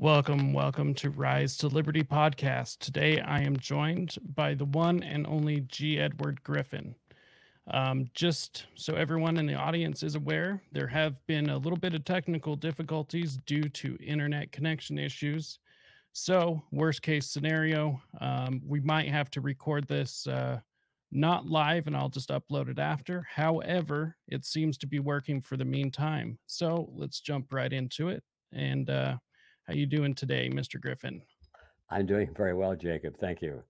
Welcome, 0.00 0.54
welcome 0.54 0.94
to 0.94 1.10
Rise 1.10 1.58
to 1.58 1.68
Liberty 1.68 2.02
podcast. 2.02 2.78
Today 2.78 3.20
I 3.20 3.42
am 3.42 3.58
joined 3.58 4.16
by 4.34 4.54
the 4.54 4.64
one 4.64 5.02
and 5.02 5.26
only 5.26 5.60
G. 5.68 5.98
Edward 5.98 6.42
Griffin. 6.42 6.94
Um, 7.70 8.06
just 8.14 8.64
so 8.76 8.94
everyone 8.94 9.36
in 9.36 9.44
the 9.44 9.56
audience 9.56 10.02
is 10.02 10.14
aware, 10.14 10.62
there 10.72 10.86
have 10.86 11.20
been 11.26 11.50
a 11.50 11.58
little 11.58 11.76
bit 11.76 11.92
of 11.92 12.06
technical 12.06 12.56
difficulties 12.56 13.36
due 13.44 13.68
to 13.68 13.98
internet 14.02 14.52
connection 14.52 14.98
issues. 14.98 15.58
So, 16.14 16.62
worst 16.72 17.02
case 17.02 17.26
scenario, 17.26 18.00
um, 18.22 18.62
we 18.66 18.80
might 18.80 19.10
have 19.10 19.30
to 19.32 19.42
record 19.42 19.86
this 19.86 20.26
uh, 20.26 20.60
not 21.12 21.44
live 21.44 21.86
and 21.86 21.94
I'll 21.94 22.08
just 22.08 22.30
upload 22.30 22.70
it 22.70 22.78
after. 22.78 23.26
However, 23.30 24.16
it 24.28 24.46
seems 24.46 24.78
to 24.78 24.86
be 24.86 24.98
working 24.98 25.42
for 25.42 25.58
the 25.58 25.66
meantime. 25.66 26.38
So, 26.46 26.90
let's 26.94 27.20
jump 27.20 27.52
right 27.52 27.70
into 27.70 28.08
it. 28.08 28.24
And 28.50 28.88
uh, 28.88 29.18
how 29.70 29.76
you 29.76 29.86
doing 29.86 30.12
today, 30.12 30.50
Mr. 30.52 30.80
Griffin? 30.80 31.22
I'm 31.90 32.04
doing 32.04 32.28
very 32.36 32.54
well, 32.54 32.74
Jacob. 32.74 33.16
Thank 33.20 33.40
you. 33.40 33.62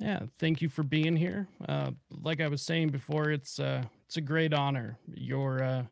Yeah, 0.00 0.22
thank 0.40 0.60
you 0.60 0.68
for 0.68 0.82
being 0.82 1.14
here. 1.14 1.46
Uh, 1.68 1.92
like 2.22 2.40
I 2.40 2.48
was 2.48 2.62
saying 2.62 2.88
before, 2.88 3.30
it's 3.30 3.60
uh, 3.60 3.84
it's 4.06 4.16
a 4.16 4.20
great 4.20 4.52
honor. 4.52 4.98
Your 5.14 5.62
uh, 5.62 5.84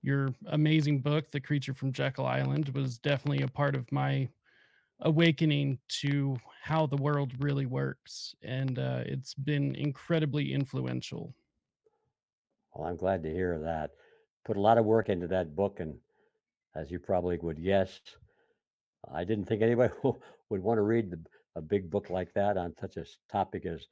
your 0.00 0.30
amazing 0.46 1.00
book, 1.00 1.30
The 1.30 1.40
Creature 1.40 1.74
from 1.74 1.92
Jekyll 1.92 2.24
Island, 2.24 2.70
was 2.70 2.96
definitely 2.96 3.44
a 3.44 3.48
part 3.48 3.74
of 3.74 3.90
my 3.92 4.28
awakening 5.00 5.78
to 6.00 6.38
how 6.62 6.86
the 6.86 6.96
world 6.96 7.32
really 7.40 7.66
works, 7.66 8.34
and 8.42 8.78
uh, 8.78 9.02
it's 9.04 9.34
been 9.34 9.74
incredibly 9.74 10.54
influential. 10.54 11.34
Well, 12.74 12.88
I'm 12.88 12.96
glad 12.96 13.22
to 13.24 13.30
hear 13.30 13.58
that. 13.58 13.90
Put 14.46 14.56
a 14.56 14.62
lot 14.62 14.78
of 14.78 14.86
work 14.86 15.10
into 15.10 15.26
that 15.26 15.54
book, 15.54 15.80
and 15.80 15.96
as 16.74 16.90
you 16.90 16.98
probably 16.98 17.38
would 17.38 17.62
guess, 17.62 18.00
I 19.12 19.24
didn't 19.24 19.46
think 19.46 19.62
anybody 19.62 19.92
would 20.02 20.62
want 20.62 20.78
to 20.78 20.82
read 20.82 21.10
the, 21.10 21.20
a 21.56 21.60
big 21.60 21.90
book 21.90 22.10
like 22.10 22.32
that 22.34 22.56
on 22.56 22.74
such 22.80 22.96
a 22.96 23.04
topic 23.30 23.66
as 23.66 23.86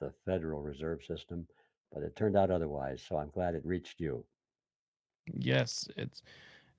the 0.00 0.12
Federal 0.24 0.62
Reserve 0.62 1.02
System, 1.04 1.46
but 1.92 2.02
it 2.02 2.16
turned 2.16 2.36
out 2.36 2.50
otherwise. 2.50 3.02
So 3.06 3.16
I'm 3.16 3.30
glad 3.30 3.54
it 3.54 3.64
reached 3.64 4.00
you. 4.00 4.24
Yes, 5.32 5.88
it's 5.96 6.22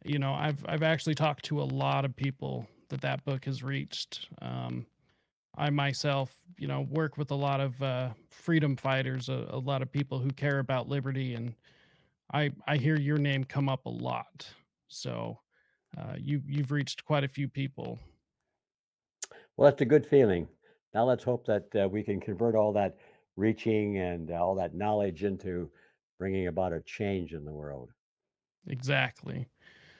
you 0.03 0.19
know 0.19 0.33
I've 0.33 0.63
I've 0.67 0.83
actually 0.83 1.15
talked 1.15 1.45
to 1.45 1.61
a 1.61 1.63
lot 1.63 2.03
of 2.03 2.15
people 2.15 2.67
that 2.89 3.01
that 3.01 3.23
book 3.23 3.45
has 3.45 3.63
reached. 3.63 4.27
Um, 4.41 4.85
I 5.55 5.69
myself, 5.69 6.33
you 6.57 6.67
know, 6.67 6.81
work 6.81 7.17
with 7.17 7.31
a 7.31 7.35
lot 7.35 7.61
of 7.61 7.81
uh, 7.81 8.09
freedom 8.31 8.75
fighters, 8.75 9.29
a, 9.29 9.47
a 9.49 9.59
lot 9.59 9.81
of 9.81 9.91
people 9.91 10.19
who 10.19 10.29
care 10.29 10.59
about 10.59 10.89
liberty, 10.89 11.35
and 11.35 11.55
I 12.33 12.51
I 12.67 12.77
hear 12.77 12.99
your 12.99 13.17
name 13.17 13.45
come 13.45 13.69
up 13.69 13.85
a 13.85 13.89
lot. 13.89 14.47
So 14.89 15.39
uh, 15.97 16.15
you 16.17 16.41
you've 16.47 16.71
reached 16.71 17.05
quite 17.05 17.23
a 17.23 17.27
few 17.27 17.47
people. 17.47 17.99
Well, 19.55 19.69
that's 19.69 19.81
a 19.81 19.85
good 19.85 20.05
feeling. 20.05 20.47
Now 20.93 21.05
let's 21.05 21.23
hope 21.23 21.45
that 21.47 21.75
uh, 21.75 21.87
we 21.89 22.03
can 22.03 22.19
convert 22.19 22.55
all 22.55 22.73
that 22.73 22.97
reaching 23.35 23.97
and 23.97 24.31
uh, 24.31 24.35
all 24.35 24.55
that 24.55 24.75
knowledge 24.75 25.23
into 25.23 25.69
bringing 26.19 26.47
about 26.47 26.73
a 26.73 26.81
change 26.81 27.33
in 27.33 27.45
the 27.45 27.51
world. 27.51 27.89
Exactly. 28.67 29.47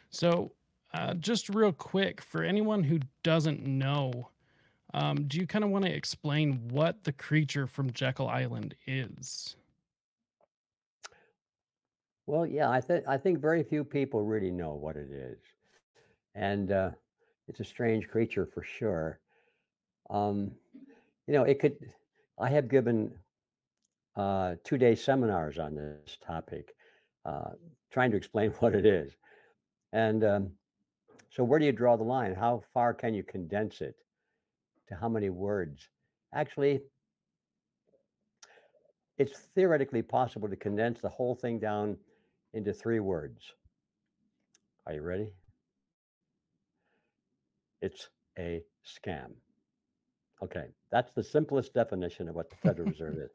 So 0.09 0.51
uh, 0.93 1.15
just 1.15 1.49
real 1.49 1.71
quick 1.71 2.21
for 2.21 2.43
anyone 2.43 2.83
who 2.83 2.99
doesn't 3.23 3.65
know, 3.65 4.29
um, 4.93 5.27
do 5.27 5.39
you 5.39 5.47
kind 5.47 5.63
of 5.63 5.71
want 5.71 5.85
to 5.85 5.91
explain 5.91 6.67
what 6.69 7.03
the 7.03 7.11
creature 7.11 7.65
from 7.65 7.91
Jekyll 7.91 8.27
Island 8.27 8.75
is? 8.85 9.55
Well, 12.25 12.45
yeah, 12.45 12.69
I 12.69 12.79
think 12.79 13.03
I 13.07 13.17
think 13.17 13.39
very 13.39 13.63
few 13.63 13.83
people 13.83 14.23
really 14.23 14.51
know 14.51 14.75
what 14.75 14.95
it 14.95 15.11
is, 15.11 15.37
and 16.35 16.71
uh, 16.71 16.91
it's 17.47 17.59
a 17.59 17.65
strange 17.65 18.07
creature 18.07 18.45
for 18.45 18.63
sure. 18.63 19.19
Um, 20.09 20.51
you 21.27 21.33
know, 21.33 21.43
it 21.43 21.59
could. 21.59 21.77
I 22.39 22.49
have 22.49 22.67
given 22.67 23.11
uh, 24.15 24.55
two-day 24.63 24.95
seminars 24.95 25.59
on 25.59 25.75
this 25.75 26.17
topic, 26.25 26.75
uh, 27.25 27.51
trying 27.91 28.11
to 28.11 28.17
explain 28.17 28.51
what 28.59 28.75
it 28.75 28.85
is. 28.85 29.13
And 29.91 30.23
um, 30.23 30.51
so, 31.29 31.43
where 31.43 31.59
do 31.59 31.65
you 31.65 31.71
draw 31.71 31.97
the 31.97 32.03
line? 32.03 32.35
How 32.35 32.63
far 32.73 32.93
can 32.93 33.13
you 33.13 33.23
condense 33.23 33.81
it 33.81 33.95
to 34.89 34.95
how 34.95 35.09
many 35.09 35.29
words? 35.29 35.87
Actually, 36.33 36.81
it's 39.17 39.37
theoretically 39.55 40.01
possible 40.01 40.49
to 40.49 40.55
condense 40.55 40.99
the 40.99 41.09
whole 41.09 41.35
thing 41.35 41.59
down 41.59 41.97
into 42.53 42.73
three 42.73 42.99
words. 42.99 43.53
Are 44.85 44.93
you 44.93 45.01
ready? 45.01 45.29
It's 47.83 48.07
a 48.39 48.63
scam. 48.85 49.31
Okay, 50.41 50.67
that's 50.89 51.11
the 51.11 51.23
simplest 51.23 51.73
definition 51.73 52.29
of 52.29 52.35
what 52.35 52.49
the 52.49 52.55
Federal 52.55 52.87
Reserve 52.87 53.17
is. 53.17 53.29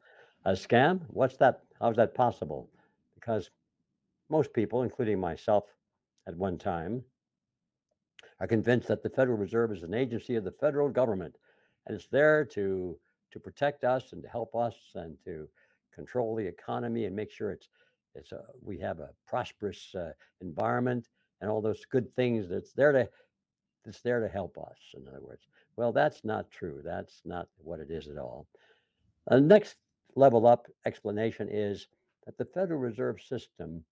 A 0.45 0.53
scam? 0.53 1.01
What's 1.07 1.37
that? 1.37 1.61
How 1.79 1.91
is 1.91 1.97
that 1.97 2.15
possible? 2.15 2.67
Because 3.13 3.51
most 4.29 4.51
people, 4.53 4.81
including 4.81 5.19
myself 5.19 5.65
at 6.27 6.35
one 6.35 6.57
time, 6.57 7.03
are 8.39 8.47
convinced 8.47 8.87
that 8.87 9.03
the 9.03 9.09
Federal 9.09 9.37
Reserve 9.37 9.71
is 9.71 9.83
an 9.83 9.93
agency 9.93 10.35
of 10.35 10.43
the 10.43 10.51
federal 10.51 10.89
government 10.89 11.35
and 11.85 11.95
it's 11.95 12.07
there 12.07 12.43
to 12.45 12.97
to 13.31 13.39
protect 13.39 13.83
us 13.83 14.13
and 14.13 14.23
to 14.23 14.29
help 14.29 14.55
us 14.55 14.75
and 14.95 15.15
to 15.25 15.47
control 15.93 16.35
the 16.35 16.45
economy 16.45 17.05
and 17.05 17.15
make 17.15 17.31
sure 17.31 17.51
it's 17.51 17.69
it's 18.15 18.31
a, 18.31 18.41
we 18.63 18.79
have 18.79 18.99
a 18.99 19.09
prosperous 19.27 19.93
uh, 19.95 20.11
environment 20.41 21.07
and 21.41 21.51
all 21.51 21.61
those 21.61 21.85
good 21.85 22.11
things 22.15 22.49
that's 22.49 22.73
there 22.73 22.91
to 22.91 23.07
that's 23.85 24.01
there 24.01 24.19
to 24.21 24.27
help 24.27 24.57
us 24.57 24.77
in 24.95 25.07
other 25.07 25.21
words 25.21 25.43
well 25.77 25.91
that's 25.91 26.23
not 26.25 26.51
true 26.51 26.81
that's 26.83 27.21
not 27.25 27.47
what 27.63 27.79
it 27.79 27.91
is 27.91 28.07
at 28.07 28.17
all 28.17 28.47
the 29.27 29.39
next 29.41 29.77
level 30.15 30.47
up 30.47 30.67
explanation 30.85 31.47
is 31.51 31.87
that 32.25 32.37
the 32.37 32.45
federal 32.45 32.79
reserve 32.79 33.21
system 33.21 33.83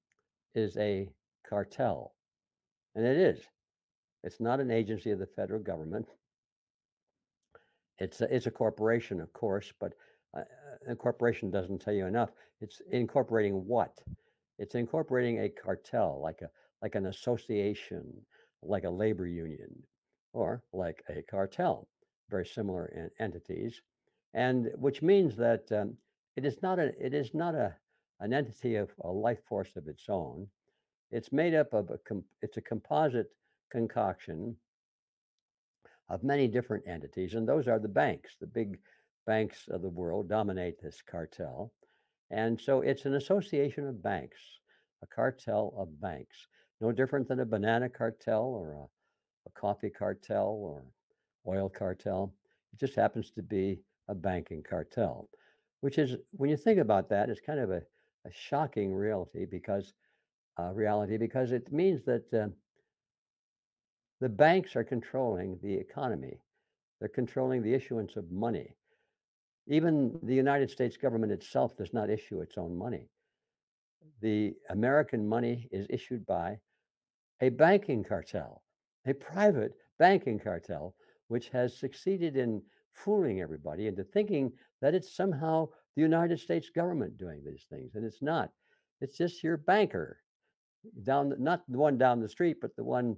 is 0.56 0.78
a 0.78 1.09
cartel 1.48 2.14
and 2.96 3.06
it 3.06 3.18
is 3.18 3.42
it's 4.24 4.40
not 4.42 4.59
an 4.59 4.72
agency 4.72 5.12
of 5.12 5.20
the 5.20 5.28
federal 5.28 5.62
government 5.62 6.08
It's 8.00 8.22
a, 8.22 8.34
it's 8.36 8.48
a 8.48 8.52
corporation, 8.52 9.22
of 9.22 9.31
course, 9.34 9.74
but 9.80 9.94
uh, 10.36 10.42
uh, 10.42 10.94
a 10.94 10.96
corporation 10.96 11.50
doesn't 11.52 11.80
tell 11.81 11.94
you 11.94 12.06
enough. 12.08 12.31
It's 12.62 12.81
incorporating 12.92 13.66
what? 13.68 14.00
It's 14.59 14.75
incorporating 14.75 15.40
a 15.42 15.50
cartel, 15.50 16.19
like 16.22 16.42
a 16.42 16.50
like 16.84 16.96
an 16.96 17.08
association, 17.08 18.06
like 18.62 18.84
a 18.84 18.90
labor 18.90 19.28
union, 19.28 19.84
or 20.34 20.63
like 20.73 21.03
a 21.09 21.22
cartel, 21.23 21.88
very 22.29 22.45
similar 22.45 22.91
en- 22.95 23.12
entities, 23.19 23.81
and 24.34 24.72
which 24.75 25.01
means 25.01 25.35
that 25.35 25.72
um, 25.72 25.95
it 26.35 26.45
is 26.45 26.62
not 26.62 26.79
a 26.79 26.94
it 27.03 27.13
is 27.13 27.34
not 27.34 27.56
a 27.56 27.75
an 28.19 28.34
entity 28.34 28.75
of 28.75 28.90
a 29.01 29.12
life 29.12 29.44
force 29.47 29.75
of 29.75 29.88
its 29.88 30.06
own. 30.09 30.47
It's 31.12 31.31
made 31.31 31.53
up 31.53 31.73
of 31.73 31.90
a 31.90 31.97
com- 32.00 32.25
it's 32.41 32.57
a 32.57 32.62
composite 32.62 33.31
concoction 33.72 34.56
of 36.09 36.24
many 36.24 36.47
different 36.47 36.88
entities, 36.88 37.34
and 37.35 37.47
those 37.47 37.68
are 37.68 37.79
the 37.79 37.88
banks. 37.88 38.35
The 38.39 38.47
big 38.47 38.79
banks 39.25 39.68
of 39.69 39.81
the 39.81 39.89
world 39.89 40.29
dominate 40.29 40.81
this 40.81 41.01
cartel. 41.01 41.72
And 42.31 42.59
so 42.59 42.81
it's 42.81 43.06
an 43.06 43.16
association 43.16 43.88
of 43.88 44.01
banks, 44.01 44.39
a 45.03 45.07
cartel 45.07 45.74
of 45.77 46.01
banks, 46.01 46.48
no 46.81 46.91
different 46.91 47.27
than 47.27 47.39
a 47.39 47.45
banana 47.45 47.89
cartel 47.89 48.44
or 48.44 48.74
a, 48.74 48.83
a 49.47 49.51
coffee 49.59 49.89
cartel 49.89 50.47
or 50.47 50.83
oil 51.47 51.69
cartel. 51.69 52.33
It 52.74 52.79
just 52.79 52.95
happens 52.95 53.31
to 53.31 53.41
be 53.41 53.79
a 54.07 54.15
banking 54.15 54.63
cartel, 54.63 55.29
which 55.81 55.97
is, 55.97 56.18
when 56.31 56.50
you 56.50 56.57
think 56.57 56.79
about 56.79 57.09
that, 57.09 57.29
it's 57.29 57.41
kind 57.41 57.59
of 57.59 57.71
a, 57.71 57.81
a 58.25 58.31
shocking 58.31 58.94
reality 58.94 59.45
because 59.45 59.94
uh, 60.59 60.71
reality 60.74 61.18
because 61.18 61.51
it 61.51 61.71
means 61.71 62.03
that 62.06 62.33
uh, 62.33 62.47
the 64.19 64.29
banks 64.29 64.75
are 64.75 64.83
controlling 64.83 65.59
the 65.62 65.74
economy. 65.74 66.39
They're 67.00 67.09
controlling 67.09 67.62
the 67.62 67.74
issuance 67.74 68.15
of 68.15 68.31
money. 68.31 68.75
Even 69.68 70.18
the 70.24 70.33
United 70.33 70.71
States 70.71 70.97
government 70.97 71.31
itself 71.31 71.77
does 71.77 71.94
not 71.94 72.09
issue 72.09 72.41
its 72.41 72.57
own 72.57 72.75
money. 72.75 73.07
The 74.21 74.56
American 74.69 75.27
money 75.27 75.68
is 75.71 75.85
issued 75.89 76.25
by 76.25 76.59
a 77.42 77.50
banking 77.50 78.04
cartel, 78.04 78.63
a 79.06 79.13
private 79.13 79.74
banking 80.00 80.39
cartel, 80.39 80.95
which 81.28 81.50
has 81.50 81.78
succeeded 81.78 82.36
in 82.36 82.62
fooling 82.94 83.42
everybody 83.42 83.88
into 83.88 84.04
thinking 84.04 84.51
that 84.81 84.95
it's 84.95 85.16
somehow 85.16 85.68
the 85.95 86.01
United 86.01 86.39
States 86.39 86.69
government 86.69 87.18
doing 87.18 87.44
these 87.44 87.66
things. 87.69 87.95
And 87.95 88.06
it's 88.06 88.22
not. 88.22 88.51
It's 89.01 89.18
just 89.18 89.44
your 89.44 89.57
banker 89.57 90.19
down, 91.04 91.34
not 91.38 91.63
the 91.68 91.78
one 91.78 91.98
down 91.98 92.19
the 92.19 92.30
street, 92.30 92.57
but 92.62 92.75
the 92.75 92.84
one 92.84 93.18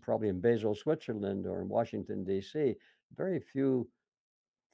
probably 0.00 0.28
in 0.28 0.40
Basel, 0.40 0.74
Switzerland 0.74 1.46
or 1.46 1.60
in 1.62 1.68
Washington, 1.68 2.24
D.C. 2.24 2.74
Very 3.16 3.40
few 3.40 3.88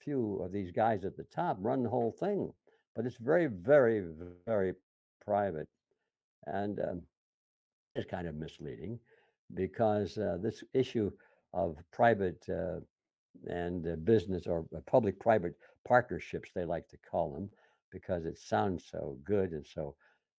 few 0.00 0.40
of 0.42 0.52
these 0.52 0.70
guys 0.70 1.04
at 1.04 1.16
the 1.16 1.24
top 1.24 1.56
run 1.60 1.82
the 1.82 1.88
whole 1.88 2.12
thing, 2.12 2.52
but 2.94 3.04
it's 3.04 3.16
very, 3.16 3.46
very, 3.46 4.04
very 4.46 4.72
private, 5.24 5.68
and 6.46 6.78
um, 6.80 7.02
it's 7.98 8.10
kind 8.10 8.28
of 8.28 8.34
misleading 8.36 8.98
because 9.54 10.18
uh, 10.18 10.38
this 10.40 10.62
issue 10.74 11.10
of 11.54 11.76
private 11.92 12.44
uh, 12.48 12.80
and 13.48 13.86
uh, 13.86 13.96
business 13.96 14.46
or 14.46 14.66
uh, 14.76 14.80
public-private 14.86 15.54
partnerships, 15.86 16.50
they 16.54 16.64
like 16.64 16.88
to 16.88 16.98
call 17.10 17.32
them, 17.32 17.50
because 17.90 18.26
it 18.26 18.38
sounds 18.38 18.84
so 18.90 19.18
good 19.24 19.52
and 19.52 19.66
so 19.66 19.96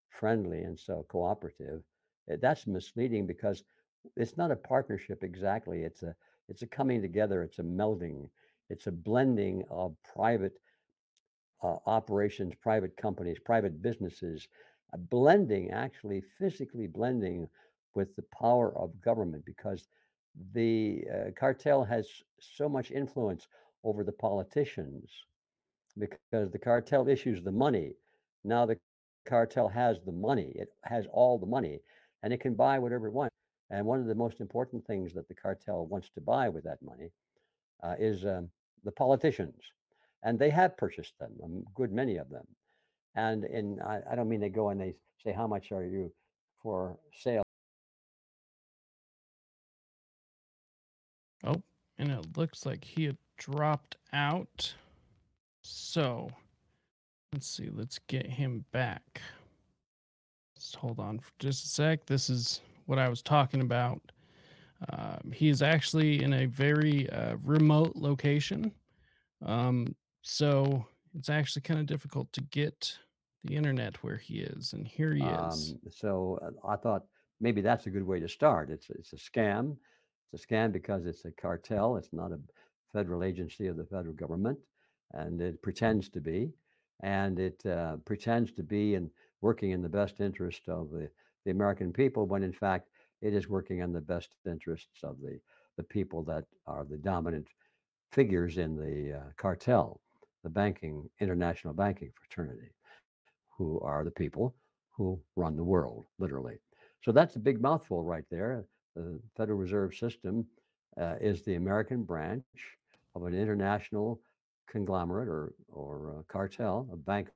friendly 0.09 0.61
and 0.61 0.79
so 0.79 1.05
cooperative. 1.09 1.81
Uh, 2.31 2.37
That's 2.41 2.67
misleading 2.67 3.27
because 3.27 3.63
it's 4.15 4.37
not 4.37 4.51
a 4.51 4.55
partnership 4.55 5.23
exactly. 5.23 5.83
It's 5.83 6.03
a 6.03 6.15
it's 6.47 6.63
a 6.63 6.67
coming 6.67 7.01
together. 7.01 7.43
It's 7.43 7.59
a 7.59 7.63
melding. 7.63 8.29
It's 8.69 8.87
a 8.87 8.91
blending 8.91 9.63
of 9.69 9.95
private 10.15 10.53
uh, 11.63 11.77
operations, 11.85 12.53
private 12.61 12.95
companies, 12.97 13.39
private 13.39 13.81
businesses, 13.81 14.47
blending 14.97 15.71
actually 15.71 16.23
physically 16.37 16.87
blending 16.87 17.47
with 17.95 18.15
the 18.15 18.25
power 18.37 18.75
of 18.77 18.99
government 19.01 19.43
because 19.45 19.87
the 20.53 21.03
uh, 21.13 21.31
cartel 21.37 21.83
has 21.83 22.07
so 22.39 22.69
much 22.69 22.91
influence 22.91 23.47
over 23.83 24.03
the 24.03 24.11
politicians 24.11 25.25
because 25.97 26.51
the 26.51 26.59
cartel 26.59 27.07
issues 27.07 27.43
the 27.43 27.51
money. 27.51 27.93
Now 28.43 28.65
the 28.65 28.77
cartel 29.27 29.67
has 29.67 29.99
the 30.05 30.11
money. 30.11 30.53
It 30.55 30.69
has 30.83 31.07
all 31.11 31.37
the 31.37 31.45
money 31.45 31.79
and 32.23 32.31
it 32.33 32.39
can 32.39 32.53
buy 32.55 32.79
whatever 32.79 33.07
it 33.07 33.13
wants. 33.13 33.35
And 33.69 33.85
one 33.85 33.99
of 33.99 34.07
the 34.07 34.15
most 34.15 34.41
important 34.41 34.85
things 34.85 35.13
that 35.13 35.27
the 35.27 35.35
cartel 35.35 35.85
wants 35.85 36.09
to 36.15 36.21
buy 36.21 36.49
with 36.49 36.63
that 36.63 36.81
money 36.81 37.11
uh, 37.83 37.95
is 37.99 38.25
um, 38.25 38.49
the 38.83 38.91
politicians. 38.91 39.61
And 40.23 40.37
they 40.37 40.49
have 40.49 40.77
purchased 40.77 41.17
them, 41.19 41.31
a 41.41 41.71
good 41.75 41.91
many 41.91 42.17
of 42.17 42.29
them. 42.29 42.45
And 43.15 43.43
and 43.43 43.81
I, 43.81 43.99
I 44.11 44.15
don't 44.15 44.29
mean 44.29 44.39
they 44.39 44.49
go 44.49 44.69
and 44.69 44.79
they 44.79 44.95
say, 45.23 45.31
How 45.31 45.47
much 45.47 45.71
are 45.71 45.85
you 45.85 46.11
for 46.61 46.97
sale? 47.13 47.43
Oh, 51.43 51.61
and 51.97 52.11
it 52.11 52.37
looks 52.37 52.65
like 52.65 52.83
he 52.83 53.05
had 53.05 53.17
dropped 53.37 53.97
out. 54.13 54.73
So 55.61 56.29
let's 57.33 57.47
see. 57.47 57.69
Let's 57.71 57.99
get 58.07 58.25
him 58.25 58.65
back. 58.71 59.21
Just 60.55 60.75
hold 60.75 60.99
on 60.99 61.19
for 61.19 61.31
just 61.39 61.65
a 61.65 61.67
sec. 61.67 62.05
This 62.05 62.29
is 62.29 62.61
what 62.85 62.99
I 62.99 63.07
was 63.07 63.21
talking 63.21 63.61
about. 63.61 64.01
Um, 64.91 65.31
he 65.33 65.49
is 65.49 65.61
actually 65.61 66.23
in 66.23 66.33
a 66.33 66.45
very 66.45 67.09
uh, 67.09 67.35
remote 67.43 67.95
location. 67.95 68.71
Um, 69.45 69.95
so 70.21 70.85
it's 71.17 71.29
actually 71.29 71.61
kind 71.61 71.79
of 71.79 71.85
difficult 71.85 72.31
to 72.33 72.41
get 72.41 72.97
the 73.43 73.55
internet 73.55 74.03
where 74.03 74.17
he 74.17 74.39
is. 74.39 74.73
And 74.73 74.87
here 74.87 75.13
he 75.13 75.23
is. 75.23 75.73
Um, 75.73 75.91
so 75.91 76.39
uh, 76.41 76.67
I 76.67 76.75
thought 76.75 77.03
maybe 77.39 77.61
that's 77.61 77.85
a 77.85 77.89
good 77.89 78.05
way 78.05 78.19
to 78.19 78.27
start. 78.27 78.69
It's 78.69 78.89
it's 78.89 79.13
a 79.13 79.15
scam. 79.15 79.77
It's 80.31 80.43
a 80.43 80.47
scam 80.47 80.71
because 80.71 81.05
it's 81.05 81.25
a 81.25 81.31
cartel. 81.31 81.97
It's 81.97 82.13
not 82.13 82.31
a 82.31 82.39
federal 82.93 83.23
agency 83.23 83.67
of 83.67 83.77
the 83.77 83.85
federal 83.85 84.13
government, 84.13 84.59
and 85.13 85.41
it 85.41 85.61
pretends 85.61 86.09
to 86.09 86.21
be, 86.21 86.51
and 87.01 87.39
it 87.39 87.65
uh, 87.65 87.97
pretends 88.05 88.51
to 88.53 88.63
be 88.63 88.95
and 88.95 89.09
working 89.41 89.71
in 89.71 89.81
the 89.81 89.89
best 89.89 90.19
interest 90.19 90.67
of 90.67 90.89
the 90.91 91.09
the 91.45 91.51
American 91.51 91.93
people, 91.93 92.25
when 92.25 92.43
in 92.43 92.53
fact 92.53 92.89
it 93.21 93.33
is 93.33 93.49
working 93.49 93.79
in 93.79 93.93
the 93.93 94.01
best 94.01 94.35
interests 94.45 95.03
of 95.03 95.19
the 95.21 95.39
the 95.77 95.83
people 95.83 96.23
that 96.23 96.43
are 96.67 96.85
the 96.85 96.97
dominant 96.97 97.47
figures 98.11 98.57
in 98.57 98.75
the 98.75 99.17
uh, 99.17 99.31
cartel, 99.37 100.01
the 100.49 100.53
banking 100.53 101.07
international 101.19 101.73
banking 101.73 102.11
fraternity 102.19 102.71
who 103.55 103.79
are 103.81 104.03
the 104.03 104.11
people 104.11 104.55
who 104.89 105.19
run 105.35 105.55
the 105.55 105.63
world, 105.63 106.05
literally. 106.17 106.57
So 107.03 107.11
that's 107.11 107.35
a 107.35 107.39
big 107.39 107.61
mouthful 107.61 108.03
right 108.03 108.25
there. 108.31 108.65
The 108.95 109.19
Federal 109.37 109.59
Reserve 109.59 109.95
System 109.95 110.45
uh, 110.99 111.15
is 111.21 111.43
the 111.43 111.55
American 111.55 112.03
branch 112.03 112.43
of 113.15 113.23
an 113.23 113.33
international 113.33 114.21
conglomerate 114.69 115.29
or 115.29 115.53
or 115.71 116.09
uh, 116.09 116.21
cartel, 116.27 116.89
a 116.91 116.97
bank, 116.97 117.29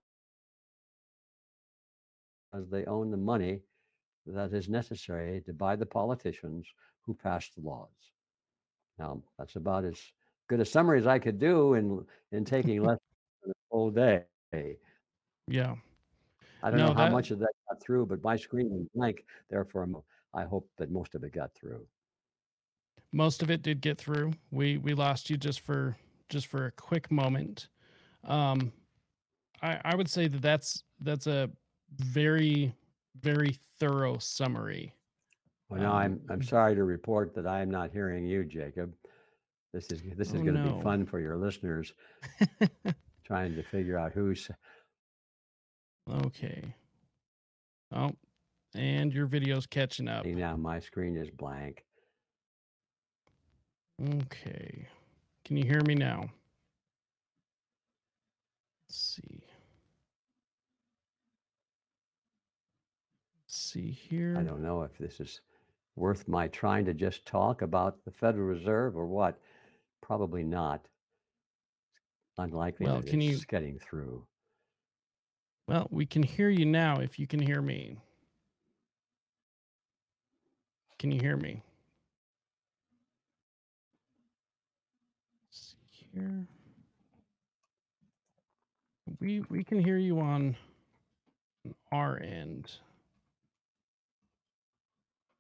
as 2.54 2.70
they 2.70 2.86
own 2.86 3.12
the 3.12 3.18
money 3.18 3.62
that 4.26 4.54
is 4.54 4.68
necessary 4.68 5.42
to 5.46 5.54
buy 5.54 5.76
the 5.76 5.86
politicians 5.86 6.66
who 7.06 7.14
pass 7.14 7.50
the 7.50 7.62
laws. 7.62 7.90
Now, 8.98 9.22
that's 9.38 9.56
about 9.56 9.86
as 9.86 10.00
good 10.48 10.60
a 10.60 10.66
summary 10.66 11.00
as 11.00 11.08
I 11.08 11.20
could 11.20 11.40
do 11.40 11.76
in 11.76 12.06
in 12.32 12.46
taking 12.56 12.82
less 12.84 13.00
full 13.74 13.90
day. 13.90 14.24
Yeah. 15.48 15.76
I 16.62 16.70
don't 16.70 16.80
know 16.80 16.88
how 16.94 17.06
that 17.06 17.12
much 17.12 17.32
of 17.32 17.40
that 17.40 17.50
got 17.70 17.82
through, 17.82 18.06
but 18.06 18.24
my 18.24 18.38
screen 18.38 18.70
went 18.70 18.94
blank, 18.94 19.26
therefore, 19.50 19.84
I'm 19.84 19.98
I 20.36 20.44
hope 20.46 20.70
that 20.78 20.90
most 20.92 21.14
of 21.16 21.24
it 21.24 21.34
got 21.34 21.54
through. 21.54 21.86
most 23.12 23.44
of 23.44 23.52
it 23.52 23.62
did 23.62 23.82
get 23.82 23.98
through. 23.98 24.34
We 24.52 24.78
we 24.78 24.94
lost 24.94 25.30
you 25.30 25.38
just 25.38 25.60
for 25.60 25.96
just 26.30 26.48
for 26.48 26.68
a 26.68 26.72
quick 26.72 27.12
moment. 27.12 27.68
Um, 28.24 28.72
I 29.62 29.80
I 29.84 29.96
would 29.96 30.10
say 30.10 30.28
that 30.28 30.42
that's 30.42 30.84
that's 31.02 31.28
a 31.28 31.50
very 32.00 32.74
very 33.20 33.58
thorough 33.80 34.18
summary. 34.18 34.94
Well, 35.70 35.82
now 35.82 35.92
Um, 35.92 35.98
I'm 35.98 36.22
I'm 36.30 36.42
sorry 36.42 36.76
to 36.76 36.84
report 36.84 37.36
that 37.36 37.46
I 37.46 37.62
am 37.62 37.70
not 37.70 37.92
hearing 37.92 38.26
you, 38.26 38.44
Jacob. 38.46 38.94
This 39.74 39.92
is 39.92 40.02
this 40.16 40.30
is 40.30 40.42
oh 40.42 40.44
gonna 40.46 40.74
be 40.74 40.82
fun 40.82 41.06
for 41.06 41.20
your 41.20 41.36
listeners 41.38 41.94
trying 43.26 43.56
to 43.56 43.64
figure 43.64 43.98
out 43.98 44.14
who's 44.14 44.50
okay. 46.26 46.76
Oh, 47.94 48.12
and 48.76 49.14
your 49.14 49.26
video's 49.26 49.66
catching 49.66 50.08
up. 50.08 50.26
now 50.26 50.56
my 50.56 50.80
screen 50.80 51.16
is 51.16 51.30
blank. 51.30 51.84
Okay. 54.02 54.88
Can 55.46 55.58
you 55.58 55.64
hear 55.64 55.82
me 55.86 55.96
now? 55.96 56.30
Let's 58.90 58.98
see. 58.98 59.44
Let's 63.42 63.58
see 63.58 63.92
here. 63.92 64.36
I 64.38 64.44
don't 64.44 64.64
know 64.64 64.82
if 64.82 64.98
this 64.98 65.20
is 65.20 65.42
worth 65.96 66.28
my 66.28 66.48
trying 66.48 66.86
to 66.86 66.94
just 66.94 67.26
talk 67.26 67.62
about 67.62 68.04
the 68.04 68.12
Federal 68.12 68.48
Reserve 68.48 68.96
or 68.98 69.06
what. 69.06 69.40
Probably 70.02 70.44
not. 70.44 70.88
Unlikely 72.38 72.86
Well, 72.88 73.02
that 73.02 73.08
can 73.08 73.22
you 73.22 73.38
getting 73.48 73.78
through. 73.80 74.26
well, 75.68 75.88
we 75.92 76.06
can 76.06 76.24
hear 76.24 76.50
you 76.50 76.66
now 76.66 77.00
if 77.00 77.20
you 77.20 77.28
can 77.28 77.40
hear 77.40 77.62
me. 77.62 77.98
Can 80.98 81.12
you 81.12 81.20
hear 81.20 81.38
me? 81.38 81.62
Let's 85.46 85.76
see 85.92 86.08
here. 86.14 86.48
We 89.20 89.42
we 89.50 89.64
can 89.64 89.84
hear 89.84 89.98
you 89.98 90.20
on 90.20 90.56
our 91.92 92.20
end. 92.20 92.72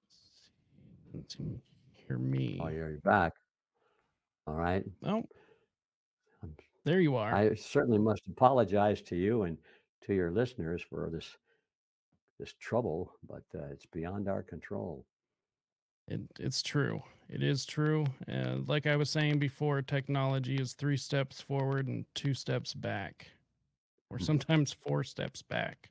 Let's 0.03 0.15
see. 0.43 1.11
Doesn't 1.11 1.31
seem 1.31 1.55
to 1.55 2.01
hear 2.07 2.17
me. 2.17 2.59
Oh, 2.61 2.67
me. 2.67 2.75
you're 2.75 2.97
back. 3.03 3.33
All 4.45 4.53
right. 4.55 4.83
Oh, 5.05 5.23
there 6.83 6.99
you 6.99 7.15
are. 7.15 7.33
I 7.33 7.55
certainly 7.55 7.99
must 7.99 8.27
apologize 8.27 9.01
to 9.03 9.15
you 9.15 9.43
and 9.43 9.57
to 10.05 10.13
your 10.13 10.31
listeners 10.31 10.81
for 10.81 11.09
this 11.11 11.37
this 12.39 12.53
trouble, 12.59 13.13
but 13.27 13.43
uh, 13.55 13.65
it's 13.71 13.85
beyond 13.85 14.27
our 14.27 14.41
control. 14.41 15.05
It, 16.07 16.21
it's 16.39 16.61
true. 16.61 17.01
It 17.29 17.41
is 17.41 17.65
true. 17.65 18.05
And 18.27 18.67
like 18.67 18.87
I 18.87 18.95
was 18.95 19.09
saying 19.09 19.39
before, 19.39 19.81
technology 19.81 20.55
is 20.55 20.73
three 20.73 20.97
steps 20.97 21.39
forward 21.39 21.87
and 21.87 22.05
two 22.15 22.33
steps 22.33 22.73
back, 22.73 23.27
or 24.09 24.17
Hmm. 24.17 24.23
sometimes 24.25 24.73
four 24.73 25.03
steps 25.03 25.41
back. 25.41 25.89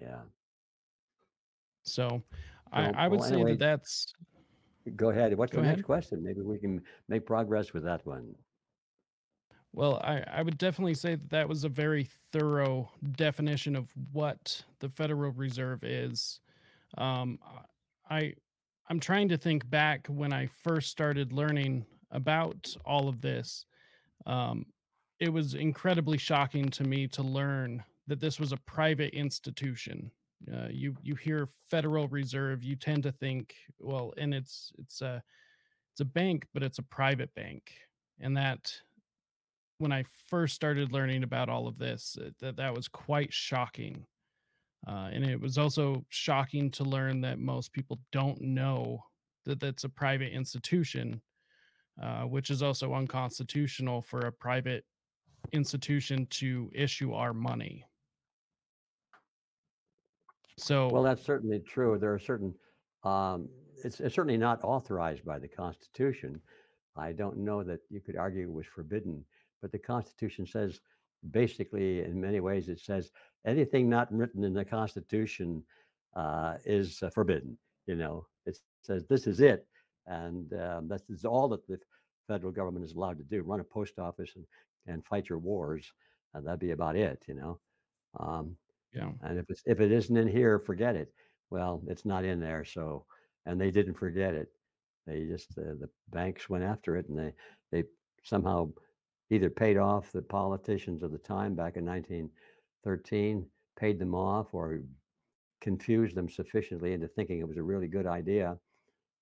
Yeah. 0.00 0.20
So 1.84 2.22
I, 2.72 2.90
I 2.90 3.08
would 3.08 3.20
well, 3.20 3.28
say 3.28 3.34
anyway, 3.36 3.52
that 3.52 3.58
that's 3.58 4.12
go 4.96 5.10
ahead. 5.10 5.36
What's 5.36 5.52
go 5.52 5.60
the 5.60 5.66
next 5.66 5.82
question? 5.82 6.22
Maybe 6.22 6.40
we 6.40 6.58
can 6.58 6.82
make 7.08 7.26
progress 7.26 7.72
with 7.72 7.84
that 7.84 8.04
one. 8.06 8.34
Well, 9.74 10.00
I, 10.04 10.22
I 10.30 10.42
would 10.42 10.58
definitely 10.58 10.94
say 10.94 11.14
that 11.14 11.30
that 11.30 11.48
was 11.48 11.64
a 11.64 11.68
very 11.68 12.08
thorough 12.30 12.90
definition 13.16 13.74
of 13.74 13.88
what 14.12 14.62
the 14.80 14.88
Federal 14.88 15.32
Reserve 15.32 15.82
is. 15.82 16.40
Um, 16.98 17.38
I 18.10 18.34
I'm 18.88 19.00
trying 19.00 19.28
to 19.28 19.38
think 19.38 19.68
back 19.70 20.06
when 20.08 20.32
I 20.32 20.46
first 20.46 20.90
started 20.90 21.32
learning 21.32 21.86
about 22.10 22.76
all 22.84 23.08
of 23.08 23.22
this. 23.22 23.64
Um, 24.26 24.66
it 25.18 25.32
was 25.32 25.54
incredibly 25.54 26.18
shocking 26.18 26.68
to 26.70 26.84
me 26.84 27.06
to 27.08 27.22
learn 27.22 27.82
that 28.08 28.20
this 28.20 28.38
was 28.38 28.52
a 28.52 28.56
private 28.58 29.14
institution. 29.14 30.10
Uh, 30.52 30.66
you 30.70 30.94
you 31.02 31.14
hear 31.14 31.48
Federal 31.70 32.08
Reserve, 32.08 32.62
you 32.62 32.76
tend 32.76 33.04
to 33.04 33.12
think, 33.12 33.54
well, 33.78 34.12
and 34.18 34.34
it's 34.34 34.72
it's 34.76 35.00
a 35.00 35.22
it's 35.92 36.00
a 36.00 36.04
bank, 36.04 36.46
but 36.52 36.62
it's 36.62 36.78
a 36.78 36.82
private 36.82 37.34
bank, 37.34 37.72
and 38.20 38.36
that 38.36 38.72
when 39.78 39.92
I 39.92 40.04
first 40.28 40.54
started 40.54 40.92
learning 40.92 41.22
about 41.22 41.48
all 41.48 41.66
of 41.66 41.78
this, 41.78 42.16
uh, 42.20 42.30
that 42.40 42.56
that 42.56 42.74
was 42.74 42.88
quite 42.88 43.32
shocking. 43.32 44.06
Uh, 44.86 45.10
and 45.12 45.24
it 45.24 45.40
was 45.40 45.58
also 45.58 46.04
shocking 46.08 46.70
to 46.72 46.84
learn 46.84 47.20
that 47.20 47.38
most 47.38 47.72
people 47.72 48.00
don't 48.10 48.40
know 48.40 49.02
that 49.44 49.60
that's 49.60 49.84
a 49.84 49.88
private 49.88 50.32
institution, 50.32 51.20
uh, 52.02 52.22
which 52.22 52.50
is 52.50 52.62
also 52.62 52.94
unconstitutional 52.94 54.02
for 54.02 54.20
a 54.20 54.32
private 54.32 54.84
institution 55.52 56.26
to 56.30 56.70
issue 56.74 57.12
our 57.12 57.32
money. 57.32 57.84
So, 60.58 60.88
Well, 60.88 61.02
that's 61.02 61.24
certainly 61.24 61.60
true. 61.60 61.98
There 61.98 62.12
are 62.12 62.18
certain, 62.18 62.54
um, 63.04 63.48
it's, 63.84 64.00
it's 64.00 64.14
certainly 64.14 64.36
not 64.36 64.62
authorized 64.62 65.24
by 65.24 65.38
the 65.38 65.48
Constitution. 65.48 66.40
I 66.96 67.12
don't 67.12 67.38
know 67.38 67.62
that 67.64 67.80
you 67.88 68.00
could 68.00 68.16
argue 68.16 68.42
it 68.42 68.52
was 68.52 68.66
forbidden, 68.66 69.24
but 69.62 69.72
the 69.72 69.78
Constitution 69.78 70.46
says 70.46 70.80
basically, 71.30 72.00
in 72.00 72.20
many 72.20 72.40
ways, 72.40 72.68
it 72.68 72.80
says 72.80 73.10
anything 73.46 73.88
not 73.88 74.12
written 74.12 74.44
in 74.44 74.52
the 74.52 74.64
Constitution 74.64 75.62
uh, 76.16 76.56
is 76.64 77.02
uh, 77.02 77.10
forbidden. 77.10 77.56
You 77.86 77.94
know, 77.94 78.26
it 78.44 78.58
says 78.82 79.04
this 79.08 79.26
is 79.26 79.40
it, 79.40 79.66
and 80.06 80.52
um, 80.54 80.88
that 80.88 81.02
is 81.08 81.24
all 81.24 81.48
that 81.48 81.66
the 81.66 81.78
federal 82.28 82.52
government 82.52 82.84
is 82.84 82.92
allowed 82.92 83.18
to 83.18 83.24
do: 83.24 83.42
run 83.42 83.60
a 83.60 83.64
post 83.64 83.98
office 83.98 84.32
and 84.36 84.44
and 84.86 85.04
fight 85.06 85.28
your 85.28 85.38
wars, 85.38 85.92
and 86.34 86.46
that'd 86.46 86.60
be 86.60 86.72
about 86.72 86.96
it. 86.96 87.22
You 87.26 87.34
know. 87.34 87.60
Um, 88.18 88.56
yeah. 88.92 89.10
and 89.22 89.38
if 89.38 89.46
it's 89.48 89.62
if 89.64 89.80
it 89.80 89.90
isn't 89.90 90.16
in 90.16 90.28
here, 90.28 90.58
forget 90.58 90.96
it. 90.96 91.12
Well, 91.50 91.82
it's 91.86 92.04
not 92.04 92.24
in 92.24 92.40
there, 92.40 92.64
so 92.64 93.06
and 93.46 93.60
they 93.60 93.70
didn't 93.70 93.94
forget 93.94 94.34
it. 94.34 94.48
They 95.06 95.24
just 95.24 95.56
uh, 95.58 95.74
the 95.80 95.88
banks 96.10 96.48
went 96.48 96.64
after 96.64 96.96
it, 96.96 97.08
and 97.08 97.18
they 97.18 97.32
they 97.70 97.84
somehow 98.22 98.70
either 99.32 99.48
paid 99.48 99.78
off 99.78 100.12
the 100.12 100.20
politicians 100.20 101.02
of 101.02 101.10
the 101.10 101.18
time 101.18 101.54
back 101.54 101.78
in 101.78 101.86
1913, 101.86 103.46
paid 103.78 103.98
them 103.98 104.14
off, 104.14 104.52
or 104.52 104.82
confused 105.62 106.14
them 106.14 106.28
sufficiently 106.28 106.92
into 106.92 107.08
thinking 107.08 107.40
it 107.40 107.48
was 107.48 107.56
a 107.56 107.62
really 107.62 107.88
good 107.88 108.06
idea 108.06 108.58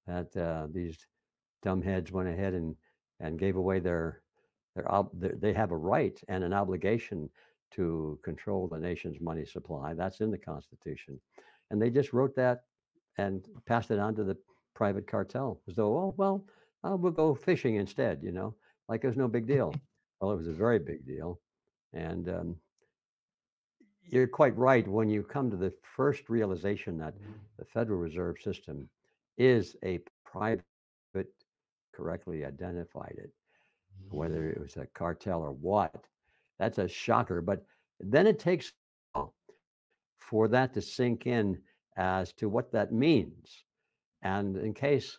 that 0.09 0.37
uh, 0.37 0.67
these 0.73 1.07
dumbheads 1.65 2.11
went 2.11 2.29
ahead 2.29 2.55
and 2.55 2.75
and 3.21 3.39
gave 3.39 3.55
away 3.55 3.79
their 3.79 4.23
their, 4.75 4.91
ob- 4.91 5.13
their 5.21 5.37
they 5.37 5.53
have 5.53 5.71
a 5.71 5.77
right 5.77 6.21
and 6.29 6.43
an 6.43 6.53
obligation 6.53 7.31
to 7.71 8.19
control 8.25 8.67
the 8.67 8.79
nation's 8.79 9.21
money 9.21 9.45
supply. 9.45 9.95
That's 9.95 10.21
in 10.21 10.33
the 10.33 10.39
Constitution, 10.39 11.21
and 11.71 11.81
they 11.81 11.91
just 11.91 12.13
wrote 12.13 12.35
that 12.35 12.65
and 13.17 13.47
passed 13.67 13.93
it 13.93 14.01
on 14.01 14.17
to 14.17 14.25
the 14.25 14.37
private 14.75 15.07
cartel 15.07 15.61
as 15.69 15.77
though, 15.77 15.97
oh 15.97 16.15
well, 16.17 16.45
uh, 16.83 16.97
we'll 16.97 17.13
go 17.13 17.33
fishing 17.33 17.77
instead. 17.77 18.21
You 18.25 18.33
know, 18.33 18.57
like 18.89 19.05
it 19.05 19.09
was 19.09 19.17
no 19.17 19.29
big 19.29 19.47
deal. 19.47 19.73
Well, 20.21 20.33
it 20.33 20.37
was 20.37 20.49
a 20.49 20.53
very 20.53 20.79
big 20.79 21.07
deal, 21.07 21.41
and 21.95 22.29
um, 22.29 22.57
you're 24.03 24.27
quite 24.27 24.57
right 24.57 24.87
when 24.87 25.09
you 25.09 25.23
come 25.23 25.51
to 25.51 25.57
the 25.57 25.73
first 25.97 26.29
realization 26.29 26.99
that 26.99 27.15
the 27.59 27.65
Federal 27.65 27.99
Reserve 27.99 28.37
System 28.43 28.89
is 29.39 29.77
a 29.85 30.01
private, 30.25 30.65
correctly 31.95 32.45
identified 32.45 33.15
it, 33.17 33.31
whether 34.11 34.49
it 34.49 34.61
was 34.61 34.77
a 34.77 34.87
cartel 34.95 35.43
or 35.43 35.53
what. 35.53 36.07
That's 36.59 36.79
a 36.79 36.89
shocker. 36.89 37.41
But 37.41 37.65
then 37.99 38.27
it 38.27 38.39
takes 38.39 38.73
for 40.19 40.49
that 40.49 40.75
to 40.75 40.83
sink 40.83 41.27
in 41.27 41.59
as 41.97 42.33
to 42.35 42.49
what 42.49 42.73
that 42.73 42.93
means. 42.93 43.65
And 44.23 44.57
in 44.57 44.75
case 44.75 45.19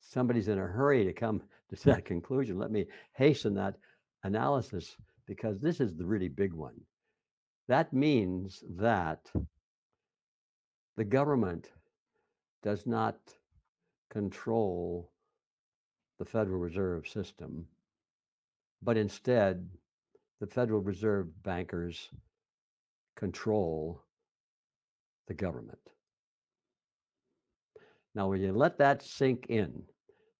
somebody's 0.00 0.48
in 0.48 0.58
a 0.58 0.66
hurry 0.66 1.04
to 1.04 1.12
come 1.12 1.42
to 1.74 1.84
that 1.84 2.04
conclusion, 2.04 2.58
let 2.58 2.70
me 2.70 2.86
hasten 3.12 3.54
that 3.54 3.76
analysis 4.24 4.96
because 5.26 5.60
this 5.60 5.80
is 5.80 5.94
the 5.94 6.06
really 6.06 6.28
big 6.28 6.52
one. 6.52 6.80
That 7.68 7.92
means 7.92 8.64
that 8.76 9.30
the 10.96 11.04
government 11.04 11.70
does 12.62 12.86
not 12.86 13.16
control 14.10 15.12
the 16.18 16.24
Federal 16.24 16.58
Reserve 16.58 17.06
System, 17.06 17.66
but 18.82 18.96
instead, 18.96 19.68
the 20.40 20.46
Federal 20.46 20.80
Reserve 20.80 21.26
bankers 21.42 22.10
control 23.16 24.00
the 25.26 25.34
government. 25.34 25.78
Now, 28.14 28.28
when 28.28 28.40
you 28.40 28.52
let 28.52 28.78
that 28.78 29.02
sink 29.02 29.46
in, 29.48 29.82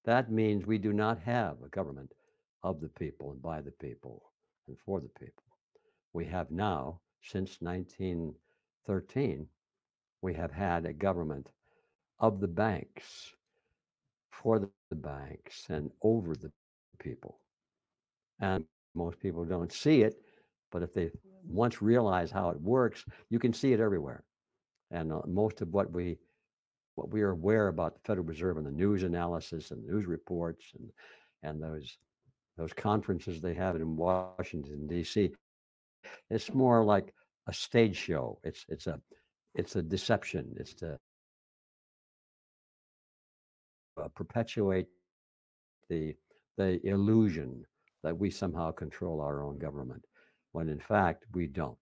that 0.05 0.31
means 0.31 0.65
we 0.65 0.77
do 0.77 0.91
not 0.91 1.19
have 1.19 1.57
a 1.63 1.69
government 1.69 2.13
of 2.63 2.81
the 2.81 2.89
people 2.89 3.31
and 3.31 3.41
by 3.41 3.61
the 3.61 3.71
people 3.71 4.31
and 4.67 4.77
for 4.85 4.99
the 4.99 5.09
people. 5.19 5.43
We 6.13 6.25
have 6.25 6.51
now, 6.51 6.99
since 7.21 7.57
1913, 7.61 9.47
we 10.21 10.33
have 10.33 10.51
had 10.51 10.85
a 10.85 10.93
government 10.93 11.49
of 12.19 12.39
the 12.39 12.47
banks, 12.47 13.33
for 14.31 14.59
the 14.59 14.95
banks, 14.95 15.65
and 15.69 15.91
over 16.01 16.35
the 16.35 16.51
people. 16.99 17.39
And 18.39 18.65
most 18.95 19.19
people 19.19 19.45
don't 19.45 19.71
see 19.71 20.01
it, 20.01 20.15
but 20.71 20.83
if 20.83 20.93
they 20.93 21.11
once 21.47 21.81
realize 21.81 22.31
how 22.31 22.49
it 22.49 22.61
works, 22.61 23.05
you 23.29 23.39
can 23.39 23.53
see 23.53 23.73
it 23.73 23.79
everywhere. 23.79 24.23
And 24.91 25.11
uh, 25.11 25.21
most 25.27 25.61
of 25.61 25.69
what 25.69 25.91
we 25.91 26.17
what 26.95 27.11
we 27.11 27.21
are 27.21 27.29
aware 27.29 27.69
about 27.69 27.93
the 27.93 28.01
Federal 28.01 28.25
Reserve 28.27 28.57
and 28.57 28.65
the 28.65 28.71
news 28.71 29.03
analysis 29.03 29.71
and 29.71 29.85
news 29.85 30.05
reports 30.05 30.65
and 30.77 30.89
and 31.43 31.61
those 31.61 31.97
those 32.59 32.73
conferences 32.73 33.39
they 33.39 33.53
have 33.53 33.77
in 33.77 33.95
Washington 33.95 34.85
D.C. 34.85 35.31
It's 36.29 36.53
more 36.53 36.83
like 36.83 37.13
a 37.47 37.53
stage 37.53 37.95
show. 37.95 38.37
It's 38.43 38.65
it's 38.67 38.87
a 38.87 38.99
it's 39.55 39.77
a 39.77 39.81
deception. 39.81 40.53
It's 40.57 40.73
to 40.75 40.99
uh, 43.97 44.09
perpetuate 44.09 44.87
the 45.89 46.15
the 46.57 46.85
illusion 46.85 47.65
that 48.03 48.17
we 48.17 48.29
somehow 48.29 48.71
control 48.71 49.21
our 49.21 49.41
own 49.41 49.57
government, 49.57 50.03
when 50.51 50.67
in 50.67 50.81
fact 50.81 51.25
we 51.33 51.47
don't. 51.47 51.77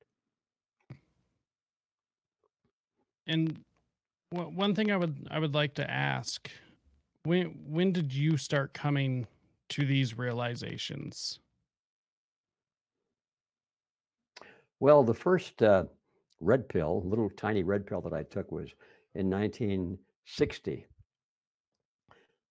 And 3.25 3.63
one 4.29 4.75
thing 4.75 4.91
I 4.91 4.97
would 4.97 5.27
I 5.31 5.39
would 5.39 5.55
like 5.55 5.73
to 5.75 5.89
ask 5.89 6.51
when 7.23 7.47
when 7.67 7.91
did 7.91 8.13
you 8.13 8.37
start 8.37 8.75
coming 8.75 9.25
to 9.69 9.85
these 9.85 10.17
realizations? 10.17 11.39
Well, 14.79 15.03
the 15.03 15.13
first 15.13 15.61
uh, 15.63 15.85
red 16.39 16.69
pill, 16.69 17.03
little 17.05 17.29
tiny 17.31 17.63
red 17.63 17.85
pill 17.85 18.01
that 18.01 18.13
I 18.13 18.23
took 18.23 18.51
was 18.51 18.69
in 19.15 19.29
1960. 19.29 20.85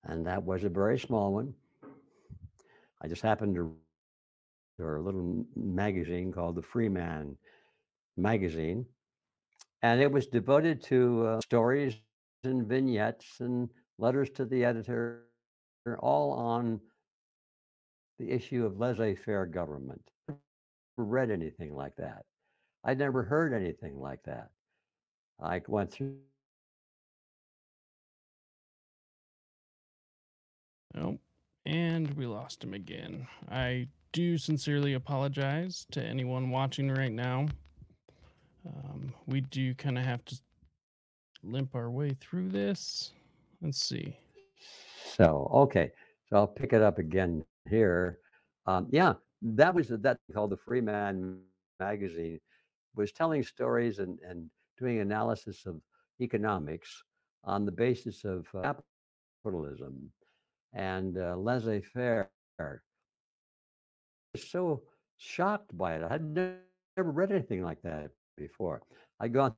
And 0.05 0.27
that 0.27 0.43
was 0.43 0.65
a 0.65 0.69
very 0.69 0.99
small 0.99 1.33
one. 1.33 1.55
I 3.03 3.09
just 3.09 3.23
happened 3.23 3.55
to 3.57 3.77
or 4.79 4.97
a 4.97 5.03
little 5.03 5.47
magazine 5.55 6.33
called 6.33 6.55
the 6.55 6.63
Freeman 6.63 7.37
magazine, 8.17 8.85
and 9.83 10.01
it 10.01 10.11
was 10.11 10.27
devoted 10.27 10.83
to 10.83 11.27
uh, 11.27 11.41
stories 11.41 11.95
and 12.45 12.67
vignettes 12.67 13.41
and 13.41 13.71
letters 13.99 14.31
to 14.31 14.45
the 14.45 14.65
editor, 14.65 15.25
all 15.99 16.33
on 16.33 16.81
the 18.19 18.31
issue 18.31 18.65
of 18.65 18.79
laissez-faire 18.79 19.47
government. 19.47 20.03
Never 20.29 20.39
read 20.97 21.31
anything 21.31 21.75
like 21.75 21.97
that. 21.97 22.25
I'd 22.85 22.99
never 22.99 23.23
heard 23.23 23.53
anything 23.53 24.01
like 24.01 24.23
that. 24.25 24.51
I 25.43 25.61
went 25.67 25.93
through. 25.93 26.15
Oh, 30.99 31.19
and 31.67 32.15
we 32.15 32.27
lost 32.27 32.65
him 32.65 32.73
again. 32.73 33.27
I 33.51 33.89
do 34.13 34.39
sincerely 34.39 34.95
apologize 34.95 35.87
to 35.91 36.03
anyone 36.03 36.51
watching 36.51 36.91
right 36.91 37.13
now. 37.13 37.49
Um, 38.67 39.13
we 39.27 39.43
do 39.43 39.75
kind 39.75 39.99
of 39.99 40.05
have 40.05 40.25
to 40.25 40.41
limp 41.43 41.75
our 41.75 41.91
way 41.91 42.17
through 42.19 42.49
this. 42.49 43.13
Let's 43.61 43.83
see. 43.83 44.17
So, 45.05 45.51
okay. 45.53 45.91
So 46.29 46.37
I'll 46.37 46.47
pick 46.47 46.73
it 46.73 46.83
up 46.83 46.99
again 46.99 47.45
here. 47.69 48.19
Um, 48.67 48.89
yeah, 48.91 49.15
that 49.43 49.75
was 49.75 49.89
that 49.89 50.19
called 50.35 50.51
the 50.51 50.57
Freeman 50.57 51.41
magazine 51.79 52.41
was 52.97 53.13
telling 53.13 53.43
stories 53.43 53.99
and, 53.99 54.19
and 54.29 54.51
doing 54.79 55.01
analysis 55.01 55.67
of 55.67 55.81
economics 56.21 57.03
on 57.45 57.65
the 57.65 57.73
basis 57.73 58.25
of 58.25 58.47
uh, 58.55 58.73
capitalism 59.45 60.11
and 60.73 61.19
uh, 61.19 61.37
laissez-faire. 61.37 62.31
I 62.59 62.77
was 64.33 64.45
so 64.49 64.83
shocked 65.19 65.77
by 65.77 65.97
it. 65.97 66.03
I 66.03 66.09
had 66.09 66.25
never 66.25 66.63
read 67.11 67.31
anything 67.33 67.63
like 67.63 67.83
that 67.83 68.11
before. 68.37 68.83
I 69.21 69.29
got 69.29 69.55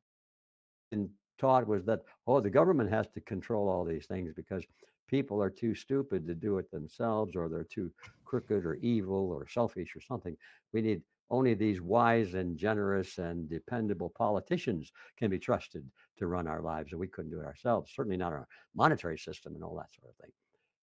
and 0.93 1.09
taught 1.39 1.67
was 1.67 1.85
that 1.87 2.03
oh 2.27 2.41
the 2.41 2.51
government 2.51 2.91
has 2.91 3.07
to 3.15 3.21
control 3.21 3.69
all 3.69 3.85
these 3.85 4.07
things 4.07 4.33
because 4.35 4.65
people 5.09 5.43
are 5.43 5.51
too 5.51 5.75
stupid 5.75 6.27
to 6.27 6.35
do 6.35 6.59
it 6.59 6.71
themselves 6.71 7.35
or 7.35 7.49
they're 7.49 7.65
too 7.65 7.91
crooked 8.25 8.65
or 8.65 8.75
evil 8.77 9.31
or 9.31 9.49
selfish 9.49 9.97
or 9.97 10.01
something. 10.01 10.37
We 10.73 10.83
need 10.83 11.03
only 11.31 11.55
these 11.55 11.81
wise 11.81 12.35
and 12.35 12.57
generous 12.57 13.19
and 13.19 13.49
dependable 13.51 14.13
politicians 14.17 14.93
can 15.19 15.31
be 15.31 15.39
trusted 15.39 15.85
to 16.19 16.27
run 16.27 16.47
our 16.47 16.63
lives, 16.63 16.93
and 16.93 17.01
we 17.01 17.07
couldn't 17.07 17.31
do 17.31 17.41
it 17.41 17.47
ourselves. 17.47 17.93
Certainly 17.95 18.17
not 18.17 18.33
our 18.33 18.49
monetary 18.75 19.19
system 19.19 19.55
and 19.55 19.63
all 19.63 19.77
that 19.77 19.93
sort 19.95 20.11
of 20.11 20.17
thing. 20.17 20.33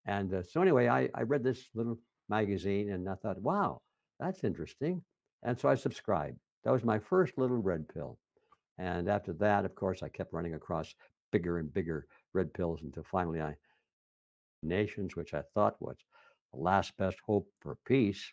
And 0.05 0.33
uh, 0.33 0.43
so 0.43 0.61
anyway, 0.61 0.87
I, 0.87 1.09
I 1.15 1.23
read 1.23 1.43
this 1.43 1.69
little 1.73 1.97
magazine 2.29 2.91
and 2.91 3.09
I 3.09 3.15
thought, 3.15 3.41
wow, 3.41 3.81
that's 4.19 4.43
interesting. 4.43 5.01
And 5.43 5.59
so 5.59 5.67
I 5.69 5.75
subscribed. 5.75 6.37
That 6.63 6.71
was 6.71 6.83
my 6.83 6.99
first 6.99 7.37
little 7.37 7.57
red 7.57 7.87
pill. 7.87 8.17
And 8.77 9.09
after 9.09 9.33
that, 9.33 9.65
of 9.65 9.75
course, 9.75 10.03
I 10.03 10.09
kept 10.09 10.33
running 10.33 10.53
across 10.53 10.93
bigger 11.31 11.57
and 11.57 11.73
bigger 11.73 12.07
red 12.33 12.53
pills 12.53 12.81
until 12.83 13.03
finally 13.03 13.41
I 13.41 13.55
nations, 14.63 15.15
which 15.15 15.33
I 15.33 15.43
thought 15.53 15.75
was 15.79 15.97
the 16.53 16.59
last 16.59 16.95
best 16.97 17.17
hope 17.25 17.47
for 17.59 17.77
peace. 17.85 18.23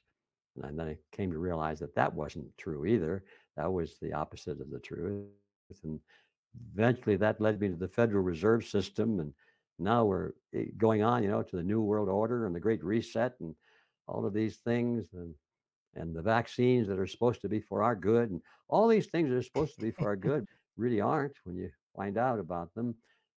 And 0.62 0.79
then 0.79 0.88
I 0.88 0.97
came 1.17 1.33
to 1.33 1.38
realize 1.38 1.79
that 1.81 1.95
that 1.95 2.14
wasn't 2.14 2.47
true 2.59 2.85
either. 2.85 3.25
That 3.57 3.73
was 3.73 3.97
the 4.00 4.12
opposite 4.12 4.61
of 4.61 4.71
the 4.71 4.81
truth. 4.81 5.26
And 5.83 5.99
eventually 6.75 7.17
that 7.17 7.41
led 7.41 7.61
me 7.61 7.69
to 7.69 7.76
the 7.76 7.88
Federal 7.88 8.23
Reserve 8.23 8.67
System. 8.67 9.21
And 9.21 9.33
now 9.79 10.05
we're 10.05 10.33
eh, 10.55 10.67
going 10.76 11.02
on, 11.02 11.23
you 11.23 11.31
know, 11.31 11.43
to 11.43 11.57
the 11.57 11.62
New 11.62 11.81
World 11.81 12.09
Order 12.09 12.47
and 12.47 12.55
the 12.55 12.61
Great 12.61 12.85
Reset 12.85 13.35
and 13.41 13.55
all 14.07 14.26
of 14.26 14.35
these 14.35 14.59
things. 14.59 15.07
And 15.14 15.35
and 15.95 16.14
the 16.14 16.23
vaccines 16.23 16.88
that 16.88 16.99
are 16.99 17.07
supposed 17.07 17.41
to 17.43 17.49
be 17.49 17.61
for 17.61 17.83
our 17.83 17.95
good 17.95 18.31
and 18.31 18.41
all 18.69 18.88
these 18.88 19.07
things 19.07 19.29
that 19.29 19.37
are 19.37 19.43
supposed 19.43 19.75
to 19.75 19.81
be 19.83 19.91
for 19.91 20.09
our 20.09 20.17
good 20.17 20.47
really 20.76 21.00
aren't 21.00 21.37
when 21.45 21.57
you 21.57 21.71
find 21.95 22.17
out 22.17 22.38
about 22.38 22.73
them 22.75 22.95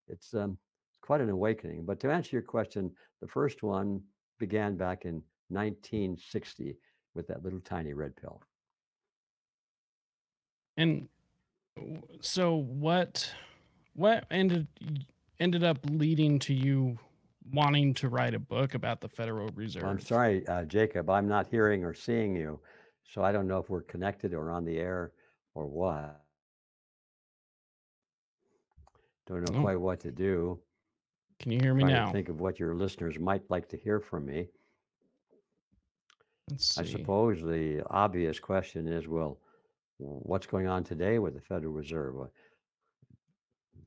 it's 0.07 0.33
um, 0.33 0.57
quite 1.05 1.21
an 1.21 1.29
awakening 1.29 1.85
but 1.85 1.99
to 1.99 2.11
answer 2.11 2.35
your 2.35 2.41
question 2.41 2.91
the 3.21 3.27
first 3.27 3.61
one 3.63 4.01
began 4.39 4.75
back 4.75 5.05
in 5.05 5.21
1960 5.49 6.75
with 7.13 7.27
that 7.27 7.43
little 7.43 7.59
tiny 7.61 7.93
red 7.93 8.15
pill 8.15 8.41
And 10.77 11.07
so 12.21 12.55
what 12.55 13.31
what 13.93 14.25
ended 14.31 14.67
ended 15.39 15.63
up 15.63 15.77
leading 15.89 16.39
to 16.39 16.53
you 16.53 16.97
wanting 17.53 17.93
to 17.93 18.09
write 18.09 18.33
a 18.33 18.39
book 18.39 18.73
about 18.73 18.99
the 19.01 19.07
Federal 19.07 19.49
Reserve? 19.55 19.83
I'm 19.83 19.99
sorry, 19.99 20.45
uh, 20.47 20.63
Jacob, 20.65 21.09
I'm 21.09 21.27
not 21.27 21.47
hearing 21.47 21.83
or 21.85 21.93
seeing 21.93 22.35
you, 22.35 22.59
so 23.03 23.23
I 23.23 23.31
don't 23.31 23.47
know 23.47 23.59
if 23.59 23.69
we're 23.69 23.83
connected 23.83 24.33
or 24.33 24.51
on 24.51 24.65
the 24.65 24.77
air 24.77 25.11
or 25.53 25.65
what. 25.65 26.21
Don't 29.27 29.49
know 29.49 29.59
Oh, 29.59 29.61
quite 29.61 29.79
what 29.79 29.99
to 30.01 30.11
do. 30.11 30.59
Can 31.39 31.51
you 31.51 31.59
hear 31.59 31.73
me 31.73 31.83
now? 31.83 32.11
think 32.11 32.29
of 32.29 32.39
what 32.39 32.59
your 32.59 32.75
listeners 32.75 33.19
might 33.19 33.43
like 33.49 33.67
to 33.69 33.77
hear 33.77 33.99
from 33.99 34.25
me. 34.25 34.47
I 36.51 36.83
suppose 36.85 37.41
the 37.41 37.83
obvious 37.89 38.39
question 38.39 38.87
is, 38.87 39.07
well, 39.07 39.39
what's 39.97 40.45
going 40.45 40.67
on 40.67 40.83
today 40.83 41.17
with 41.19 41.33
the 41.33 41.41
Federal 41.41 41.73
Reserve? 41.73 42.15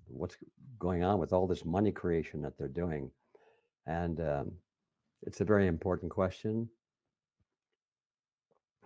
What's 0.09 0.37
going 0.78 1.05
on 1.05 1.19
with 1.19 1.33
all 1.33 1.47
this 1.47 1.64
money 1.64 1.93
creation 1.93 2.43
that 2.43 2.59
they're 2.59 2.69
doing? 2.69 3.11
And 3.87 4.21
um, 4.21 4.52
it's 5.23 5.40
a 5.40 5.45
very 5.45 5.67
important 5.67 6.11
question, 6.11 6.69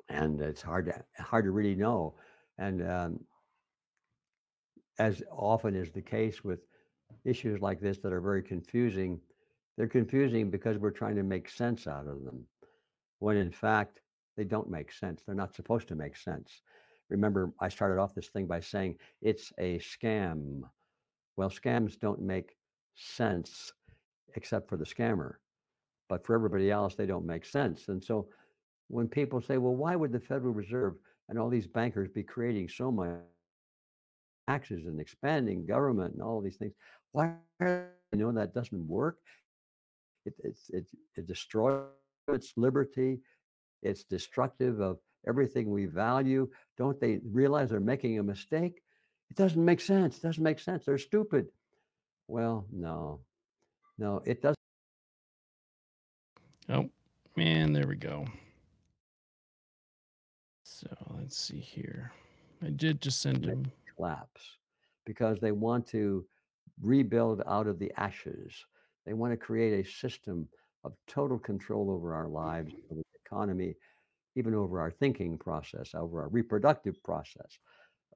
and 0.09 0.41
it's 0.41 0.63
hard 0.63 0.87
to 0.87 1.23
hard 1.23 1.45
to 1.45 1.51
really 1.51 1.75
know. 1.75 2.15
And 2.59 2.89
um, 2.89 3.21
as 4.99 5.23
often 5.31 5.75
is 5.75 5.91
the 5.91 6.03
case 6.03 6.45
with 6.45 6.61
issues 7.25 7.61
like 7.61 7.81
this 7.81 7.99
that 7.99 8.13
are 8.13 8.21
very 8.21 8.43
confusing, 8.43 9.21
they're 9.77 9.89
confusing 9.89 10.51
because 10.51 10.79
we're 10.79 10.91
trying 10.91 11.17
to 11.17 11.23
make 11.23 11.49
sense 11.49 11.87
out 11.87 12.07
of 12.07 12.25
them, 12.25 12.45
when 13.19 13.37
in 13.37 13.51
fact 13.51 14.01
they 14.37 14.45
don't 14.45 14.71
make 14.71 14.93
sense. 14.93 15.23
They're 15.25 15.35
not 15.35 15.55
supposed 15.55 15.89
to 15.89 15.95
make 15.95 16.17
sense. 16.17 16.63
Remember, 17.11 17.53
I 17.61 17.69
started 17.69 18.01
off 18.01 18.15
this 18.15 18.29
thing 18.29 18.47
by 18.47 18.61
saying 18.61 18.97
it's 19.21 19.53
a 19.59 19.79
scam. 19.79 20.63
Well, 21.37 21.51
scams 21.51 21.99
don't 21.99 22.23
make 22.23 22.57
sense 22.95 23.73
except 24.35 24.69
for 24.69 24.77
the 24.77 24.85
scammer, 24.85 25.35
but 26.09 26.25
for 26.25 26.35
everybody 26.35 26.71
else, 26.71 26.95
they 26.95 27.07
don't 27.07 27.27
make 27.27 27.45
sense. 27.45 27.89
And 27.89 28.03
so 28.03 28.29
when 28.89 29.09
people 29.09 29.41
say, 29.41 29.59
well, 29.59 29.75
why 29.75 29.97
would 29.97 30.13
the 30.13 30.21
Federal 30.21 30.55
Reserve 30.55 30.95
and 31.29 31.39
all 31.39 31.49
these 31.49 31.67
bankers 31.67 32.09
be 32.09 32.23
creating 32.23 32.69
so 32.69 32.91
much 32.91 33.19
taxes 34.53 34.87
and 34.87 35.01
expanding 35.01 35.67
government 35.67 36.15
and 36.15 36.23
all 36.23 36.41
these 36.41 36.57
things? 36.57 36.75
Why 37.13 37.35
you 37.61 37.85
know 38.13 38.33
that 38.33 38.55
doesn't 38.55 38.87
work? 38.87 39.19
It, 40.27 40.35
it's, 40.45 40.71
it, 40.71 40.87
it 41.17 41.27
destroys 41.27 41.87
its 42.29 42.53
liberty. 42.57 43.21
It's 43.83 44.05
destructive 44.05 44.81
of 44.81 44.99
everything 45.27 45.71
we 45.71 45.87
value. 45.87 46.49
Don't 46.79 47.01
they 47.01 47.21
realize 47.25 47.71
they're 47.71 47.81
making 47.81 48.19
a 48.19 48.23
mistake? 48.23 48.83
It 49.31 49.37
doesn't 49.37 49.65
make 49.65 49.81
sense. 49.81 50.19
It 50.19 50.23
doesn't 50.23 50.43
make 50.43 50.59
sense. 50.59 50.85
They're 50.85 50.99
stupid. 50.99 51.47
Well, 52.29 52.67
no, 52.73 53.21
no, 53.99 54.23
it 54.25 54.43
doesn't 54.43 54.57
Oh, 56.69 56.89
man, 57.37 57.73
there 57.73 57.87
we 57.87 57.97
go. 57.97 58.27
So 60.63 60.89
let's 61.19 61.37
see 61.37 61.59
here. 61.59 62.13
I 62.65 62.71
did 62.71 63.03
just 63.03 63.21
send 63.21 63.45
him. 63.45 63.73
Collapse 64.03 64.59
because 65.07 65.39
they 65.41 65.53
want 65.53 65.87
to 65.87 66.25
rebuild 66.81 67.43
out 67.47 67.67
of 67.67 67.79
the 67.79 67.93
ashes. 67.97 68.53
They 69.07 69.13
want 69.13 69.33
to 69.33 69.37
create 69.37 69.85
a 69.85 69.91
system 69.91 70.49
of 70.85 70.93
total 71.07 71.39
control 71.39 71.91
over 71.91 72.15
our 72.15 72.29
lives, 72.29 72.73
over 72.91 73.01
the 73.01 73.21
economy, 73.25 73.75
even 74.35 74.55
over 74.55 74.81
our 74.81 74.91
thinking 74.91 75.39
process, 75.39 75.95
over 75.95 76.23
our 76.23 76.29
reproductive 76.29 77.03
process, 77.05 77.59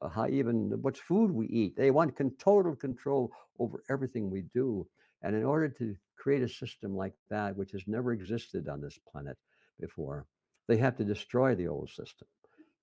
uh, 0.02 0.08
how 0.08 0.26
even 0.28 0.70
what 0.82 0.96
food 0.96 1.30
we 1.30 1.46
eat. 1.46 1.76
They 1.76 1.90
want 1.90 2.16
con- 2.16 2.32
total 2.38 2.74
control 2.74 3.30
over 3.58 3.82
everything 3.90 4.30
we 4.30 4.42
do. 4.54 4.86
And 5.22 5.34
in 5.34 5.44
order 5.44 5.68
to 5.68 5.94
create 6.16 6.42
a 6.42 6.48
system 6.48 6.96
like 6.96 7.14
that, 7.30 7.56
which 7.56 7.72
has 7.72 7.82
never 7.86 8.12
existed 8.12 8.68
on 8.68 8.80
this 8.80 8.98
planet 9.10 9.36
before, 9.80 10.26
they 10.68 10.76
have 10.78 10.96
to 10.96 11.04
destroy 11.04 11.54
the 11.54 11.68
old 11.68 11.90
system. 11.90 12.26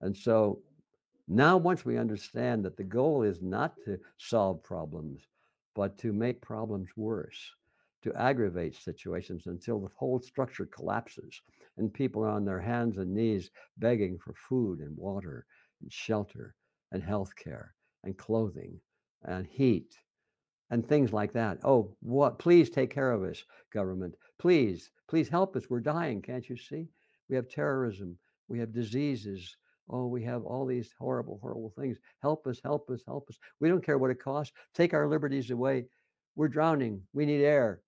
And 0.01 0.15
so 0.15 0.59
now, 1.27 1.57
once 1.57 1.85
we 1.85 1.97
understand 1.97 2.65
that 2.65 2.75
the 2.75 2.83
goal 2.83 3.23
is 3.23 3.41
not 3.41 3.75
to 3.85 3.99
solve 4.17 4.61
problems, 4.63 5.21
but 5.73 5.97
to 5.99 6.11
make 6.11 6.41
problems 6.41 6.89
worse, 6.97 7.51
to 8.03 8.13
aggravate 8.15 8.75
situations 8.75 9.47
until 9.47 9.79
the 9.79 9.89
whole 9.95 10.19
structure 10.19 10.65
collapses 10.65 11.41
and 11.77 11.93
people 11.93 12.23
are 12.23 12.29
on 12.29 12.45
their 12.45 12.59
hands 12.59 12.97
and 12.97 13.13
knees 13.13 13.49
begging 13.77 14.17
for 14.19 14.33
food 14.33 14.79
and 14.79 14.95
water 14.97 15.45
and 15.81 15.91
shelter 15.91 16.55
and 16.91 17.01
health 17.01 17.33
care 17.35 17.73
and 18.03 18.17
clothing 18.17 18.79
and 19.23 19.47
heat 19.47 19.95
and 20.69 20.85
things 20.85 21.13
like 21.13 21.31
that. 21.31 21.57
Oh, 21.63 21.95
what? 22.01 22.37
Please 22.37 22.69
take 22.69 22.93
care 22.93 23.11
of 23.11 23.23
us, 23.23 23.43
government. 23.71 24.15
Please, 24.39 24.91
please 25.07 25.29
help 25.29 25.55
us. 25.55 25.69
We're 25.69 25.79
dying. 25.79 26.21
Can't 26.21 26.49
you 26.49 26.57
see? 26.57 26.89
We 27.29 27.35
have 27.35 27.47
terrorism. 27.47 28.17
We 28.49 28.59
have 28.59 28.73
diseases. 28.73 29.55
Oh, 29.89 30.07
we 30.07 30.23
have 30.23 30.43
all 30.43 30.65
these 30.65 30.93
horrible, 30.97 31.39
horrible 31.41 31.73
things. 31.77 31.97
Help 32.21 32.47
us, 32.47 32.59
help 32.63 32.89
us, 32.89 33.03
help 33.05 33.27
us. 33.29 33.37
We 33.59 33.69
don't 33.69 33.85
care 33.85 33.97
what 33.97 34.11
it 34.11 34.23
costs. 34.23 34.53
Take 34.73 34.93
our 34.93 35.07
liberties 35.07 35.51
away. 35.51 35.85
We're 36.35 36.47
drowning. 36.47 37.01
We 37.13 37.25
need 37.25 37.43
air. 37.43 37.81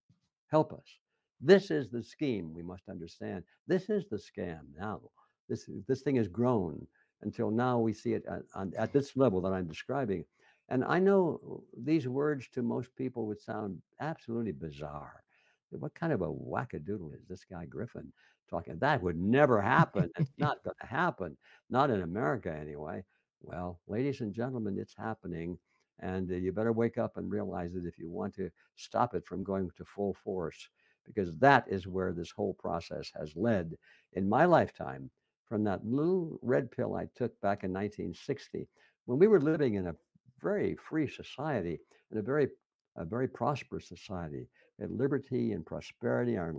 Help 0.50 0.74
us. 0.74 1.00
This 1.42 1.72
is 1.72 1.90
the 1.90 2.04
scheme 2.04 2.54
we 2.54 2.64
must 2.64 2.90
understand. 2.90 3.44
This 3.68 3.90
is 3.90 4.06
the 4.10 4.18
scam 4.18 4.62
now. 4.78 5.02
This, 5.50 5.70
this 5.88 6.02
thing 6.02 6.16
has 6.16 6.28
grown 6.28 6.86
until 7.22 7.50
now 7.50 7.80
we 7.80 7.94
see 7.94 8.14
it 8.14 8.26
at, 8.30 8.42
on, 8.56 8.74
at 8.78 8.94
this 8.94 9.16
level 9.16 9.42
that 9.42 9.54
I'm 9.54 9.68
describing. 9.68 10.26
And 10.70 10.84
I 10.84 11.00
know 11.00 11.64
these 11.78 12.08
words 12.08 12.48
to 12.54 12.64
most 12.64 12.96
people 12.96 13.26
would 13.28 13.40
sound 13.40 13.82
absolutely 14.00 14.52
bizarre. 14.52 15.24
What 15.72 15.94
kind 15.94 16.14
of 16.14 16.22
a 16.22 16.32
wackadoodle 16.32 17.14
is 17.16 17.26
this 17.28 17.46
guy 17.50 17.66
Griffin 17.66 18.12
talking? 18.50 18.78
That 18.80 19.02
would 19.02 19.18
never 19.18 19.62
happen. 19.62 20.10
It's 20.20 20.34
not 20.38 20.64
going 20.64 20.76
to 20.82 20.88
happen, 20.88 21.38
not 21.70 21.90
in 21.90 22.02
America 22.02 22.54
anyway. 22.54 23.04
Well, 23.42 23.80
ladies 23.88 24.22
and 24.22 24.34
gentlemen, 24.34 24.78
it's 24.80 24.96
happening. 24.98 25.58
And 26.00 26.30
uh, 26.30 26.36
you 26.36 26.52
better 26.52 26.74
wake 26.74 26.98
up 26.98 27.18
and 27.18 27.32
realize 27.32 27.74
that 27.74 27.86
if 27.86 27.98
you 27.98 28.10
want 28.10 28.36
to 28.36 28.50
stop 28.76 29.16
it 29.16 29.26
from 29.26 29.44
going 29.44 29.70
to 29.78 29.86
full 29.86 30.16
force, 30.24 30.70
because 31.06 31.32
that 31.38 31.66
is 31.68 31.88
where 31.88 32.12
this 32.12 32.32
whole 32.32 32.56
process 32.56 33.12
has 33.18 33.32
led 33.36 33.76
in 34.14 34.28
my 34.28 34.46
lifetime 34.46 35.10
from 35.48 35.64
that 35.64 35.86
little 35.86 36.40
red 36.42 36.72
pill 36.72 36.96
I 36.96 37.08
took 37.16 37.40
back 37.42 37.64
in 37.64 37.72
1960 37.72 38.68
when 39.06 39.20
we 39.20 39.28
were 39.28 39.40
living 39.40 39.76
in 39.76 39.88
a 39.88 39.96
very 40.42 40.76
free 40.90 41.08
society 41.08 41.80
and 42.12 42.20
a 42.20 42.24
very 42.24 42.50
a 42.98 43.06
very 43.06 43.28
prosperous 43.28 43.88
society. 43.88 44.48
Had 44.80 44.92
liberty 44.92 45.52
and 45.52 45.66
prosperity. 45.66 46.38
Our 46.38 46.56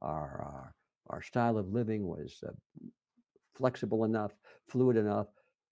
our 0.00 0.10
our, 0.10 0.74
our 1.10 1.22
style 1.22 1.58
of 1.58 1.68
living 1.72 2.06
was 2.06 2.42
uh, 2.46 2.52
flexible 3.54 4.04
enough, 4.04 4.32
fluid 4.68 4.96
enough, 4.96 5.28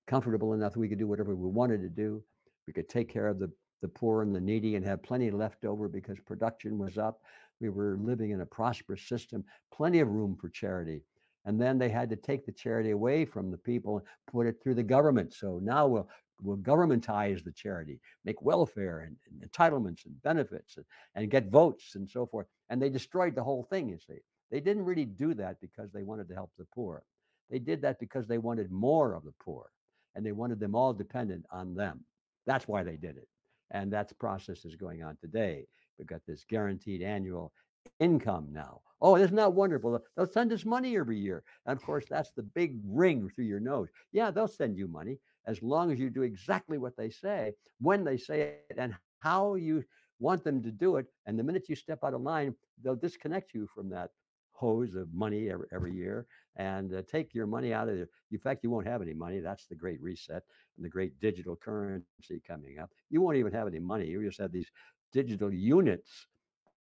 comfortable 0.07 0.55
enough 0.55 0.77
we 0.77 0.89
could 0.89 0.99
do 0.99 1.07
whatever 1.09 1.35
we 1.35 1.49
wanted 1.51 1.83
to 1.83 1.89
do. 1.89 2.23
We 2.67 2.73
could 2.73 2.89
take 2.89 3.09
care 3.09 3.29
of 3.29 3.39
the 3.39 3.51
the 3.83 3.89
poor 3.89 4.23
and 4.23 4.35
the 4.35 4.41
needy 4.41 4.77
and 4.77 4.85
have 4.87 5.03
plenty 5.03 5.31
left 5.31 5.65
over 5.65 5.89
because 5.89 6.19
production 6.21 6.79
was 6.79 6.99
up. 6.99 7.21
We 7.61 7.69
were 7.69 7.99
living 8.01 8.31
in 8.31 8.41
a 8.41 8.47
prosperous 8.47 9.03
system, 9.09 9.45
plenty 9.73 10.01
of 10.01 10.09
room 10.09 10.37
for 10.41 10.49
charity. 10.49 11.03
and 11.45 11.61
then 11.61 11.79
they 11.79 11.89
had 11.89 12.11
to 12.11 12.17
take 12.17 12.45
the 12.47 12.53
charity 12.53 12.91
away 12.91 13.25
from 13.25 13.51
the 13.51 13.59
people 13.59 13.99
and 13.99 14.07
put 14.31 14.47
it 14.47 14.57
through 14.63 14.75
the 14.75 14.83
government. 14.83 15.33
So 15.35 15.61
now 15.63 15.87
we'll 15.87 16.09
we'll 16.43 16.59
governmentize 16.59 17.45
the 17.45 17.53
charity, 17.53 18.01
make 18.25 18.43
welfare 18.43 19.01
and, 19.01 19.17
and 19.31 19.51
entitlements 19.51 20.05
and 20.07 20.21
benefits 20.23 20.77
and, 20.77 20.87
and 21.15 21.31
get 21.31 21.51
votes 21.51 21.95
and 21.95 22.09
so 22.11 22.27
forth. 22.27 22.47
And 22.71 22.83
they 22.83 22.91
destroyed 22.91 23.35
the 23.35 23.45
whole 23.45 23.65
thing, 23.71 23.89
you 23.89 23.99
see. 23.99 24.19
They 24.51 24.61
didn't 24.61 24.85
really 24.85 25.05
do 25.05 25.35
that 25.35 25.61
because 25.61 25.93
they 25.93 26.03
wanted 26.03 26.29
to 26.29 26.35
help 26.35 26.51
the 26.59 26.67
poor. 26.75 27.03
They 27.51 27.59
did 27.59 27.83
that 27.83 27.99
because 28.01 28.27
they 28.27 28.39
wanted 28.39 28.71
more 28.71 29.15
of 29.15 29.25
the 29.25 29.35
poor 29.41 29.71
and 30.15 30.25
they 30.25 30.33
wanted 30.33 30.61
them 30.61 30.75
all 30.75 30.93
dependent 30.93 31.45
on 31.51 31.75
them. 31.75 32.05
That's 32.47 32.69
why 32.69 32.83
they 32.83 32.97
did 32.97 33.17
it. 33.17 33.29
And 33.71 33.93
that 33.93 34.17
process 34.19 34.65
is 34.65 34.77
going 34.77 35.03
on 35.03 35.17
today. 35.21 35.67
We've 35.99 36.07
got 36.07 36.23
this 36.27 36.45
guaranteed 36.49 37.03
annual 37.03 37.53
income 38.01 38.49
now. 38.53 38.81
Oh, 39.01 39.17
isn't 39.17 39.37
that 39.37 39.53
wonderful? 39.53 40.01
They'll 40.17 40.27
send 40.27 40.53
us 40.53 40.65
money 40.65 40.97
every 40.97 41.19
year. 41.19 41.43
And 41.67 41.77
of 41.77 41.85
course, 41.85 42.05
that's 42.09 42.31
the 42.31 42.43
big 42.43 42.79
ring 42.85 43.31
through 43.35 43.45
your 43.45 43.61
nose. 43.61 43.89
Yeah, 44.13 44.31
they'll 44.31 44.49
send 44.49 44.77
you 44.77 44.89
money 44.89 45.19
as 45.47 45.63
long 45.63 45.93
as 45.93 45.99
you 45.99 46.11
do 46.11 46.23
exactly 46.23 46.79
what 46.79 46.97
they 46.97 47.11
say, 47.11 47.53
when 47.81 48.05
they 48.05 48.17
say 48.17 48.55
it, 48.71 48.77
and 48.79 48.95
how 49.21 49.55
you 49.55 49.85
want 50.19 50.45
them 50.45 50.63
to 50.63 50.71
do 50.71 50.97
it. 50.97 51.07
And 51.27 51.39
the 51.39 51.45
minute 51.45 51.69
you 51.69 51.77
step 51.77 52.01
out 52.05 52.15
of 52.15 52.23
line, 52.23 52.55
they'll 52.83 52.97
disconnect 52.97 53.55
you 53.55 53.69
from 53.75 53.91
that 53.91 54.11
hose 54.57 54.95
of 54.95 55.13
money 55.15 55.51
every, 55.51 55.67
every 55.73 55.93
year 55.95 56.27
and 56.57 56.95
uh, 56.95 57.03
take 57.11 57.35
your 57.35 57.47
money 57.47 57.73
out 57.73 57.89
of 57.89 57.97
there. 57.97 58.09
In 58.33 58.39
fact, 58.39 58.65
you 58.65 58.71
won't 58.71 58.87
have 58.87 59.03
any 59.03 59.15
money. 59.15 59.41
That's 59.41 59.67
the 59.67 59.75
great 59.77 60.01
reset 60.03 60.43
and 60.77 60.85
the 60.85 60.91
great 60.91 61.21
digital 61.21 61.57
currency 61.57 62.41
coming 62.47 62.79
up. 62.79 62.91
You 63.11 63.21
won't 63.23 63.37
even 63.37 63.53
have 63.53 63.69
any 63.69 63.81
money. 63.81 64.07
You 64.07 64.25
just 64.25 64.41
have 64.41 64.53
these 64.53 64.71
digital 65.13 65.53
units 65.53 66.27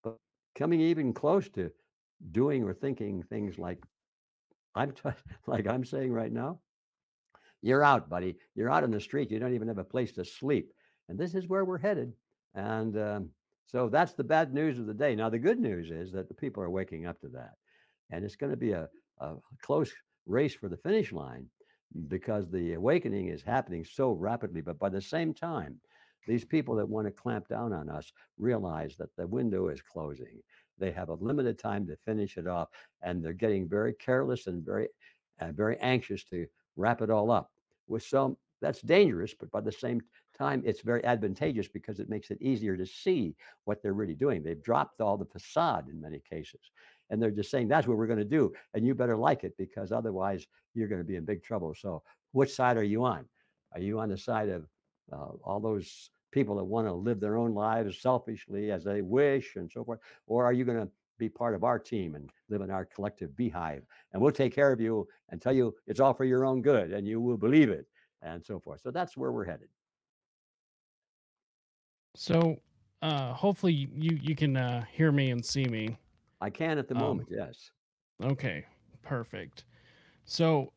But 0.02 0.16
coming 0.54 0.80
even 0.80 1.12
close 1.12 1.48
to 1.50 1.70
doing 2.32 2.64
or 2.64 2.74
thinking 2.74 3.22
things 3.22 3.58
like 3.58 3.82
I'm 4.74 4.92
t- 4.92 5.00
like 5.46 5.66
I'm 5.66 5.84
saying 5.84 6.12
right 6.12 6.32
now, 6.32 6.60
you're 7.62 7.82
out, 7.82 8.08
buddy. 8.08 8.36
You're 8.54 8.70
out 8.70 8.84
in 8.84 8.90
the 8.90 9.00
street. 9.00 9.30
You 9.30 9.38
don't 9.38 9.54
even 9.54 9.68
have 9.68 9.78
a 9.78 9.84
place 9.84 10.12
to 10.12 10.24
sleep. 10.24 10.72
And 11.08 11.18
this 11.18 11.34
is 11.34 11.48
where 11.48 11.64
we're 11.64 11.78
headed. 11.78 12.12
And 12.56 12.96
um, 12.98 13.30
so 13.66 13.88
that's 13.88 14.14
the 14.14 14.24
bad 14.24 14.52
news 14.52 14.78
of 14.78 14.86
the 14.86 14.94
day. 14.94 15.14
Now, 15.14 15.28
the 15.28 15.38
good 15.38 15.60
news 15.60 15.90
is 15.90 16.10
that 16.12 16.28
the 16.28 16.34
people 16.34 16.62
are 16.62 16.70
waking 16.70 17.06
up 17.06 17.20
to 17.20 17.28
that. 17.28 17.52
And 18.10 18.24
it's 18.24 18.36
going 18.36 18.50
to 18.50 18.56
be 18.56 18.72
a, 18.72 18.88
a 19.20 19.34
close 19.62 19.92
race 20.26 20.54
for 20.54 20.68
the 20.68 20.76
finish 20.78 21.12
line 21.12 21.46
because 22.08 22.50
the 22.50 22.74
awakening 22.74 23.28
is 23.28 23.42
happening 23.42 23.84
so 23.84 24.12
rapidly. 24.12 24.62
But 24.62 24.78
by 24.78 24.88
the 24.88 25.00
same 25.00 25.34
time, 25.34 25.78
these 26.26 26.44
people 26.44 26.74
that 26.76 26.88
want 26.88 27.06
to 27.06 27.12
clamp 27.12 27.48
down 27.48 27.72
on 27.72 27.88
us 27.88 28.10
realize 28.38 28.96
that 28.96 29.14
the 29.16 29.26
window 29.26 29.68
is 29.68 29.80
closing. 29.82 30.40
They 30.78 30.90
have 30.92 31.08
a 31.08 31.14
limited 31.14 31.58
time 31.58 31.86
to 31.86 31.96
finish 32.04 32.36
it 32.36 32.46
off, 32.46 32.68
and 33.02 33.24
they're 33.24 33.32
getting 33.32 33.68
very 33.68 33.94
careless 33.94 34.46
and 34.46 34.64
very, 34.64 34.88
uh, 35.40 35.52
very 35.52 35.78
anxious 35.78 36.24
to 36.24 36.46
wrap 36.76 37.00
it 37.00 37.10
all 37.10 37.30
up. 37.30 37.50
With 37.86 38.02
some, 38.02 38.36
that's 38.60 38.80
dangerous, 38.82 39.34
but 39.38 39.50
by 39.50 39.60
the 39.60 39.72
same 39.72 40.00
time, 40.36 40.62
it's 40.64 40.80
very 40.80 41.04
advantageous 41.04 41.68
because 41.68 42.00
it 42.00 42.08
makes 42.08 42.30
it 42.30 42.40
easier 42.40 42.76
to 42.76 42.86
see 42.86 43.34
what 43.64 43.82
they're 43.82 43.92
really 43.92 44.14
doing. 44.14 44.42
They've 44.42 44.62
dropped 44.62 45.00
all 45.00 45.16
the 45.16 45.24
facade 45.24 45.88
in 45.88 46.00
many 46.00 46.20
cases, 46.28 46.60
and 47.10 47.20
they're 47.20 47.30
just 47.30 47.50
saying 47.50 47.68
that's 47.68 47.86
what 47.86 47.96
we're 47.96 48.06
going 48.06 48.18
to 48.18 48.24
do, 48.24 48.52
and 48.74 48.86
you 48.86 48.94
better 48.94 49.16
like 49.16 49.44
it 49.44 49.56
because 49.56 49.92
otherwise 49.92 50.46
you're 50.74 50.88
going 50.88 51.00
to 51.00 51.06
be 51.06 51.16
in 51.16 51.24
big 51.24 51.42
trouble. 51.42 51.74
So, 51.74 52.02
which 52.32 52.52
side 52.52 52.76
are 52.76 52.84
you 52.84 53.04
on? 53.04 53.24
Are 53.72 53.80
you 53.80 53.98
on 53.98 54.08
the 54.08 54.18
side 54.18 54.48
of 54.48 54.66
uh, 55.12 55.30
all 55.44 55.60
those 55.60 56.10
people 56.32 56.56
that 56.56 56.64
want 56.64 56.86
to 56.86 56.92
live 56.92 57.20
their 57.20 57.36
own 57.36 57.54
lives 57.54 57.98
selfishly 57.98 58.70
as 58.70 58.84
they 58.84 59.02
wish 59.02 59.56
and 59.56 59.70
so 59.72 59.84
forth? 59.84 60.00
Or 60.26 60.44
are 60.44 60.52
you 60.52 60.64
going 60.64 60.84
to 60.84 60.90
be 61.18 61.28
part 61.28 61.54
of 61.54 61.64
our 61.64 61.78
team 61.78 62.14
and 62.14 62.30
live 62.50 62.60
in 62.60 62.70
our 62.70 62.84
collective 62.84 63.34
beehive? 63.36 63.82
And 64.12 64.20
we'll 64.20 64.32
take 64.32 64.54
care 64.54 64.72
of 64.72 64.80
you 64.80 65.08
and 65.30 65.40
tell 65.40 65.54
you 65.54 65.74
it's 65.86 66.00
all 66.00 66.14
for 66.14 66.24
your 66.24 66.44
own 66.44 66.62
good 66.62 66.92
and 66.92 67.06
you 67.06 67.20
will 67.20 67.38
believe 67.38 67.70
it 67.70 67.86
and 68.22 68.44
so 68.44 68.58
forth. 68.58 68.80
So 68.82 68.90
that's 68.90 69.16
where 69.16 69.32
we're 69.32 69.44
headed. 69.44 69.68
So, 72.16 72.62
uh, 73.02 73.32
hopefully 73.34 73.72
you 73.72 74.16
you 74.20 74.34
can 74.34 74.56
uh, 74.56 74.84
hear 74.86 75.12
me 75.12 75.30
and 75.30 75.44
see 75.44 75.66
me. 75.66 75.98
I 76.40 76.48
can 76.48 76.78
at 76.78 76.88
the 76.88 76.94
Um, 76.94 76.94
moment, 76.94 77.28
yes. 77.30 77.72
okay, 78.22 78.66
perfect. 79.02 79.64
So, 80.24 80.72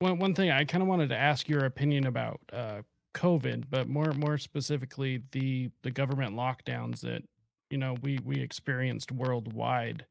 one 0.00 0.18
one 0.18 0.34
thing 0.34 0.50
I 0.50 0.64
kind 0.64 0.82
of 0.82 0.88
wanted 0.88 1.10
to 1.10 1.16
ask 1.18 1.48
your 1.48 1.64
opinion 1.66 2.06
about 2.06 2.40
uh, 2.52 2.82
COVID, 3.14 3.70
but 3.70 3.88
more 3.88 4.12
more 4.14 4.38
specifically 4.38 5.22
the 5.32 5.70
the 5.82 5.90
government 5.92 6.34
lockdowns 6.36 7.00
that 7.02 7.22
you 7.70 7.78
know 7.78 7.94
we 8.02 8.18
we 8.24 8.40
experienced 8.40 9.12
worldwide. 9.12 10.06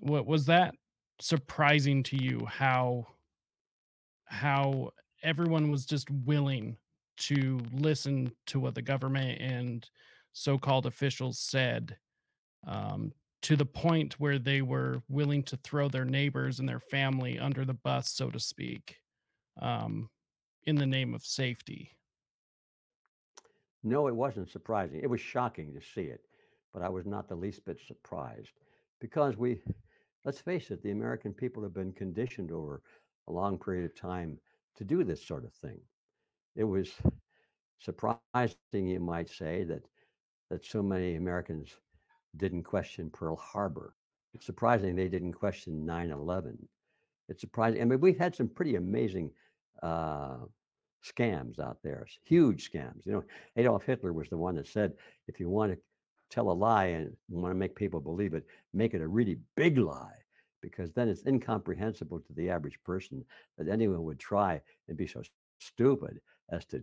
What 0.00 0.26
was 0.26 0.46
that 0.46 0.74
surprising 1.20 2.02
to 2.04 2.22
you? 2.22 2.46
How 2.46 3.08
how 4.24 4.90
everyone 5.22 5.70
was 5.70 5.86
just 5.86 6.10
willing 6.10 6.76
to 7.16 7.60
listen 7.72 8.32
to 8.46 8.60
what 8.60 8.74
the 8.74 8.82
government 8.82 9.40
and 9.40 9.88
so-called 10.32 10.86
officials 10.86 11.38
said 11.38 11.96
um, 12.66 13.12
to 13.42 13.56
the 13.56 13.66
point 13.66 14.18
where 14.18 14.38
they 14.38 14.62
were 14.62 15.02
willing 15.08 15.42
to 15.44 15.56
throw 15.58 15.88
their 15.88 16.04
neighbors 16.04 16.58
and 16.58 16.68
their 16.68 16.80
family 16.80 17.38
under 17.38 17.64
the 17.64 17.74
bus, 17.74 18.10
so 18.10 18.30
to 18.30 18.40
speak, 18.40 18.96
um, 19.60 20.08
in 20.64 20.76
the 20.76 20.86
name 20.86 21.14
of 21.14 21.24
safety. 21.24 21.90
No, 23.82 24.08
it 24.08 24.16
wasn't 24.16 24.50
surprising. 24.50 25.00
It 25.02 25.10
was 25.10 25.20
shocking 25.20 25.74
to 25.74 25.80
see 25.94 26.08
it, 26.08 26.22
but 26.72 26.82
I 26.82 26.88
was 26.88 27.04
not 27.04 27.28
the 27.28 27.34
least 27.34 27.64
bit 27.66 27.78
surprised 27.86 28.52
because 28.98 29.36
we, 29.36 29.60
let's 30.24 30.40
face 30.40 30.70
it, 30.70 30.82
the 30.82 30.90
American 30.90 31.34
people 31.34 31.62
have 31.62 31.74
been 31.74 31.92
conditioned 31.92 32.50
over 32.50 32.80
a 33.28 33.32
long 33.32 33.58
period 33.58 33.84
of 33.84 33.94
time 33.94 34.38
to 34.76 34.84
do 34.84 35.04
this 35.04 35.24
sort 35.24 35.44
of 35.44 35.52
thing. 35.52 35.80
It 36.56 36.64
was 36.64 36.92
surprising, 37.78 38.56
you 38.72 39.00
might 39.00 39.28
say, 39.28 39.64
that 39.64 39.82
that 40.50 40.64
so 40.64 40.82
many 40.82 41.16
Americans 41.16 41.70
didn't 42.36 42.64
question 42.64 43.10
Pearl 43.10 43.36
Harbor. 43.36 43.94
It's 44.34 44.46
surprising 44.46 44.94
they 44.94 45.08
didn't 45.08 45.32
question 45.32 45.86
9 45.86 46.10
11. 46.10 46.58
It's 47.28 47.40
surprising. 47.40 47.80
I 47.80 47.84
mean, 47.84 48.00
we've 48.00 48.18
had 48.18 48.34
some 48.36 48.48
pretty 48.48 48.76
amazing 48.76 49.30
uh, 49.82 50.38
scams 51.04 51.58
out 51.58 51.78
there, 51.82 52.06
huge 52.24 52.70
scams. 52.70 53.06
You 53.06 53.12
know, 53.12 53.24
Adolf 53.56 53.84
Hitler 53.84 54.12
was 54.12 54.28
the 54.28 54.36
one 54.36 54.56
that 54.56 54.66
said, 54.66 54.92
if 55.28 55.40
you 55.40 55.48
want 55.48 55.72
to 55.72 55.78
tell 56.30 56.50
a 56.50 56.52
lie 56.52 56.86
and 56.86 57.16
want 57.28 57.52
to 57.52 57.58
make 57.58 57.74
people 57.74 58.00
believe 58.00 58.34
it, 58.34 58.44
make 58.72 58.94
it 58.94 59.00
a 59.00 59.08
really 59.08 59.38
big 59.56 59.78
lie, 59.78 60.18
because 60.60 60.92
then 60.92 61.08
it's 61.08 61.26
incomprehensible 61.26 62.20
to 62.20 62.32
the 62.34 62.50
average 62.50 62.78
person 62.84 63.24
that 63.58 63.68
anyone 63.68 64.04
would 64.04 64.18
try 64.18 64.60
and 64.88 64.96
be 64.96 65.06
so 65.06 65.22
stupid 65.60 66.20
as 66.50 66.64
to 66.66 66.82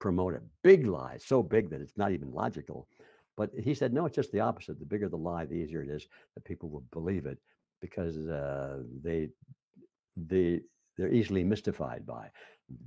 promote 0.00 0.34
a 0.34 0.42
big 0.62 0.86
lie, 0.86 1.16
so 1.18 1.42
big 1.42 1.70
that 1.70 1.80
it's 1.80 1.96
not 1.96 2.12
even 2.12 2.32
logical. 2.32 2.88
But 3.36 3.50
he 3.58 3.74
said, 3.74 3.92
no, 3.92 4.06
it's 4.06 4.16
just 4.16 4.32
the 4.32 4.40
opposite. 4.40 4.78
The 4.78 4.84
bigger 4.84 5.08
the 5.08 5.16
lie, 5.16 5.46
the 5.46 5.54
easier 5.54 5.82
it 5.82 5.88
is 5.88 6.06
that 6.34 6.44
people 6.44 6.68
will 6.68 6.84
believe 6.92 7.26
it 7.26 7.38
because 7.80 8.16
uh, 8.28 8.82
they 9.02 9.30
they 10.16 10.60
they're 10.96 11.12
easily 11.12 11.42
mystified 11.42 12.06
by 12.06 12.30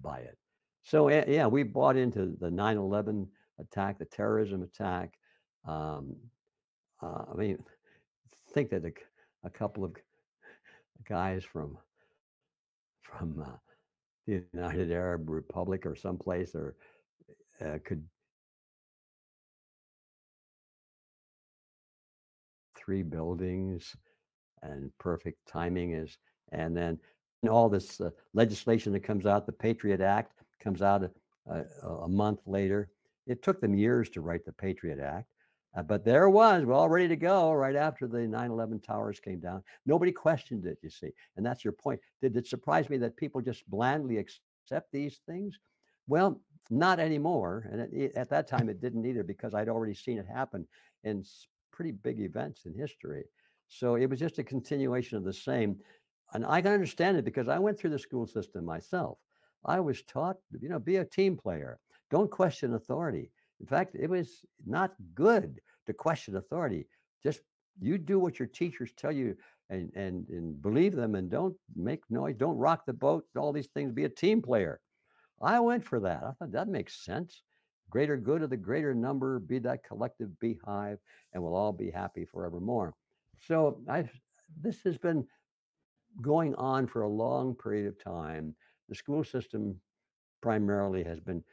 by 0.01 0.19
it. 0.19 0.37
So 0.83 1.07
eh, 1.07 1.25
yeah, 1.27 1.47
we 1.47 1.63
bought 1.63 1.97
into 1.97 2.35
the 2.39 2.49
9/11 2.49 3.27
attack, 3.59 3.97
the 3.97 4.05
terrorism 4.05 4.61
attack. 4.61 5.17
Um, 5.67 6.15
uh, 7.01 7.25
I 7.31 7.35
mean, 7.35 7.57
think 8.53 8.69
that 8.69 8.83
a 9.43 9.49
couple 9.49 9.83
of 9.83 9.95
guys 11.07 11.43
from 11.43 11.77
from 13.01 13.41
uh, 13.41 13.57
the 14.27 14.43
United 14.53 14.91
Arab 14.91 15.29
Republic 15.29 15.85
or 15.85 15.95
someplace 15.95 16.55
or 16.55 16.75
uh, 17.61 17.77
could 17.83 18.03
three 22.77 23.03
buildings 23.03 23.95
and 24.61 24.91
perfect 24.99 25.37
timing 25.47 25.93
is 25.93 26.17
and 26.51 26.75
then 26.75 26.99
all 27.49 27.69
this 27.69 28.01
uh, 28.01 28.09
legislation 28.33 28.91
that 28.93 29.01
comes 29.01 29.25
out 29.25 29.45
the 29.45 29.51
patriot 29.51 30.01
act 30.01 30.33
comes 30.59 30.81
out 30.81 31.03
a, 31.03 31.11
a, 31.83 31.87
a 31.87 32.07
month 32.07 32.39
later. 32.47 32.89
It 33.27 33.43
took 33.43 33.61
them 33.61 33.75
years 33.75 34.09
to 34.11 34.21
write 34.21 34.45
the 34.45 34.51
patriot 34.51 34.99
act 34.99 35.29
uh, 35.75 35.83
but 35.83 36.03
there 36.05 36.29
was 36.29 36.63
we're 36.65 36.73
all 36.73 36.89
ready 36.89 37.07
to 37.07 37.15
go 37.15 37.51
right 37.53 37.75
after 37.75 38.07
the 38.07 38.27
9-11 38.27 38.79
towers 38.79 39.19
came 39.19 39.39
down 39.39 39.63
nobody 39.85 40.11
questioned 40.11 40.65
it 40.65 40.77
you 40.81 40.89
see 40.89 41.11
and 41.37 41.45
that's 41.45 41.63
your 41.63 41.73
point 41.73 41.99
did 42.21 42.35
it 42.35 42.47
surprise 42.47 42.89
me 42.89 42.97
that 42.97 43.17
people 43.17 43.41
just 43.41 43.69
blandly 43.69 44.17
accept 44.17 44.91
these 44.91 45.19
things 45.27 45.59
well 46.07 46.41
not 46.69 46.99
anymore 46.99 47.67
and 47.71 47.81
it- 47.93 48.15
at 48.15 48.29
that 48.29 48.47
time 48.47 48.69
it 48.69 48.81
didn't 48.81 49.05
either 49.05 49.23
because 49.23 49.53
i'd 49.53 49.69
already 49.69 49.93
seen 49.93 50.17
it 50.17 50.25
happen 50.27 50.67
in 51.03 51.23
pretty 51.71 51.91
big 51.91 52.19
events 52.19 52.65
in 52.65 52.73
history 52.73 53.23
so 53.67 53.95
it 53.95 54.09
was 54.09 54.19
just 54.19 54.39
a 54.39 54.43
continuation 54.43 55.17
of 55.17 55.23
the 55.23 55.33
same 55.33 55.77
and 56.33 56.45
I 56.45 56.61
can 56.61 56.73
understand 56.73 57.17
it 57.17 57.25
because 57.25 57.47
I 57.47 57.59
went 57.59 57.79
through 57.79 57.91
the 57.91 57.99
school 57.99 58.27
system 58.27 58.65
myself. 58.65 59.19
I 59.63 59.79
was 59.79 60.03
taught, 60.03 60.37
you 60.59 60.69
know, 60.69 60.79
be 60.79 60.97
a 60.97 61.05
team 61.05 61.37
player. 61.37 61.79
Don't 62.11 62.29
question 62.31 62.73
authority. 62.73 63.31
In 63.59 63.67
fact, 63.67 63.95
it 63.95 64.09
was 64.09 64.45
not 64.65 64.93
good 65.13 65.59
to 65.87 65.93
question 65.93 66.35
authority. 66.35 66.87
Just 67.23 67.41
you 67.79 67.97
do 67.97 68.19
what 68.19 68.39
your 68.39 68.47
teachers 68.47 68.91
tell 68.95 69.11
you 69.11 69.35
and 69.69 69.91
and 69.95 70.27
and 70.29 70.61
believe 70.61 70.95
them 70.95 71.15
and 71.15 71.29
don't 71.29 71.55
make 71.75 72.01
noise, 72.09 72.35
don't 72.37 72.57
rock 72.57 72.85
the 72.85 72.93
boat, 72.93 73.25
all 73.37 73.51
these 73.51 73.69
things, 73.73 73.91
be 73.91 74.05
a 74.05 74.09
team 74.09 74.41
player. 74.41 74.79
I 75.41 75.59
went 75.59 75.83
for 75.83 75.99
that. 76.01 76.23
I 76.23 76.31
thought 76.31 76.51
that 76.51 76.67
makes 76.67 77.03
sense. 77.03 77.41
Greater 77.89 78.17
good 78.17 78.41
of 78.41 78.49
the 78.49 78.57
greater 78.57 78.93
number, 78.93 79.39
be 79.39 79.59
that 79.59 79.83
collective 79.83 80.37
beehive, 80.39 80.97
and 81.33 81.43
we'll 81.43 81.55
all 81.55 81.73
be 81.73 81.91
happy 81.91 82.25
forevermore. 82.25 82.93
So 83.39 83.81
I've 83.87 84.11
this 84.61 84.81
has 84.83 84.97
been 84.97 85.25
going 86.21 86.55
on 86.55 86.87
for 86.87 87.01
a 87.01 87.09
long 87.09 87.55
period 87.55 87.87
of 87.87 88.01
time. 88.01 88.55
The 88.89 88.95
school 88.95 89.23
system 89.23 89.79
primarily 90.41 91.03
has 91.03 91.19
been 91.19 91.43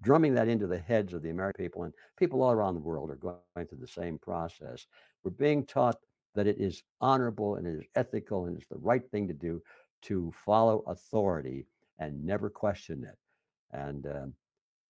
drumming 0.00 0.34
that 0.34 0.48
into 0.48 0.66
the 0.66 0.78
heads 0.78 1.12
of 1.12 1.22
the 1.22 1.30
American 1.30 1.64
people, 1.64 1.84
and 1.84 1.92
people 2.16 2.42
all 2.42 2.52
around 2.52 2.74
the 2.74 2.80
world 2.80 3.10
are 3.10 3.16
going 3.16 3.66
through 3.66 3.78
the 3.78 3.86
same 3.86 4.18
process. 4.18 4.86
We're 5.24 5.30
being 5.32 5.64
taught 5.64 5.96
that 6.34 6.46
it 6.46 6.58
is 6.58 6.82
honorable 7.00 7.56
and 7.56 7.66
it 7.66 7.78
is 7.78 7.86
ethical 7.94 8.46
and 8.46 8.56
it's 8.56 8.68
the 8.68 8.78
right 8.78 9.08
thing 9.10 9.26
to 9.28 9.34
do 9.34 9.60
to 10.02 10.32
follow 10.44 10.84
authority 10.86 11.66
and 11.98 12.24
never 12.24 12.48
question 12.48 13.04
it. 13.04 13.18
And, 13.76 14.06
uh, 14.06 14.26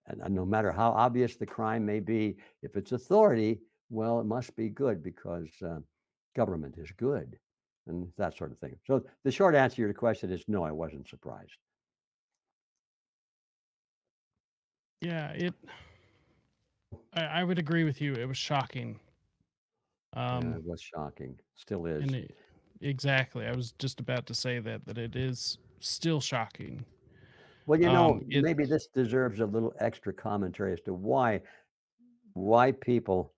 and, 0.07 0.21
and 0.21 0.35
no 0.35 0.45
matter 0.45 0.73
how 0.73 0.91
obvious 0.91 1.37
the 1.37 1.47
crime 1.47 1.87
may 1.87 2.01
be, 2.01 2.37
if 2.63 2.77
it's 2.77 2.93
authority, 2.93 3.61
well, 3.91 4.21
it 4.21 4.27
must 4.27 4.55
be 4.57 4.69
good 4.69 5.03
because 5.03 5.49
uh, 5.65 5.79
government 6.37 6.77
is 6.77 6.91
good 6.97 7.39
and 7.87 8.09
that 8.19 8.37
sort 8.37 8.53
of 8.53 8.59
thing. 8.59 8.77
So 8.87 9.03
the 9.25 9.33
short 9.33 9.55
answer 9.55 9.77
to 9.77 9.83
your 9.83 9.95
question 9.95 10.31
is 10.31 10.45
no, 10.49 10.65
I 10.65 10.73
wasn't 10.73 11.09
surprised. 11.09 11.57
Yeah, 15.01 15.31
it. 15.33 15.55
I, 17.13 17.23
I 17.25 17.45
would 17.45 17.59
agree 17.59 17.85
with 17.85 18.01
you. 18.01 18.15
It 18.15 18.27
was 18.27 18.37
shocking. 18.39 18.99
Yeah, 20.15 20.39
Um, 20.39 20.55
it 20.55 20.65
was 20.65 20.81
shocking. 20.83 21.39
Still 21.57 21.87
is. 21.87 22.13
it, 22.13 22.35
exactly, 22.81 23.47
I 23.47 23.53
was 23.53 23.73
just 23.79 24.01
about 24.01 24.27
to 24.27 24.35
say 24.35 24.59
that 24.59 24.85
that 24.87 24.99
it 24.99 25.17
is 25.17 25.59
still 25.81 26.21
shocking. 26.21 26.85
Well, 27.67 27.81
you 27.81 27.89
know, 27.89 28.15
Um, 28.15 28.27
it 28.31 28.43
maybe 28.43 28.65
this 28.65 28.89
deserves 28.89 29.41
a 29.41 29.47
little 29.47 29.75
extra 29.79 30.13
commentary 30.13 30.73
as 30.73 30.81
to 30.83 30.95
why 30.95 31.43
why 32.35 32.73
people 32.73 33.33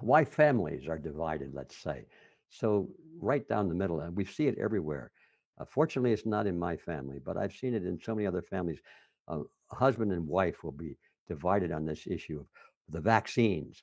why 0.00 0.24
families 0.24 0.88
are 0.88 0.98
divided, 0.98 1.54
let's 1.54 1.76
say. 1.76 2.06
So 2.48 2.88
right 3.20 3.46
down 3.48 3.68
the 3.68 3.74
middle, 3.74 4.00
and 4.00 4.16
we 4.16 4.24
see 4.24 4.46
it 4.46 4.56
everywhere. 4.58 5.10
Uh, 5.58 5.64
fortunately, 5.64 6.12
it's 6.12 6.26
not 6.26 6.46
in 6.46 6.58
my 6.58 6.76
family, 6.76 7.18
but 7.18 7.36
I've 7.36 7.52
seen 7.52 7.74
it 7.74 7.84
in 7.84 8.00
so 8.00 8.14
many 8.14 8.26
other 8.26 8.42
families. 8.42 8.80
Uh, 9.28 9.40
husband 9.72 10.12
and 10.12 10.26
wife 10.26 10.62
will 10.62 10.72
be 10.72 10.96
divided 11.28 11.72
on 11.72 11.84
this 11.84 12.06
issue 12.06 12.40
of 12.40 12.46
the 12.88 13.00
vaccines. 13.00 13.82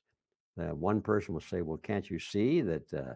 Uh, 0.59 0.73
one 0.75 1.01
person 1.01 1.33
will 1.33 1.41
say, 1.41 1.61
"Well, 1.61 1.77
can't 1.77 2.09
you 2.09 2.19
see 2.19 2.61
that 2.61 2.93
uh, 2.93 3.13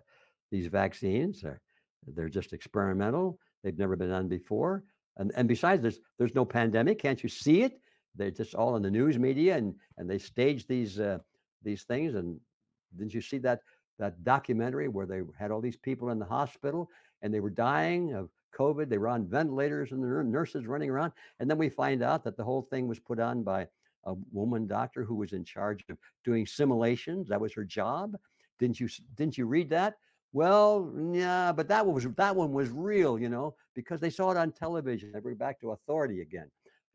these 0.51 0.67
vaccines 0.67 1.43
are 1.43 1.61
they're 2.07 2.29
just 2.29 2.53
experimental? 2.53 3.39
They've 3.63 3.77
never 3.77 3.95
been 3.95 4.09
done 4.09 4.27
before, 4.27 4.83
and 5.17 5.31
and 5.35 5.47
besides, 5.47 5.81
there's 5.81 5.99
there's 6.17 6.35
no 6.35 6.45
pandemic. 6.45 6.99
Can't 6.99 7.21
you 7.23 7.29
see 7.29 7.63
it? 7.63 7.79
They're 8.15 8.31
just 8.31 8.55
all 8.55 8.75
in 8.75 8.83
the 8.83 8.91
news 8.91 9.17
media, 9.17 9.57
and 9.57 9.75
and 9.97 10.09
they 10.09 10.17
stage 10.17 10.67
these 10.67 10.99
uh, 10.99 11.19
these 11.63 11.83
things. 11.83 12.15
And 12.15 12.39
didn't 12.97 13.13
you 13.13 13.21
see 13.21 13.39
that 13.39 13.61
that 14.01 14.23
documentary 14.23 14.87
where 14.87 15.05
they 15.05 15.21
had 15.39 15.51
all 15.51 15.61
these 15.61 15.77
people 15.77 16.09
in 16.09 16.19
the 16.19 16.25
hospital 16.25 16.89
and 17.21 17.33
they 17.33 17.39
were 17.39 17.49
dying 17.49 18.13
of 18.13 18.29
COVID? 18.57 18.89
They 18.89 18.97
were 18.97 19.07
on 19.07 19.25
ventilators 19.25 19.91
and 19.91 20.03
the 20.03 20.23
nurses 20.23 20.67
running 20.67 20.89
around, 20.89 21.13
and 21.39 21.49
then 21.49 21.57
we 21.57 21.69
find 21.69 22.03
out 22.03 22.23
that 22.25 22.35
the 22.35 22.43
whole 22.43 22.63
thing 22.63 22.87
was 22.87 22.99
put 22.99 23.19
on 23.19 23.43
by 23.43 23.67
a 24.05 24.15
woman 24.31 24.67
doctor 24.67 25.03
who 25.03 25.15
was 25.15 25.31
in 25.31 25.43
charge 25.45 25.85
of 25.89 25.97
doing 26.25 26.45
simulations. 26.45 27.29
That 27.29 27.39
was 27.39 27.53
her 27.53 27.63
job. 27.63 28.17
Didn't 28.59 28.79
you 28.79 28.89
didn't 29.15 29.37
you 29.37 29.45
read 29.45 29.69
that? 29.69 29.95
Well, 30.33 30.91
yeah, 31.11 31.51
but 31.51 31.67
that 31.67 31.85
one 31.85 31.95
was 31.95 32.07
that 32.17 32.35
one 32.35 32.51
was 32.53 32.69
real, 32.69 33.19
you 33.19 33.29
know, 33.29 33.55
because 33.75 33.99
they 33.99 34.09
saw 34.09 34.31
it 34.31 34.37
on 34.37 34.51
television. 34.51 35.13
We're 35.23 35.35
back 35.35 35.59
to 35.61 35.71
authority 35.71 36.21
again. 36.21 36.49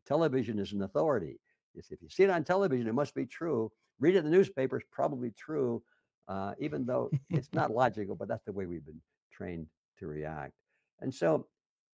Television 0.05 0.59
is 0.59 0.73
an 0.73 0.83
authority. 0.83 1.39
If 1.75 2.01
you 2.01 2.09
see 2.09 2.23
it 2.23 2.29
on 2.29 2.43
television, 2.43 2.87
it 2.87 2.93
must 2.93 3.13
be 3.13 3.25
true. 3.25 3.71
Read 3.99 4.15
it 4.15 4.19
in 4.19 4.25
the 4.25 4.31
newspaper, 4.31 4.77
it's 4.77 4.87
probably 4.91 5.31
true, 5.31 5.81
uh, 6.27 6.53
even 6.59 6.85
though 6.85 7.09
it's 7.29 7.53
not 7.53 7.71
logical, 7.71 8.15
but 8.15 8.27
that's 8.27 8.45
the 8.45 8.53
way 8.53 8.65
we've 8.65 8.85
been 8.85 9.01
trained 9.31 9.67
to 9.99 10.07
react. 10.07 10.53
And 11.01 11.13
so, 11.13 11.47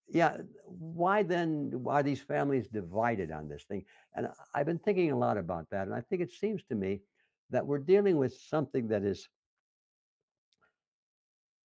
yeah, 0.08 0.38
why 0.66 1.24
then 1.24 1.72
why 1.74 2.02
are 2.02 2.04
these 2.04 2.22
families 2.22 2.68
divided 2.68 3.32
on 3.32 3.48
this 3.48 3.64
thing? 3.64 3.86
And 4.16 4.28
I've 4.54 4.66
been 4.66 4.80
thinking 4.80 5.12
a 5.12 5.18
lot 5.18 5.38
about 5.38 5.70
that. 5.72 5.88
And 5.88 5.96
I 5.96 6.02
think 6.02 6.22
it 6.22 6.32
seems 6.32 6.64
to 6.66 6.76
me 6.76 7.02
that 7.50 7.66
we're 7.66 7.80
dealing 7.80 8.18
with 8.18 8.34
something 8.34 8.88
that 8.90 9.04
is 9.04 9.30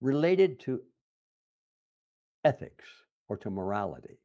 related 0.01 0.61
to 0.61 0.83
ethics 2.45 2.85
or 3.29 3.37
to 3.39 3.51
morality. 3.51 4.19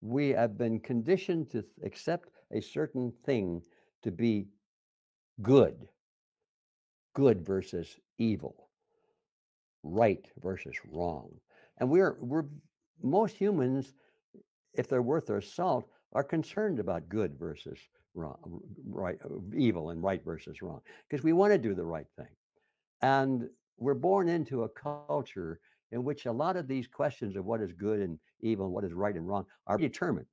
We 0.00 0.30
have 0.30 0.58
been 0.58 0.80
conditioned 0.80 1.50
to 1.52 1.64
accept 1.84 2.30
a 2.50 2.60
certain 2.60 3.12
thing 3.24 3.62
to 4.02 4.10
be 4.10 4.48
good, 5.40 5.88
good 7.14 7.44
versus 7.44 7.96
evil, 8.18 8.68
right 9.82 10.26
versus 10.40 10.74
wrong. 10.90 11.30
And 11.78 11.90
we're 11.90 12.16
we're 12.20 12.44
most 13.02 13.36
humans, 13.36 13.94
if 14.74 14.88
they're 14.88 15.02
worth 15.02 15.26
their 15.26 15.40
salt, 15.40 15.88
are 16.12 16.24
concerned 16.24 16.78
about 16.78 17.08
good 17.08 17.38
versus 17.38 17.78
wrong, 18.14 18.60
right, 18.86 19.18
uh, 19.24 19.28
evil 19.56 19.90
and 19.90 20.02
right 20.02 20.24
versus 20.24 20.62
wrong, 20.62 20.80
because 21.08 21.24
we 21.24 21.32
want 21.32 21.52
to 21.52 21.58
do 21.58 21.74
the 21.74 21.84
right 21.84 22.06
thing. 22.16 22.28
And 23.00 23.48
we're 23.78 23.94
born 23.94 24.28
into 24.28 24.64
a 24.64 24.68
culture 24.68 25.60
in 25.90 26.04
which 26.04 26.26
a 26.26 26.32
lot 26.32 26.56
of 26.56 26.68
these 26.68 26.86
questions 26.86 27.36
of 27.36 27.44
what 27.44 27.60
is 27.60 27.72
good 27.72 28.00
and 28.00 28.18
evil 28.40 28.66
and 28.66 28.74
what 28.74 28.84
is 28.84 28.92
right 28.92 29.14
and 29.14 29.26
wrong 29.26 29.44
are 29.66 29.78
determined. 29.78 30.26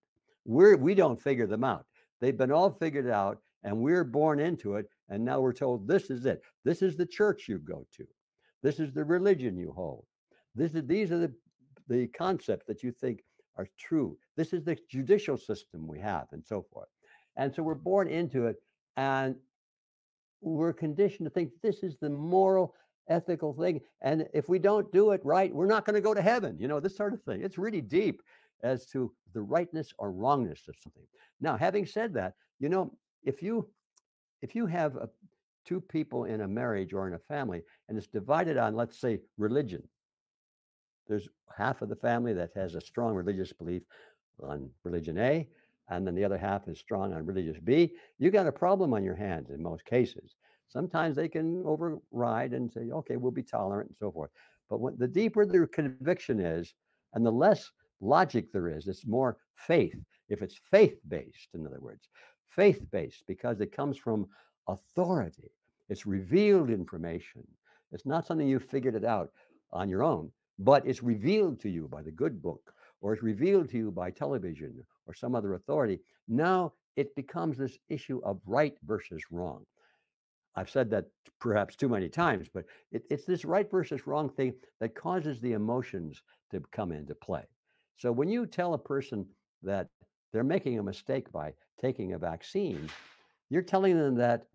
We're 0.45 0.77
we 0.77 0.95
don't 0.95 1.21
figure 1.21 1.47
them 1.47 1.63
out. 1.63 1.85
They've 2.21 2.37
been 2.37 2.51
all 2.51 2.71
figured 2.71 3.09
out 3.09 3.39
and 3.63 3.77
we're 3.77 4.03
born 4.03 4.39
into 4.39 4.75
it. 4.75 4.85
And 5.09 5.23
now 5.25 5.39
we're 5.39 5.53
told 5.53 5.87
this 5.87 6.09
is 6.09 6.25
it. 6.25 6.41
This 6.63 6.81
is 6.81 6.95
the 6.95 7.05
church 7.05 7.47
you 7.47 7.59
go 7.59 7.85
to. 7.97 8.07
This 8.61 8.79
is 8.79 8.93
the 8.93 9.03
religion 9.03 9.57
you 9.57 9.71
hold. 9.71 10.05
This 10.55 10.73
is 10.73 10.85
these 10.85 11.11
are 11.11 11.19
the 11.19 11.33
the 11.87 12.07
concepts 12.07 12.65
that 12.67 12.83
you 12.83 12.91
think 12.91 13.23
are 13.57 13.67
true. 13.77 14.17
This 14.37 14.53
is 14.53 14.63
the 14.63 14.77
judicial 14.89 15.37
system 15.37 15.87
we 15.87 15.99
have 15.99 16.27
and 16.31 16.45
so 16.45 16.65
forth. 16.71 16.87
And 17.35 17.53
so 17.53 17.63
we're 17.63 17.73
born 17.73 18.07
into 18.07 18.45
it. 18.45 18.57
And 18.95 19.35
we're 20.41 20.73
conditioned 20.73 21.25
to 21.25 21.29
think 21.29 21.51
this 21.61 21.83
is 21.83 21.97
the 21.99 22.09
moral 22.09 22.75
ethical 23.09 23.53
thing 23.53 23.81
and 24.01 24.27
if 24.33 24.47
we 24.47 24.59
don't 24.59 24.91
do 24.91 25.11
it 25.11 25.21
right 25.23 25.53
we're 25.53 25.65
not 25.65 25.83
going 25.83 25.95
to 25.95 26.01
go 26.01 26.13
to 26.13 26.21
heaven 26.21 26.55
you 26.59 26.67
know 26.67 26.79
this 26.79 26.95
sort 26.95 27.11
of 27.11 27.21
thing 27.23 27.41
it's 27.41 27.57
really 27.57 27.81
deep 27.81 28.21
as 28.63 28.85
to 28.85 29.11
the 29.33 29.41
rightness 29.41 29.91
or 29.97 30.11
wrongness 30.11 30.67
of 30.67 30.75
something 30.81 31.03
now 31.41 31.57
having 31.57 31.85
said 31.85 32.13
that 32.13 32.33
you 32.59 32.69
know 32.69 32.91
if 33.23 33.41
you 33.41 33.67
if 34.41 34.55
you 34.55 34.65
have 34.65 34.95
a, 34.95 35.09
two 35.65 35.81
people 35.81 36.25
in 36.25 36.41
a 36.41 36.47
marriage 36.47 36.93
or 36.93 37.07
in 37.07 37.13
a 37.13 37.19
family 37.19 37.61
and 37.87 37.97
it's 37.97 38.07
divided 38.07 38.57
on 38.57 38.75
let's 38.75 38.99
say 38.99 39.19
religion 39.37 39.83
there's 41.09 41.27
half 41.55 41.81
of 41.81 41.89
the 41.89 41.95
family 41.95 42.33
that 42.33 42.51
has 42.55 42.75
a 42.75 42.81
strong 42.81 43.15
religious 43.15 43.51
belief 43.51 43.81
on 44.41 44.69
religion 44.83 45.17
A, 45.17 45.47
and 45.89 46.05
then 46.05 46.15
the 46.15 46.23
other 46.23 46.37
half 46.37 46.67
is 46.67 46.79
strong 46.79 47.13
on 47.13 47.25
religious 47.25 47.57
B. 47.59 47.93
You 48.19 48.29
got 48.29 48.47
a 48.47 48.51
problem 48.51 48.93
on 48.93 49.03
your 49.03 49.15
hands 49.15 49.49
in 49.49 49.61
most 49.61 49.83
cases. 49.85 50.35
Sometimes 50.67 51.15
they 51.15 51.27
can 51.27 51.63
override 51.65 52.53
and 52.53 52.71
say, 52.71 52.91
okay, 52.91 53.17
we'll 53.17 53.31
be 53.31 53.43
tolerant 53.43 53.89
and 53.89 53.97
so 53.97 54.11
forth. 54.11 54.29
But 54.69 54.79
when, 54.79 54.95
the 54.97 55.07
deeper 55.07 55.45
their 55.45 55.65
conviction 55.65 56.39
is, 56.39 56.73
and 57.13 57.25
the 57.25 57.31
less 57.31 57.71
logic 58.01 58.51
there 58.53 58.69
is, 58.69 58.87
it's 58.87 59.07
more 59.07 59.37
faith. 59.55 59.97
If 60.29 60.43
it's 60.43 60.59
faith 60.69 60.99
based, 61.07 61.49
in 61.55 61.65
other 61.65 61.79
words, 61.79 62.07
faith 62.49 62.85
based 62.91 63.23
because 63.27 63.61
it 63.61 63.71
comes 63.71 63.97
from 63.97 64.27
authority, 64.67 65.51
it's 65.89 66.05
revealed 66.05 66.69
information. 66.69 67.47
It's 67.91 68.05
not 68.05 68.25
something 68.25 68.47
you 68.47 68.59
figured 68.59 68.95
it 68.95 69.05
out 69.05 69.31
on 69.71 69.89
your 69.89 70.03
own 70.03 70.31
but 70.59 70.85
it's 70.85 71.01
revealed 71.01 71.59
to 71.61 71.69
you 71.69 71.87
by 71.87 72.01
the 72.03 72.11
good 72.11 72.41
book 72.41 72.73
or 73.01 73.13
it's 73.13 73.23
revealed 73.23 73.69
to 73.69 73.77
you 73.77 73.91
by 73.91 74.11
television 74.11 74.83
or 75.07 75.13
some 75.13 75.33
other 75.33 75.53
authority. 75.53 75.99
Now 76.27 76.73
it 76.97 77.15
becomes 77.15 77.57
this 77.57 77.77
issue 77.87 78.21
of 78.25 78.41
right 78.45 78.75
versus 78.83 79.23
wrong. 79.31 79.65
I've 80.55 80.69
said 80.69 80.89
that 80.89 81.05
perhaps 81.39 81.77
too 81.77 81.87
many 81.87 82.09
times, 82.09 82.47
but 82.53 82.65
it, 82.91 83.03
it's 83.09 83.23
this 83.23 83.45
right 83.45 83.71
versus 83.71 84.05
wrong 84.05 84.29
thing 84.29 84.53
that 84.81 84.95
causes 84.95 85.39
the 85.39 85.53
emotions 85.53 86.21
to 86.51 86.61
come 86.71 86.91
into 86.91 87.15
play. 87.15 87.43
So 87.97 88.11
when 88.11 88.27
you 88.27 88.45
tell 88.45 88.73
a 88.73 88.77
person 88.77 89.25
that 89.63 89.87
they're 90.31 90.43
making 90.43 90.79
a 90.79 90.83
mistake 90.83 91.31
by 91.31 91.53
taking 91.79 92.13
a 92.13 92.17
vaccine, 92.19 92.89
you're 93.49 93.61
telling 93.61 93.97
them 93.97 94.15
that 94.15 94.45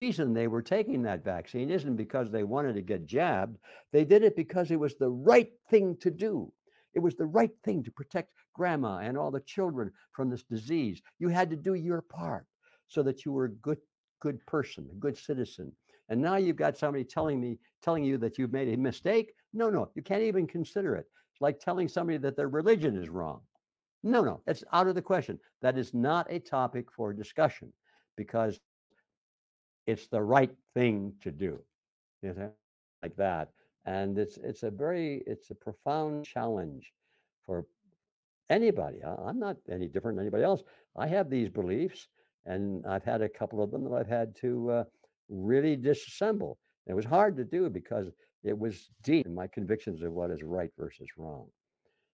the 0.00 0.06
reason 0.06 0.32
they 0.32 0.48
were 0.48 0.62
taking 0.62 1.02
that 1.02 1.24
vaccine 1.24 1.70
isn't 1.70 1.96
because 1.96 2.30
they 2.30 2.44
wanted 2.44 2.74
to 2.74 2.82
get 2.82 3.06
jabbed. 3.06 3.58
They 3.92 4.04
did 4.04 4.22
it 4.22 4.36
because 4.36 4.70
it 4.70 4.80
was 4.80 4.94
the 4.96 5.10
right 5.10 5.50
thing 5.68 5.96
to 6.00 6.10
do. 6.10 6.52
It 6.94 7.00
was 7.00 7.16
the 7.16 7.26
right 7.26 7.52
thing 7.64 7.84
to 7.84 7.90
protect 7.90 8.32
grandma 8.54 8.98
and 8.98 9.16
all 9.16 9.30
the 9.30 9.40
children 9.40 9.92
from 10.12 10.30
this 10.30 10.42
disease. 10.42 11.00
You 11.18 11.28
had 11.28 11.50
to 11.50 11.56
do 11.56 11.74
your 11.74 12.02
part 12.02 12.46
so 12.88 13.02
that 13.02 13.24
you 13.24 13.32
were 13.32 13.44
a 13.44 13.50
good, 13.50 13.78
good 14.20 14.44
person, 14.46 14.88
a 14.90 14.94
good 14.96 15.16
citizen. 15.16 15.72
And 16.08 16.20
now 16.20 16.36
you've 16.36 16.56
got 16.56 16.76
somebody 16.76 17.04
telling 17.04 17.40
me 17.40 17.58
telling 17.82 18.04
you 18.04 18.18
that 18.18 18.36
you've 18.38 18.52
made 18.52 18.68
a 18.68 18.76
mistake. 18.76 19.32
No, 19.52 19.70
no, 19.70 19.90
you 19.94 20.02
can't 20.02 20.22
even 20.22 20.46
consider 20.46 20.96
it. 20.96 21.06
It's 21.32 21.40
like 21.40 21.60
telling 21.60 21.88
somebody 21.88 22.18
that 22.18 22.36
their 22.36 22.48
religion 22.48 22.96
is 22.96 23.08
wrong. 23.08 23.40
No, 24.02 24.22
no, 24.22 24.40
it's 24.46 24.64
out 24.72 24.86
of 24.86 24.94
the 24.94 25.02
question. 25.02 25.38
That 25.62 25.76
is 25.76 25.92
not 25.92 26.26
a 26.30 26.38
topic 26.38 26.90
for 26.90 27.12
discussion 27.12 27.72
because 28.16 28.58
it's 29.86 30.08
the 30.08 30.22
right 30.22 30.50
thing 30.74 31.12
to 31.22 31.30
do. 31.30 31.58
You 32.22 32.34
know, 32.34 32.50
like 33.02 33.16
that. 33.16 33.48
And 33.86 34.18
it's 34.18 34.38
it's 34.38 34.62
a 34.62 34.70
very 34.70 35.22
it's 35.26 35.50
a 35.50 35.54
profound 35.54 36.24
challenge 36.24 36.92
for 37.46 37.66
anybody. 38.50 38.98
I'm 39.04 39.38
not 39.38 39.56
any 39.70 39.88
different 39.88 40.16
than 40.16 40.26
anybody 40.26 40.44
else. 40.44 40.62
I 40.96 41.06
have 41.06 41.30
these 41.30 41.48
beliefs, 41.48 42.08
and 42.46 42.84
I've 42.86 43.04
had 43.04 43.22
a 43.22 43.28
couple 43.28 43.62
of 43.62 43.70
them 43.70 43.84
that 43.84 43.94
I've 43.94 44.06
had 44.06 44.34
to 44.36 44.70
uh, 44.70 44.84
really 45.28 45.76
disassemble. 45.76 46.56
It 46.86 46.94
was 46.94 47.04
hard 47.04 47.36
to 47.36 47.44
do 47.44 47.70
because 47.70 48.08
it 48.42 48.58
was 48.58 48.90
deep 49.02 49.26
in 49.26 49.34
my 49.34 49.46
convictions 49.46 50.02
of 50.02 50.12
what 50.12 50.30
is 50.30 50.42
right 50.42 50.70
versus 50.78 51.08
wrong. 51.16 51.46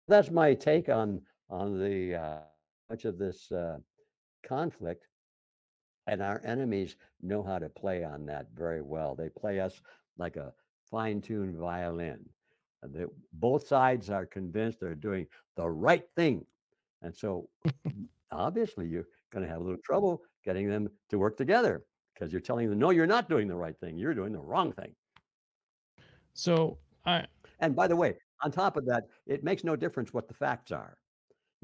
That's 0.09 0.31
my 0.31 0.55
take 0.55 0.88
on 0.88 1.20
on 1.49 1.79
the 1.79 2.15
uh, 2.15 2.39
much 2.91 3.05
of 3.05 3.19
this 3.19 3.51
uh, 3.53 3.79
conflict. 4.47 5.07
And 6.07 6.23
our 6.23 6.41
enemies 6.45 6.97
know 7.21 7.43
how 7.43 7.59
to 7.59 7.69
play 7.69 8.05
on 8.05 8.27
that 8.27 8.47
very 8.55 8.81
well. 8.81 9.17
They 9.17 9.29
play 9.29 9.59
us 9.59 9.81
like 10.19 10.37
a 10.37 10.53
fine-tuned 10.89 11.57
violin. 11.57 12.25
They, 12.85 13.07
both 13.33 13.67
sides 13.67 14.09
are 14.11 14.25
convinced 14.25 14.79
they're 14.81 14.95
doing 14.95 15.27
the 15.57 15.69
right 15.69 16.05
thing. 16.15 16.47
And 17.03 17.15
so 17.15 17.49
obviously 18.31 18.87
you're 18.87 19.09
going 19.33 19.45
to 19.45 19.51
have 19.51 19.61
a 19.61 19.65
little 19.65 19.81
trouble 19.85 20.23
getting 20.45 20.69
them 20.69 20.89
to 21.11 21.19
work 21.19 21.37
together 21.37 21.85
because 22.15 22.33
you're 22.33 22.41
telling 22.41 22.71
them, 22.71 22.79
no, 22.79 22.91
you're 22.91 23.07
not 23.07 23.29
doing 23.29 23.49
the 23.49 23.57
right 23.57 23.79
thing. 23.81 23.99
You're 23.99 24.15
doing 24.15 24.33
the 24.33 24.39
wrong 24.39 24.73
thing. 24.73 24.95
So 26.35 26.79
I 27.05 27.27
And 27.61 27.75
by 27.75 27.89
the 27.89 27.97
way, 27.97 28.15
on 28.43 28.53
top 28.53 28.77
of 28.77 28.87
that, 28.87 29.05
it 29.27 29.43
makes 29.43 29.65
no 29.65 29.75
difference 29.75 30.13
what 30.13 30.29
the 30.29 30.35
facts 30.35 30.71
are. 30.71 30.97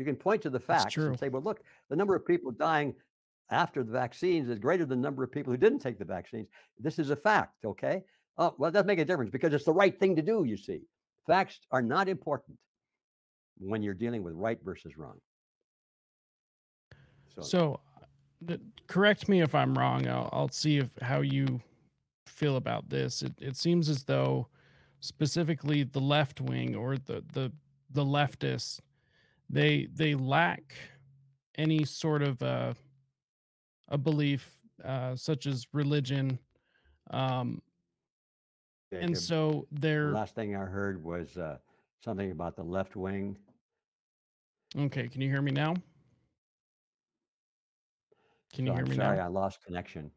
You 0.02 0.06
can 0.06 0.16
point 0.16 0.42
to 0.42 0.50
the 0.50 0.58
facts 0.58 0.96
and 0.96 1.16
say, 1.16 1.28
well, 1.28 1.42
look, 1.42 1.60
the 1.88 1.94
number 1.94 2.16
of 2.16 2.26
people 2.26 2.50
dying 2.50 2.92
after 3.50 3.84
the 3.84 3.92
vaccines 3.92 4.48
is 4.48 4.58
greater 4.58 4.84
than 4.84 5.00
the 5.00 5.06
number 5.06 5.22
of 5.22 5.30
people 5.30 5.52
who 5.52 5.56
didn't 5.56 5.78
take 5.78 5.96
the 5.96 6.04
vaccines. 6.04 6.48
This 6.76 6.98
is 6.98 7.10
a 7.10 7.14
fact, 7.16 7.64
okay? 7.64 8.02
Oh, 8.36 8.52
well, 8.58 8.68
it 8.68 8.72
doesn't 8.72 8.88
make 8.88 8.98
a 8.98 9.04
difference 9.04 9.30
because 9.30 9.54
it's 9.54 9.64
the 9.64 9.72
right 9.72 9.96
thing 9.96 10.16
to 10.16 10.22
do, 10.22 10.42
you 10.42 10.56
see. 10.56 10.80
Facts 11.24 11.60
are 11.70 11.82
not 11.82 12.08
important 12.08 12.58
when 13.58 13.80
you're 13.80 13.94
dealing 13.94 14.24
with 14.24 14.34
right 14.34 14.58
versus 14.64 14.96
wrong. 14.96 15.20
So, 17.36 17.42
So 17.42 17.80
th- 18.44 18.60
correct 18.88 19.28
me 19.28 19.40
if 19.40 19.54
I'm 19.54 19.72
wrong. 19.78 20.08
I'll, 20.08 20.30
I'll 20.32 20.50
see 20.50 20.78
if 20.78 20.88
how 21.00 21.20
you 21.20 21.60
feel 22.26 22.56
about 22.56 22.88
this. 22.88 23.22
It, 23.22 23.34
it 23.40 23.56
seems 23.56 23.88
as 23.88 24.02
though 24.02 24.48
specifically 24.98 25.84
the 25.84 26.00
left 26.00 26.40
wing 26.40 26.74
or 26.74 26.96
the 26.96 27.22
the 27.32 27.52
the 27.88 28.04
leftists 28.04 28.80
they 29.52 29.86
they 29.94 30.14
lack 30.14 30.74
any 31.56 31.84
sort 31.84 32.22
of 32.22 32.42
uh, 32.42 32.72
a 33.88 33.98
belief 33.98 34.58
uh, 34.84 35.14
such 35.14 35.46
as 35.46 35.66
religion 35.72 36.38
um, 37.10 37.60
and 38.90 39.16
so 39.16 39.66
the 39.72 39.80
they're 39.80 40.10
last 40.12 40.34
thing 40.34 40.56
I 40.56 40.60
heard 40.64 41.02
was 41.02 41.36
uh, 41.36 41.58
something 42.02 42.30
about 42.30 42.56
the 42.56 42.62
left 42.64 42.96
wing. 42.96 43.36
okay 44.78 45.08
can 45.08 45.20
you 45.20 45.28
hear 45.28 45.42
me 45.42 45.52
now 45.52 45.74
can 48.54 48.66
you 48.66 48.72
So 48.72 48.76
hear 48.76 48.84
I'm 48.84 48.90
me 48.90 48.96
sorry 48.96 49.16
now 49.18 49.24
I 49.24 49.28
lost 49.28 49.64
connection. 49.64 50.10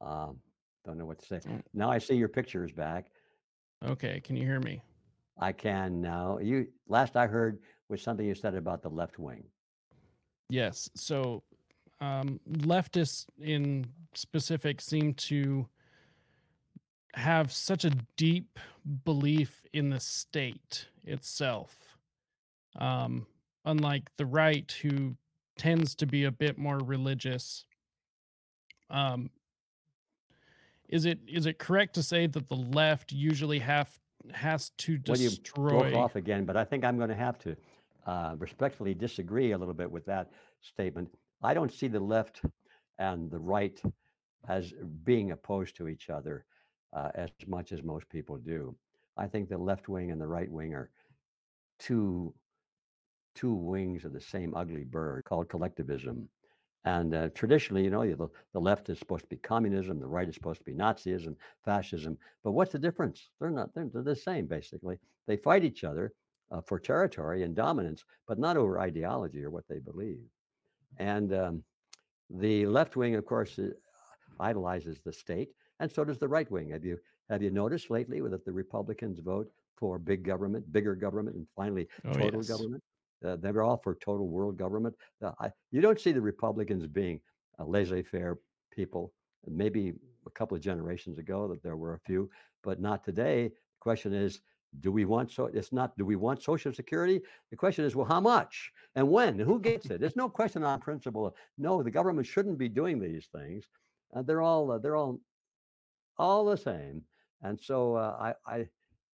Um, 0.00 0.38
don't 0.84 0.98
know 0.98 1.06
what 1.06 1.20
to 1.20 1.26
say. 1.26 1.40
Mm, 1.48 1.62
Now 1.74 1.90
I 1.90 1.98
see 1.98 2.14
your 2.16 2.28
pictures 2.28 2.72
back. 2.72 3.06
okay 3.86 4.20
can 4.20 4.36
you 4.36 4.44
hear 4.44 4.60
me 4.60 4.82
I 5.40 5.50
can 5.52 6.00
now. 6.00 6.38
You 6.38 6.68
last 6.88 7.16
I 7.16 7.26
heard 7.26 7.58
was 7.92 8.02
something 8.02 8.26
you 8.26 8.34
said 8.34 8.54
about 8.56 8.82
the 8.82 8.88
left 8.88 9.18
wing. 9.18 9.44
yes 10.48 10.90
so 10.96 11.42
um, 12.00 12.40
leftists 12.50 13.26
in 13.40 13.86
specific 14.14 14.80
seem 14.80 15.14
to 15.14 15.68
have 17.14 17.52
such 17.52 17.84
a 17.84 17.90
deep 18.16 18.58
belief 19.04 19.64
in 19.72 19.90
the 19.90 20.00
state 20.00 20.88
itself 21.04 21.76
um, 22.80 23.26
unlike 23.66 24.10
the 24.16 24.26
right 24.26 24.74
who 24.82 25.14
tends 25.56 25.94
to 25.94 26.06
be 26.06 26.24
a 26.24 26.32
bit 26.32 26.58
more 26.58 26.78
religious 26.78 27.66
um, 28.90 29.30
is 30.88 31.04
it 31.04 31.18
is 31.28 31.46
it 31.46 31.58
correct 31.58 31.94
to 31.94 32.02
say 32.02 32.26
that 32.26 32.48
the 32.48 32.56
left 32.56 33.12
usually 33.12 33.58
have 33.58 33.88
has 34.32 34.70
to 34.78 34.98
Well, 35.06 35.18
you 35.18 35.30
broke 35.54 35.84
destroy 35.84 35.98
off 35.98 36.16
again, 36.16 36.44
but 36.44 36.56
I 36.56 36.64
think 36.64 36.84
I'm 36.84 36.96
going 36.96 37.08
to 37.08 37.14
have 37.14 37.38
to 37.40 37.56
uh, 38.06 38.34
respectfully 38.38 38.94
disagree 38.94 39.52
a 39.52 39.58
little 39.58 39.74
bit 39.74 39.90
with 39.90 40.04
that 40.06 40.30
statement. 40.60 41.08
I 41.42 41.54
don't 41.54 41.72
see 41.72 41.88
the 41.88 42.00
left 42.00 42.42
and 42.98 43.30
the 43.30 43.38
right 43.38 43.80
as 44.48 44.72
being 45.04 45.30
opposed 45.30 45.76
to 45.76 45.88
each 45.88 46.10
other 46.10 46.44
uh, 46.92 47.10
as 47.14 47.30
much 47.46 47.72
as 47.72 47.82
most 47.82 48.08
people 48.08 48.36
do. 48.36 48.74
I 49.16 49.26
think 49.26 49.48
the 49.48 49.58
left 49.58 49.88
wing 49.88 50.10
and 50.10 50.20
the 50.20 50.26
right 50.26 50.50
wing 50.50 50.74
are 50.74 50.90
two 51.78 52.34
two 53.34 53.54
wings 53.54 54.04
of 54.04 54.12
the 54.12 54.20
same 54.20 54.54
ugly 54.54 54.84
bird 54.84 55.24
called 55.24 55.48
collectivism. 55.48 56.28
And 56.84 57.14
uh, 57.14 57.28
traditionally, 57.34 57.84
you 57.84 57.90
know, 57.90 58.04
the, 58.04 58.28
the 58.52 58.60
left 58.60 58.90
is 58.90 58.98
supposed 58.98 59.22
to 59.22 59.28
be 59.28 59.36
communism, 59.36 60.00
the 60.00 60.06
right 60.06 60.28
is 60.28 60.34
supposed 60.34 60.58
to 60.58 60.64
be 60.64 60.74
Nazism, 60.74 61.36
fascism. 61.64 62.18
But 62.42 62.52
what's 62.52 62.72
the 62.72 62.78
difference? 62.78 63.30
They're 63.40 63.50
not, 63.50 63.72
they're, 63.74 63.88
they're 63.92 64.02
the 64.02 64.16
same, 64.16 64.46
basically. 64.46 64.98
They 65.26 65.36
fight 65.36 65.64
each 65.64 65.84
other 65.84 66.12
uh, 66.52 66.60
for 66.60 66.78
territory 66.78 67.42
and 67.42 67.54
dominance, 67.56 68.04
but 68.28 68.38
not 68.38 68.56
over 68.56 68.78
ideology 68.78 69.42
or 69.42 69.50
what 69.50 69.64
they 69.68 69.78
believe. 69.78 70.20
And 70.98 71.32
um, 71.32 71.64
the 72.30 72.66
left 72.66 72.96
wing, 72.96 73.14
of 73.14 73.24
course, 73.24 73.58
uh, 73.58 73.70
idolizes 74.38 75.00
the 75.04 75.12
state, 75.12 75.50
and 75.80 75.90
so 75.90 76.04
does 76.04 76.18
the 76.18 76.28
right 76.28 76.50
wing. 76.50 76.70
Have 76.70 76.84
you 76.84 76.98
have 77.30 77.42
you 77.42 77.50
noticed 77.50 77.90
lately 77.90 78.20
that 78.20 78.44
the 78.44 78.52
Republicans 78.52 79.18
vote 79.20 79.50
for 79.76 79.98
big 79.98 80.22
government, 80.22 80.70
bigger 80.72 80.94
government, 80.94 81.36
and 81.36 81.46
finally 81.56 81.88
oh 82.04 82.12
total 82.12 82.40
yes 82.40 82.48
government? 82.48 82.82
Uh, 83.24 83.36
they're 83.36 83.62
all 83.62 83.76
for 83.76 83.94
total 83.94 84.28
world 84.28 84.56
government. 84.58 84.94
Uh, 85.24 85.30
I, 85.40 85.50
you 85.70 85.80
don't 85.80 86.00
see 86.00 86.12
the 86.12 86.20
Republicans 86.20 86.86
being 86.86 87.20
a 87.58 87.64
laissez-faire 87.64 88.38
people. 88.72 89.12
Maybe 89.48 89.92
a 90.26 90.30
couple 90.30 90.56
of 90.56 90.62
generations 90.62 91.18
ago 91.18 91.48
that 91.48 91.62
there 91.62 91.76
were 91.76 91.94
a 91.94 92.00
few, 92.00 92.28
but 92.62 92.80
not 92.80 93.04
today. 93.04 93.48
The 93.48 93.80
question 93.80 94.12
is, 94.12 94.40
do 94.80 94.90
we 94.90 95.04
want 95.04 95.30
so? 95.30 95.46
It's 95.46 95.72
not. 95.72 95.96
Do 95.98 96.04
we 96.04 96.16
want 96.16 96.42
Social 96.42 96.72
Security? 96.72 97.20
The 97.50 97.56
question 97.56 97.84
is, 97.84 97.94
well, 97.94 98.06
how 98.06 98.20
much 98.20 98.72
and 98.94 99.08
when 99.08 99.40
and 99.40 99.40
who 99.40 99.60
gets 99.60 99.90
it? 99.90 100.00
There's 100.00 100.16
no 100.16 100.28
question 100.28 100.64
on 100.64 100.80
principle. 100.80 101.34
No, 101.58 101.82
the 101.82 101.90
government 101.90 102.26
shouldn't 102.26 102.58
be 102.58 102.68
doing 102.68 102.98
these 102.98 103.28
things. 103.34 103.66
Uh, 104.14 104.22
they're 104.22 104.42
all 104.42 104.70
uh, 104.72 104.78
they're 104.78 104.96
all 104.96 105.20
all 106.18 106.44
the 106.44 106.56
same. 106.56 107.02
And 107.42 107.58
so 107.60 107.96
uh, 107.96 108.34
I, 108.46 108.54
I 108.54 108.66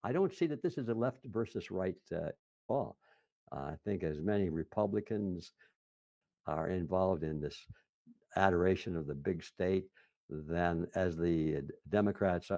I 0.04 0.12
don't 0.12 0.34
see 0.34 0.46
that 0.46 0.62
this 0.62 0.78
is 0.78 0.88
a 0.88 0.94
left 0.94 1.24
versus 1.24 1.70
right 1.70 1.96
uh. 2.14 2.30
I 3.50 3.74
think 3.84 4.02
as 4.02 4.20
many 4.20 4.50
Republicans 4.50 5.52
are 6.46 6.68
involved 6.68 7.24
in 7.24 7.40
this 7.40 7.56
adoration 8.36 8.96
of 8.96 9.06
the 9.06 9.14
big 9.14 9.42
state 9.42 9.86
than 10.28 10.86
as 10.94 11.16
the 11.16 11.56
uh, 11.56 11.60
Democrats 11.88 12.50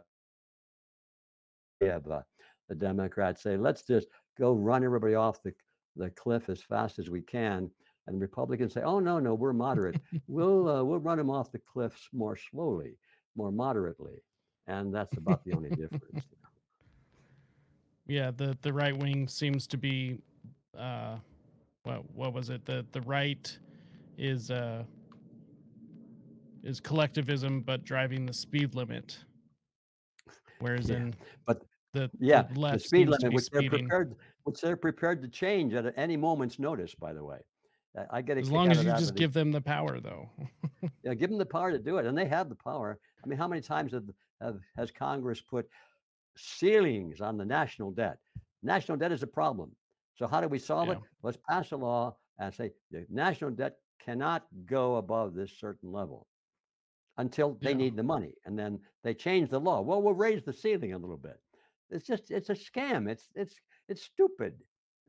have 1.80 2.10
uh, 2.10 2.22
the 2.70 2.74
Democrats 2.76 3.42
say, 3.42 3.56
let's 3.58 3.82
just 3.82 4.06
go 4.38 4.52
run 4.52 4.84
everybody 4.84 5.14
off 5.16 5.42
the, 5.42 5.52
the 5.96 6.08
cliff 6.10 6.48
as 6.48 6.62
fast 6.62 6.98
as 7.00 7.10
we 7.10 7.20
can. 7.20 7.68
And 8.06 8.20
Republicans 8.20 8.72
say, 8.72 8.82
oh, 8.82 9.00
no, 9.00 9.18
no, 9.18 9.34
we're 9.34 9.52
moderate. 9.52 10.00
We'll, 10.28 10.68
uh, 10.68 10.82
we'll 10.84 11.00
run 11.00 11.18
them 11.18 11.28
off 11.30 11.50
the 11.52 11.58
cliffs 11.58 12.08
more 12.12 12.36
slowly, 12.36 12.96
more 13.36 13.50
moderately. 13.50 14.22
And 14.68 14.94
that's 14.94 15.16
about 15.16 15.44
the 15.44 15.52
only 15.52 15.70
difference. 15.70 16.24
yeah 18.06 18.30
the 18.36 18.56
the 18.62 18.72
right 18.72 18.96
wing 18.96 19.28
seems 19.28 19.66
to 19.68 19.76
be 19.76 20.18
uh 20.78 21.16
what 21.84 21.98
what 22.14 22.32
was 22.32 22.50
it 22.50 22.64
the 22.64 22.84
the 22.92 23.00
right 23.02 23.56
is 24.18 24.50
uh 24.50 24.82
is 26.64 26.80
collectivism 26.80 27.60
but 27.60 27.84
driving 27.84 28.26
the 28.26 28.32
speed 28.32 28.74
limit 28.74 29.18
whereas 30.60 30.90
Yeah. 30.90 30.96
in 30.96 31.14
But 31.46 31.62
the 31.92 32.10
yeah, 32.18 32.42
the 32.42 32.54
the 32.72 32.78
speed 32.78 33.08
limit, 33.08 33.32
which 33.32 33.48
they're 33.50 33.62
prepared, 33.62 34.16
which 34.44 34.60
they're 34.60 34.76
prepared 34.76 35.22
to 35.22 35.28
change 35.28 35.74
at 35.74 35.92
any 35.96 36.16
moment's 36.16 36.58
notice, 36.58 36.94
by 36.94 37.12
the 37.12 37.24
way. 37.24 37.38
I 37.96 38.18
I 38.18 38.22
get 38.22 38.38
as 38.38 38.50
long 38.50 38.70
as 38.70 38.84
you 38.84 38.90
just 38.92 39.14
give 39.16 39.32
them 39.32 39.50
the 39.52 39.60
power 39.60 40.00
though 40.00 40.30
Yeah, 41.02 41.14
give 41.14 41.30
them 41.30 41.38
the 41.38 41.46
power 41.46 41.70
to 41.72 41.78
do 41.78 41.98
it, 41.98 42.06
and 42.06 42.16
they 42.16 42.26
have 42.28 42.48
the 42.48 42.56
power. 42.56 42.98
I 43.24 43.26
mean, 43.26 43.38
how 43.38 43.48
many 43.48 43.62
times 43.62 43.92
have, 43.92 44.04
have 44.40 44.58
has 44.76 44.90
Congress 44.90 45.40
put 45.40 45.68
ceilings 46.36 47.20
on 47.20 47.36
the 47.38 47.44
national 47.44 47.90
debt? 47.92 48.18
National 48.62 48.96
debt 48.98 49.12
is 49.12 49.22
a 49.22 49.26
problem. 49.26 49.74
So 50.14 50.26
how 50.26 50.40
do 50.40 50.48
we 50.48 50.58
solve 50.58 50.90
it? 50.90 50.98
Let's 51.22 51.38
pass 51.48 51.72
a 51.72 51.76
law 51.76 52.16
and 52.38 52.54
say 52.54 52.72
the 52.90 53.06
national 53.08 53.50
debt 53.52 53.78
cannot 53.98 54.46
go 54.66 54.96
above 54.96 55.34
this 55.34 55.52
certain 55.58 55.90
level. 55.92 56.26
until 57.18 57.54
they 57.62 57.72
Yeah. 57.72 57.76
need 57.76 57.96
the 57.96 58.02
money, 58.02 58.34
and 58.46 58.58
then 58.58 58.80
they 59.02 59.14
change 59.14 59.50
the 59.50 59.60
law. 59.60 59.80
Well, 59.82 60.00
we'll 60.02 60.14
raise 60.14 60.42
the 60.42 60.52
ceiling 60.52 60.94
a 60.94 60.98
little 60.98 61.18
bit. 61.18 61.38
It's 61.90 62.06
just 62.06 62.30
it's 62.30 62.50
a 62.50 62.54
scam. 62.54 63.08
It's 63.08 63.28
it's 63.34 63.54
it's 63.88 64.02
stupid. 64.02 64.54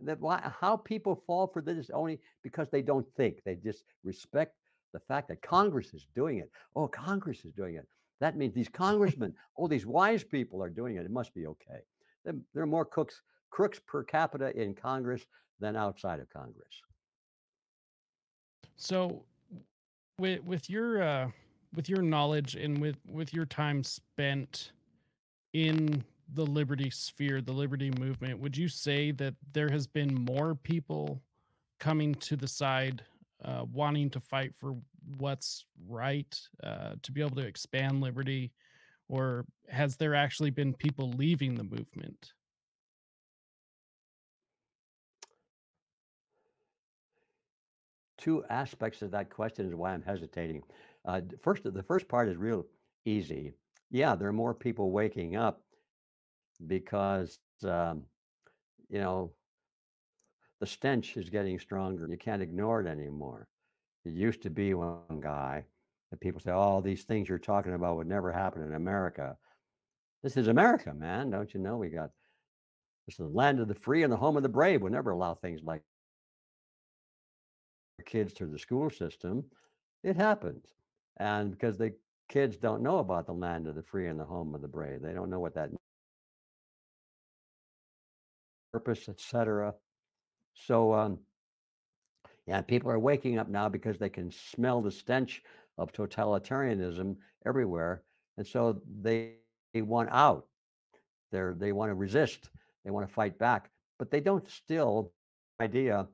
That 0.04 0.20
why 0.20 0.42
how 0.60 0.78
people 0.78 1.24
fall 1.28 1.48
for 1.48 1.62
this 1.62 1.90
only 1.94 2.20
because 2.44 2.70
they 2.70 2.82
don't 2.82 3.06
think. 3.16 3.44
They 3.46 3.56
just 3.56 3.84
respect 4.04 4.56
the 4.94 5.00
fact 5.00 5.28
that 5.30 5.42
Congress 5.42 5.94
is 5.94 6.08
doing 6.16 6.40
it. 6.40 6.50
Oh, 6.76 6.88
Congress 6.88 7.46
is 7.46 7.54
doing 7.54 7.76
it. 7.76 7.88
That 8.20 8.38
means 8.38 8.54
these 8.54 8.70
congressmen, 8.74 9.34
all 9.56 9.68
these 9.68 9.86
wise 9.86 10.24
people 10.24 10.62
are 10.64 10.70
doing 10.70 10.96
it. 10.98 11.06
It 11.06 11.12
must 11.12 11.34
be 11.34 11.48
okay. 11.48 11.82
There, 12.26 12.36
there 12.54 12.64
are 12.64 12.68
more 12.68 12.86
cooks 12.86 13.22
crooks 13.50 13.80
per 13.86 14.04
capita 14.04 14.56
in 14.60 14.74
Congress 14.74 15.26
than 15.60 15.76
outside 15.76 16.20
of 16.20 16.30
Congress. 16.30 16.82
So 18.78 19.24
with 20.18 20.44
with 20.44 20.70
your 20.70 21.04
uh 21.04 21.30
with 21.76 21.90
your 21.90 22.02
knowledge 22.02 22.56
and 22.56 22.80
with 22.80 22.98
with 23.08 23.34
your 23.34 23.46
time 23.46 23.84
spent 23.84 24.72
in 25.54 26.04
the 26.34 26.46
liberty 26.46 26.90
sphere, 26.90 27.42
the 27.42 27.52
liberty 27.52 27.92
movement, 28.00 28.40
would 28.40 28.56
you 28.56 28.68
say 28.68 29.12
that 29.12 29.34
there 29.54 29.70
has 29.70 29.88
been 29.88 30.14
more 30.14 30.56
people 30.56 31.22
coming 31.80 32.14
to 32.16 32.36
the 32.36 32.48
side 32.48 33.04
uh 33.44 33.66
wanting 33.74 34.08
to 34.08 34.20
fight 34.20 34.54
for 34.56 34.76
what's 35.18 35.66
right 35.88 36.40
uh 36.64 36.92
to 37.02 37.12
be 37.12 37.22
able 37.22 37.36
to 37.36 37.42
expand 37.42 38.00
liberty 38.02 38.52
or 39.12 39.46
has 39.68 39.98
there 39.98 40.16
actually 40.16 40.52
been 40.52 40.74
people 40.74 41.12
leaving 41.12 41.54
the 41.56 41.66
movement? 41.66 42.32
Two 48.18 48.46
aspects 48.50 49.02
of 49.02 49.12
that 49.12 49.30
question 49.30 49.68
is 49.68 49.76
why 49.76 49.92
I'm 49.92 50.02
hesitating. 50.02 50.64
Uh, 51.04 51.22
first, 51.42 51.64
the 51.66 51.84
first 51.84 52.08
part 52.08 52.30
is 52.30 52.38
real 52.38 52.66
easy. 53.04 53.52
Yeah, 53.90 54.16
there 54.16 54.30
are 54.30 54.34
more 54.34 54.54
people 54.54 54.92
waking 54.92 55.36
up 55.36 55.62
because 56.68 57.40
um, 57.64 58.04
you 58.90 59.00
know 59.00 59.32
the 60.60 60.68
stench 60.68 61.18
is 61.18 61.30
getting 61.30 61.60
stronger. 61.60 62.08
You 62.10 62.18
can't 62.18 62.42
ignore 62.42 62.82
it 62.82 62.88
anymore. 62.88 63.48
It 64.06 64.14
used 64.14 64.42
to 64.44 64.50
be 64.50 64.74
one 64.74 65.20
guy 65.22 65.66
that 66.12 66.20
people 66.20 66.42
say, 66.42 66.52
"Oh, 66.52 66.82
these 66.82 67.04
things 67.04 67.30
you're 67.30 67.40
talking 67.40 67.74
about 67.74 67.98
would 67.98 68.08
never 68.08 68.32
happen 68.32 68.62
in 68.64 68.76
America." 68.76 69.38
This 70.24 70.38
is 70.38 70.48
America, 70.48 70.94
man. 70.94 71.32
Don't 71.32 71.54
you 71.54 71.60
know? 71.60 71.78
We 71.78 71.90
got 71.90 72.12
this 73.08 73.16
is 73.16 73.28
the 73.28 73.38
land 73.38 73.60
of 73.60 73.68
the 73.68 73.76
free 73.76 74.04
and 74.04 74.14
the 74.14 74.18
home 74.18 74.38
of 74.38 74.44
the 74.44 74.50
brave. 74.50 74.82
We'll 74.82 74.92
never 74.92 75.12
allow 75.12 75.34
things 75.34 75.62
like 75.64 75.82
kids 78.06 78.34
through 78.34 78.52
the 78.52 78.60
school 78.60 78.90
system. 78.90 79.44
It 80.04 80.16
happens, 80.16 80.66
and 81.18 81.52
because 81.52 81.78
the 81.78 81.94
kids 82.30 82.58
don't 82.58 82.82
know 82.82 83.00
about 83.00 83.26
the 83.26 83.34
land 83.34 83.68
of 83.68 83.76
the 83.76 83.84
free 83.84 84.08
and 84.08 84.20
the 84.20 84.26
home 84.26 84.56
of 84.56 84.62
the 84.62 84.68
brave, 84.68 85.02
they 85.02 85.14
don't 85.14 85.30
know 85.30 85.40
what 85.40 85.56
that 85.56 85.70
purpose, 88.72 89.10
etc. 89.10 89.74
So, 90.54 90.94
um, 90.94 91.20
yeah, 92.48 92.62
people 92.62 92.92
are 92.92 93.00
waking 93.00 93.38
up 93.38 93.50
now 93.50 93.70
because 93.70 93.98
they 93.98 94.10
can 94.10 94.32
smell 94.32 94.82
the 94.82 94.92
stench 94.92 95.44
of 95.78 95.92
totalitarianism 95.92 97.16
everywhere, 97.46 98.04
and 98.38 98.46
so 98.46 98.82
they, 99.02 99.34
they 99.74 99.82
want 99.82 100.10
out. 100.12 100.48
They're 101.32 101.54
they 101.54 101.72
want 101.72 101.92
to 101.92 101.96
resist. 101.96 102.50
They 102.84 102.92
want 102.92 103.08
to 103.08 103.14
fight 103.14 103.38
back, 103.38 103.70
but 103.98 104.12
they 104.12 104.20
don't 104.20 104.50
still 104.50 105.14
idea. 105.62 106.08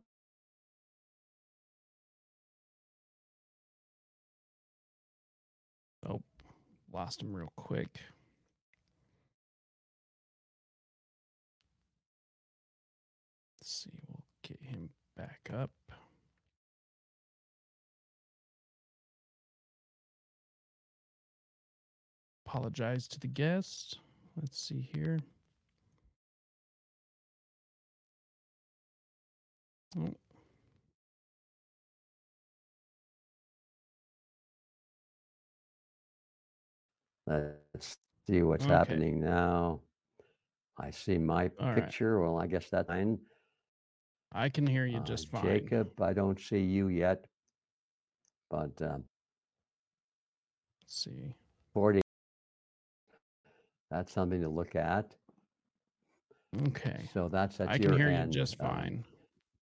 Oh, 6.07 6.21
lost 6.93 7.23
him 7.23 7.33
real 7.33 7.51
quick. 7.55 7.89
Get 14.47 14.61
him 14.61 14.89
back 15.17 15.49
up. 15.53 15.71
Apologize 22.45 23.07
to 23.09 23.19
the 23.19 23.27
guest. 23.27 23.99
Let's 24.39 24.59
see 24.59 24.89
here. 24.93 25.19
Oh, 29.97 30.13
Let's 37.27 37.97
see 38.27 38.41
what's 38.43 38.65
okay. 38.65 38.73
happening 38.73 39.19
now. 39.19 39.81
I 40.77 40.91
see 40.91 41.17
my 41.17 41.49
All 41.59 41.73
right. 41.73 41.75
picture. 41.75 42.21
Well, 42.21 42.39
I 42.39 42.47
guess 42.47 42.69
that's 42.69 42.87
fine. 42.87 43.19
I 44.33 44.49
can 44.49 44.67
hear 44.67 44.85
you 44.85 44.97
Uh, 44.97 45.03
just 45.03 45.29
fine. 45.29 45.43
Jacob, 45.43 45.99
I 46.01 46.13
don't 46.13 46.39
see 46.39 46.61
you 46.61 46.89
yet, 46.89 47.25
but 48.49 48.79
um, 48.81 49.03
Let's 50.81 51.03
see. 51.03 51.33
40, 51.73 52.01
that's 53.91 54.11
something 54.13 54.41
to 54.41 54.49
look 54.49 54.75
at. 54.75 55.15
Okay. 56.67 57.07
So 57.13 57.27
that's 57.29 57.59
I 57.59 57.65
at 57.65 57.73
can 57.81 57.83
your 57.83 57.97
hear 57.97 58.09
you 58.09 58.15
end. 58.15 58.31
just 58.33 58.59
Um, 58.61 58.69
fine. 58.69 59.05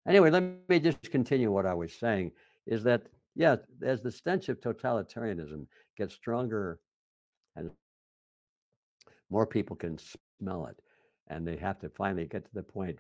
anyway, 0.08 0.30
let 0.30 0.44
me 0.70 0.80
just 0.80 1.10
continue 1.12 1.52
what 1.52 1.66
I 1.66 1.74
was 1.74 1.94
saying 1.94 2.32
is 2.68 2.84
that, 2.84 3.08
yeah, 3.36 3.56
as 3.82 4.02
the 4.02 4.12
stench 4.12 4.50
of 4.50 4.60
totalitarianism 4.62 5.66
gets 5.98 6.14
stronger 6.14 6.80
and 7.56 7.72
more 9.30 9.46
people 9.48 9.76
can 9.76 9.98
smell 9.98 10.68
it, 10.68 10.80
and 11.28 11.48
they 11.48 11.58
have 11.58 11.80
to 11.80 11.90
finally 11.90 12.26
get 12.28 12.46
to 12.46 12.54
the 12.54 12.64
point 12.64 13.00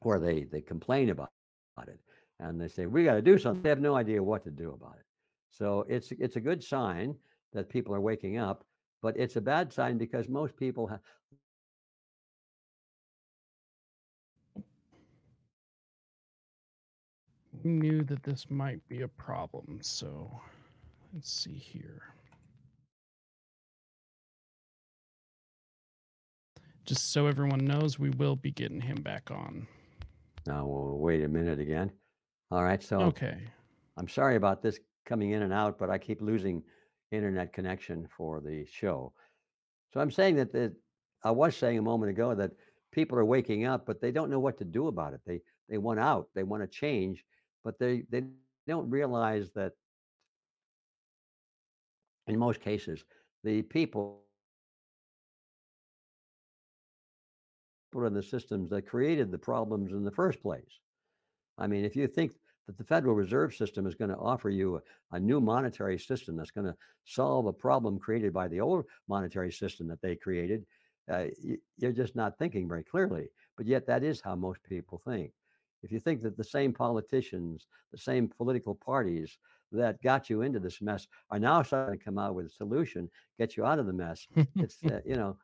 where 0.00 0.18
they, 0.18 0.44
they 0.44 0.60
complain 0.60 1.10
about, 1.10 1.30
about 1.76 1.88
it 1.88 1.98
and 2.38 2.60
they 2.60 2.68
say, 2.68 2.86
we 2.86 3.04
got 3.04 3.14
to 3.14 3.22
do 3.22 3.38
something. 3.38 3.62
They 3.62 3.68
have 3.68 3.80
no 3.80 3.96
idea 3.96 4.22
what 4.22 4.44
to 4.44 4.50
do 4.50 4.72
about 4.72 4.96
it. 4.98 5.06
So 5.50 5.86
it's, 5.88 6.12
it's 6.12 6.36
a 6.36 6.40
good 6.40 6.62
sign 6.62 7.14
that 7.52 7.68
people 7.68 7.94
are 7.94 8.00
waking 8.00 8.36
up, 8.36 8.64
but 9.02 9.16
it's 9.16 9.36
a 9.36 9.40
bad 9.40 9.72
sign 9.72 9.96
because 9.96 10.28
most 10.28 10.56
people 10.56 10.86
have. 10.86 11.00
Knew 17.64 18.04
that 18.04 18.22
this 18.22 18.50
might 18.50 18.86
be 18.86 19.02
a 19.02 19.08
problem, 19.08 19.78
so 19.80 20.30
let's 21.14 21.32
see 21.32 21.54
here. 21.54 22.02
Just 26.84 27.12
so 27.12 27.26
everyone 27.26 27.64
knows, 27.64 27.98
we 27.98 28.10
will 28.10 28.36
be 28.36 28.52
getting 28.52 28.80
him 28.80 28.96
back 28.96 29.30
on. 29.32 29.66
Now, 30.46 30.66
we'll 30.66 30.98
wait 30.98 31.24
a 31.24 31.28
minute 31.28 31.58
again. 31.60 31.90
All 32.50 32.62
right. 32.64 32.82
So 32.82 33.00
Okay. 33.02 33.38
I'm 33.96 34.08
sorry 34.08 34.36
about 34.36 34.62
this 34.62 34.78
coming 35.04 35.30
in 35.32 35.42
and 35.42 35.52
out, 35.52 35.78
but 35.78 35.90
I 35.90 35.98
keep 35.98 36.20
losing 36.20 36.62
internet 37.10 37.52
connection 37.52 38.08
for 38.16 38.40
the 38.40 38.64
show. 38.66 39.12
So 39.92 40.00
I'm 40.00 40.10
saying 40.10 40.36
that 40.36 40.52
the, 40.52 40.74
I 41.24 41.30
was 41.30 41.56
saying 41.56 41.78
a 41.78 41.82
moment 41.82 42.10
ago 42.10 42.34
that 42.34 42.52
people 42.92 43.18
are 43.18 43.24
waking 43.24 43.64
up, 43.66 43.86
but 43.86 44.00
they 44.00 44.12
don't 44.12 44.30
know 44.30 44.40
what 44.40 44.58
to 44.58 44.64
do 44.64 44.88
about 44.88 45.14
it. 45.14 45.20
They 45.26 45.40
they 45.68 45.78
want 45.78 46.00
out, 46.00 46.28
they 46.34 46.44
want 46.44 46.62
to 46.62 46.68
change, 46.68 47.24
but 47.64 47.78
they 47.78 48.04
they 48.10 48.22
don't 48.22 48.48
realize 48.50 49.08
that 49.08 49.72
in 52.26 52.38
most 52.38 52.60
cases 52.60 53.04
the 53.44 53.62
people 53.62 54.25
in 58.04 58.12
the 58.12 58.22
systems 58.22 58.68
that 58.70 58.86
created 58.86 59.30
the 59.30 59.38
problems 59.38 59.92
in 59.92 60.04
the 60.04 60.10
first 60.10 60.42
place. 60.42 60.80
I 61.56 61.66
mean, 61.66 61.84
if 61.84 61.96
you 61.96 62.06
think 62.06 62.32
that 62.66 62.76
the 62.76 62.84
Federal 62.84 63.14
Reserve 63.14 63.54
System 63.54 63.86
is 63.86 63.94
going 63.94 64.10
to 64.10 64.16
offer 64.18 64.50
you 64.50 64.76
a, 64.76 65.16
a 65.16 65.20
new 65.20 65.40
monetary 65.40 65.98
system 65.98 66.36
that's 66.36 66.50
going 66.50 66.66
to 66.66 66.76
solve 67.04 67.46
a 67.46 67.52
problem 67.52 67.98
created 67.98 68.32
by 68.32 68.48
the 68.48 68.60
old 68.60 68.84
monetary 69.08 69.52
system 69.52 69.88
that 69.88 70.02
they 70.02 70.16
created, 70.16 70.66
uh, 71.10 71.26
you're 71.78 71.92
just 71.92 72.16
not 72.16 72.36
thinking 72.38 72.68
very 72.68 72.82
clearly. 72.84 73.28
But 73.56 73.66
yet, 73.66 73.86
that 73.86 74.02
is 74.02 74.20
how 74.20 74.34
most 74.34 74.62
people 74.64 75.00
think. 75.06 75.32
If 75.82 75.92
you 75.92 76.00
think 76.00 76.22
that 76.22 76.36
the 76.36 76.44
same 76.44 76.72
politicians, 76.72 77.68
the 77.92 77.98
same 77.98 78.28
political 78.28 78.74
parties 78.74 79.38
that 79.72 80.02
got 80.02 80.28
you 80.28 80.42
into 80.42 80.58
this 80.58 80.82
mess 80.82 81.06
are 81.30 81.38
now 81.38 81.62
starting 81.62 81.98
to 81.98 82.04
come 82.04 82.18
out 82.18 82.34
with 82.34 82.46
a 82.46 82.50
solution, 82.50 83.08
get 83.38 83.56
you 83.56 83.64
out 83.64 83.78
of 83.78 83.86
the 83.86 83.92
mess, 83.92 84.26
it's 84.56 84.78
uh, 84.84 85.00
you 85.04 85.14
know 85.14 85.36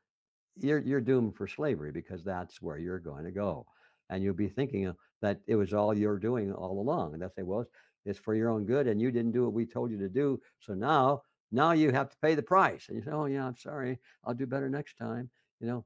you're 0.57 0.81
you're 0.81 1.01
doomed 1.01 1.37
for 1.37 1.47
slavery 1.47 1.93
because 1.93 2.23
that's 2.25 2.61
where 2.61 2.79
you're 2.79 2.99
going 2.99 3.25
to 3.25 3.31
go. 3.31 3.67
And 4.11 4.23
you'll 4.23 4.35
be 4.35 4.49
thinking 4.49 4.89
uh, 4.89 4.93
that 5.23 5.41
it 5.47 5.57
was 5.57 5.73
all 5.73 5.97
you're 5.97 6.19
doing 6.19 6.53
all 6.53 6.81
along. 6.81 7.15
And 7.15 7.23
they'll 7.23 7.31
say, 7.31 7.43
well, 7.43 7.65
it's, 8.05 8.19
for 8.19 8.35
your 8.35 8.51
own 8.51 8.67
good 8.67 8.87
and 8.87 9.01
you 9.01 9.11
didn't 9.11 9.33
do 9.33 9.45
what 9.45 9.53
we 9.53 9.65
told 9.65 9.91
you 9.91 9.99
to 9.99 10.09
do. 10.09 10.41
So 10.61 10.75
now, 10.75 11.23
now 11.51 11.73
you 11.73 11.93
have 11.93 12.11
to 12.11 12.17
pay 12.21 12.35
the 12.35 12.43
price. 12.43 12.87
And 12.89 12.97
you 12.97 13.05
say, 13.05 13.13
oh 13.13 13.27
yeah, 13.27 13.47
I'm 13.47 13.57
sorry. 13.57 13.99
I'll 14.25 14.35
do 14.35 14.47
better 14.47 14.69
next 14.69 14.99
time. 14.99 15.31
You 15.61 15.69
know, 15.69 15.85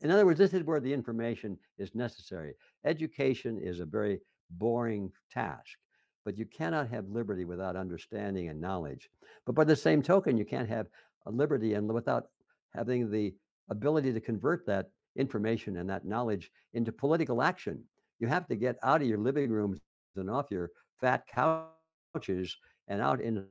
in 0.00 0.10
other 0.10 0.24
words, 0.24 0.38
this 0.38 0.54
is 0.54 0.62
where 0.62 0.80
the 0.80 0.92
information 0.92 1.58
is 1.78 1.94
necessary. 1.94 2.54
Education 2.84 3.58
is 3.58 3.80
a 3.80 3.86
very 3.86 4.20
boring 4.50 5.10
task, 5.32 5.76
but 6.24 6.38
you 6.38 6.46
cannot 6.46 6.88
have 6.88 7.08
liberty 7.08 7.44
without 7.44 7.76
understanding 7.76 8.48
and 8.48 8.60
knowledge. 8.60 9.08
But 9.44 9.54
by 9.54 9.64
the 9.64 9.76
same 9.76 10.02
token, 10.02 10.36
you 10.36 10.44
can't 10.44 10.68
have 10.68 10.86
a 11.26 11.30
liberty 11.30 11.74
and 11.74 11.92
without 11.92 12.28
having 12.74 13.10
the 13.10 13.34
ability 13.68 14.12
to 14.12 14.20
convert 14.20 14.66
that 14.66 14.90
information 15.16 15.78
and 15.78 15.88
that 15.88 16.04
knowledge 16.04 16.50
into 16.74 16.92
political 16.92 17.42
action. 17.42 17.82
You 18.18 18.28
have 18.28 18.46
to 18.48 18.56
get 18.56 18.76
out 18.82 19.02
of 19.02 19.08
your 19.08 19.18
living 19.18 19.50
rooms 19.50 19.80
and 20.16 20.30
off 20.30 20.50
your 20.50 20.70
fat 21.00 21.24
couches 21.32 22.56
and 22.88 23.00
out 23.00 23.20
into 23.20 23.44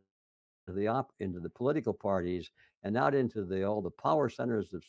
the 0.68 0.88
op 0.88 1.12
into 1.20 1.40
the 1.40 1.50
political 1.50 1.94
parties 1.94 2.50
and 2.84 2.98
out 2.98 3.14
into 3.14 3.46
the 3.46 3.64
all 3.64 3.82
the 3.82 3.92
power 3.92 4.30
centers 4.30 4.74
of 4.74 4.84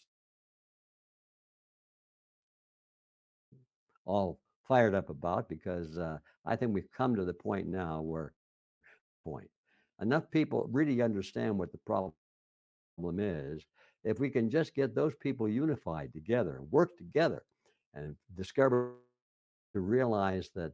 all 4.07 4.39
fired 4.67 4.95
up 4.95 5.11
about 5.11 5.49
because 5.49 5.99
uh, 5.99 6.19
I 6.47 6.57
think 6.57 6.73
we've 6.73 6.91
come 6.97 7.15
to 7.17 7.25
the 7.25 7.35
point 7.35 7.67
now 7.69 8.01
where 8.01 8.33
point 9.25 9.51
enough 10.01 10.31
people 10.31 10.69
really 10.71 11.03
understand 11.03 11.59
what 11.59 11.73
the 11.73 11.79
problem 11.79 12.15
is. 13.19 13.65
If 14.07 14.21
we 14.21 14.31
can 14.31 14.49
just 14.49 14.73
get 14.73 14.95
those 14.95 15.17
people 15.17 15.49
unified 15.49 16.13
together 16.13 16.61
work 16.71 16.97
together 16.97 17.43
and 17.93 18.15
discover 18.37 18.95
to 19.73 19.81
realize 19.81 20.49
that 20.55 20.73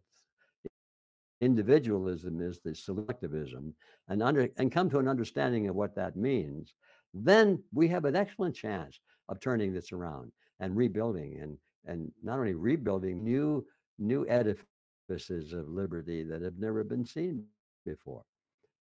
individualism 1.40 2.40
is 2.40 2.60
the 2.60 2.70
selectivism 2.70 3.72
and 4.08 4.22
under 4.22 4.48
and 4.58 4.70
come 4.70 4.90
to 4.90 4.98
an 4.98 5.08
understanding 5.08 5.66
of 5.66 5.74
what 5.74 5.96
that 5.96 6.14
means 6.14 6.74
then 7.14 7.60
we 7.72 7.88
have 7.88 8.04
an 8.04 8.14
excellent 8.14 8.54
chance 8.54 9.00
of 9.28 9.40
turning 9.40 9.72
this 9.72 9.92
around 9.92 10.30
and 10.60 10.76
rebuilding 10.76 11.40
and 11.40 11.56
and 11.86 12.12
not 12.22 12.38
only 12.38 12.54
rebuilding 12.54 13.24
new 13.24 13.66
new 13.98 14.26
edifices 14.28 15.52
of 15.52 15.68
liberty 15.68 16.22
that 16.22 16.42
have 16.42 16.58
never 16.58 16.84
been 16.84 17.04
seen 17.04 17.44
before 17.86 18.24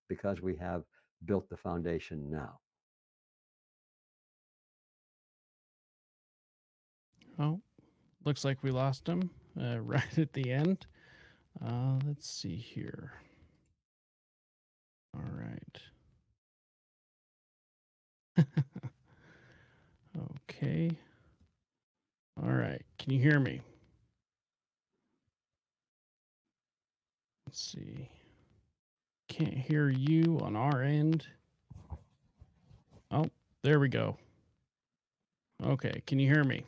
because 0.10 0.41
we 0.41 0.56
have 0.56 0.84
built 1.26 1.49
the 1.49 1.58
foundation 1.58 2.30
now 2.30 2.60
oh 7.41 7.59
looks 8.23 8.45
like 8.45 8.61
we 8.63 8.71
lost 8.71 9.07
him 9.07 9.29
uh, 9.59 9.79
right 9.81 10.17
at 10.17 10.31
the 10.33 10.51
end 10.51 10.85
uh, 11.59 11.99
let's 12.05 12.29
see 12.29 12.55
here. 12.55 13.11
All 15.13 15.23
right. 15.33 15.81
okay. 20.49 20.91
All 22.41 22.51
right. 22.51 22.81
Can 22.97 23.13
you 23.13 23.19
hear 23.19 23.39
me? 23.39 23.61
Let's 27.45 27.61
see. 27.61 28.09
Can't 29.27 29.57
hear 29.57 29.89
you 29.89 30.39
on 30.41 30.55
our 30.55 30.81
end. 30.81 31.27
Oh, 33.11 33.25
there 33.63 33.79
we 33.79 33.89
go. 33.89 34.17
Okay. 35.63 36.01
Can 36.07 36.17
you 36.17 36.33
hear 36.33 36.43
me? 36.45 36.63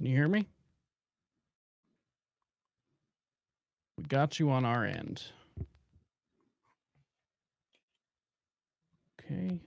Can 0.00 0.06
you 0.06 0.16
hear 0.16 0.28
me? 0.28 0.46
We 3.98 4.04
got 4.04 4.40
you 4.40 4.48
on 4.48 4.64
our 4.64 4.86
end. 4.86 5.22
Okay. 9.20 9.60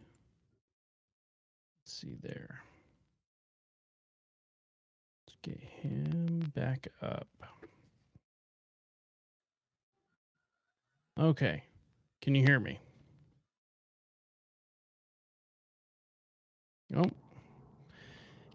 Let's 1.84 1.94
see 1.94 2.18
there. 2.24 2.64
Let's 5.28 5.38
get 5.44 5.60
him 5.84 6.52
back 6.56 6.88
up. 7.04 7.28
Okay. 11.20 11.62
Can 12.24 12.34
you 12.34 12.42
hear 12.42 12.60
me? 12.60 12.80
Oh. 16.98 17.12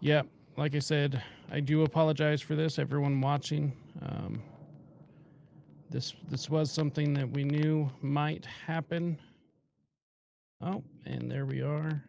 Yep. 0.01 0.27
Like 0.59 0.75
I 0.75 0.79
said, 0.79 1.23
I 1.49 1.61
do 1.61 1.83
apologize 1.83 2.41
for 2.41 2.53
this, 2.53 2.79
everyone 2.79 3.21
watching. 3.21 3.71
Um, 4.01 4.43
this 5.89 6.15
this 6.29 6.49
was 6.49 6.69
something 6.69 7.13
that 7.13 7.29
we 7.31 7.45
knew 7.45 7.89
might 8.01 8.45
happen. 8.45 9.17
Oh, 10.61 10.83
and 11.05 11.31
there 11.31 11.45
we 11.45 11.61
are. 11.61 12.03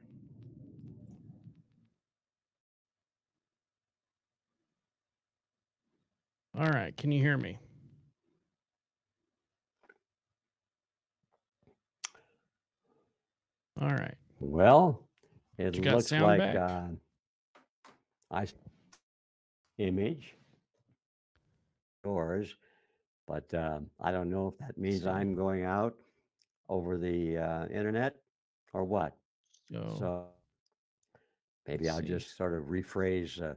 All 6.58 6.70
right, 6.70 6.96
can 6.96 7.12
you 7.12 7.22
hear 7.22 7.36
me? 7.36 7.56
All 13.80 13.90
right. 13.90 14.16
Well, 14.40 15.06
it 15.56 15.78
looks 15.78 16.10
like 16.10 16.56
uh, 16.56 16.88
I 18.30 18.46
image 19.78 20.36
yours, 22.04 22.54
but 23.26 23.52
uh, 23.54 23.80
I 24.00 24.12
don't 24.12 24.30
know 24.30 24.48
if 24.48 24.58
that 24.58 24.78
means 24.78 25.02
so, 25.02 25.10
I'm 25.10 25.34
going 25.34 25.64
out 25.64 25.94
over 26.68 26.96
the 26.96 27.38
uh, 27.38 27.66
internet 27.66 28.16
or 28.72 28.84
what. 28.84 29.16
So, 29.72 29.96
so 29.98 30.24
maybe 31.66 31.88
I'll 31.88 32.00
see. 32.00 32.06
just 32.06 32.36
sort 32.36 32.54
of 32.54 32.64
rephrase 32.64 33.42
uh, 33.42 33.54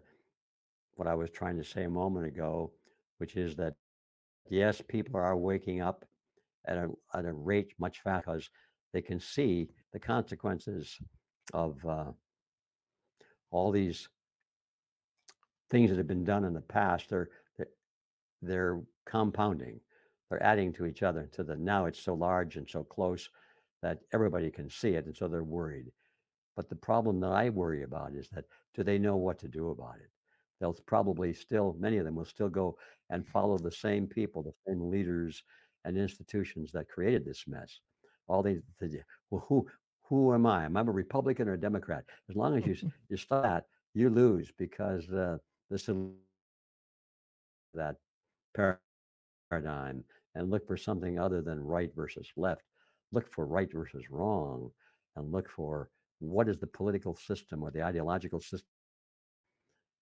what 0.96 1.08
I 1.08 1.16
was 1.16 1.30
trying 1.30 1.58
to 1.58 1.64
say 1.64 1.84
a 1.84 1.90
moment 1.90 2.26
ago, 2.26 2.72
which 3.18 3.36
is 3.36 3.56
that 3.58 3.76
yes, 4.50 4.82
people 4.88 5.20
are 5.20 5.38
waking 5.38 5.82
up 5.82 6.06
at 6.66 6.78
a 6.78 6.90
at 7.14 7.26
a 7.26 7.34
rate 7.34 7.74
much 7.80 8.02
faster 8.02 8.32
because 8.32 8.50
they 8.94 9.02
can 9.02 9.20
see 9.20 9.70
the 9.92 10.00
consequences 10.00 10.98
of 11.54 11.84
uh, 11.86 12.12
all 13.52 13.72
these 13.72 14.08
things 15.74 15.90
that 15.90 15.98
have 15.98 16.08
been 16.08 16.24
done 16.24 16.46
in 16.46 16.54
the 16.54 16.62
past, 16.62 17.10
they're 17.10 17.30
they're 18.44 18.82
compounding. 19.06 19.80
They're 20.30 20.44
adding 20.44 20.72
to 20.74 20.86
each 20.86 21.02
other 21.02 21.28
to 21.34 21.44
the 21.44 21.56
now 21.56 21.86
it's 21.86 22.00
so 22.00 22.14
large 22.14 22.58
and 22.58 22.70
so 22.70 22.84
close 22.84 23.30
that 23.82 24.00
everybody 24.14 24.52
can 24.52 24.70
see 24.70 24.90
it, 24.90 25.06
and 25.06 25.16
so 25.16 25.28
they're 25.28 25.44
worried. 25.44 25.92
But 26.56 26.70
the 26.70 26.76
problem 26.76 27.20
that 27.22 27.32
I 27.32 27.50
worry 27.50 27.84
about 27.84 28.14
is 28.14 28.30
that 28.30 28.46
do 28.76 28.84
they 28.84 29.00
know 29.00 29.16
what 29.16 29.40
to 29.40 29.48
do 29.48 29.70
about 29.70 29.96
it? 29.96 30.10
They'll 30.60 30.78
probably 30.86 31.34
still, 31.34 31.76
many 31.80 31.98
of 31.98 32.06
them 32.06 32.16
will 32.16 32.26
still 32.26 32.50
go 32.50 32.78
and 33.10 33.28
follow 33.28 33.58
the 33.58 33.72
same 33.72 34.08
people, 34.08 34.44
the 34.44 34.54
same 34.68 34.90
leaders 34.92 35.44
and 35.86 35.98
institutions 35.98 36.72
that 36.74 36.88
created 36.88 37.26
this 37.26 37.46
mess. 37.48 37.80
All 38.28 38.44
these, 38.44 38.62
well, 39.32 39.46
who 39.48 39.68
who 40.04 40.34
am 40.34 40.46
I? 40.46 40.66
Am 40.66 40.78
I 40.78 40.82
a 40.82 40.84
Republican 40.84 41.50
or 41.50 41.54
a 41.54 41.60
Democrat? 41.60 42.06
As 42.30 42.36
long 42.36 42.58
as 42.58 42.66
you 42.68 42.92
you 43.10 43.18
start, 43.18 43.64
you 43.96 44.10
lose 44.10 44.52
because 44.58 45.10
uh, 45.12 45.38
listen 45.70 46.14
that 47.74 47.95
paradigm 49.49 50.03
and 50.36 50.49
look 50.49 50.68
for 50.68 50.78
something 50.78 51.20
other 51.20 51.41
than 51.41 51.64
right 51.64 51.91
versus 51.95 52.28
left. 52.36 52.61
Look 53.11 53.32
for 53.32 53.45
right 53.45 53.72
versus 53.72 54.09
wrong 54.09 54.72
and 55.16 55.32
look 55.32 55.49
for 55.49 55.89
what 56.20 56.47
is 56.47 56.57
the 56.57 56.68
political 56.68 57.16
system 57.16 57.64
or 57.64 57.72
the 57.72 57.84
ideological 57.84 58.39
system. 58.39 58.68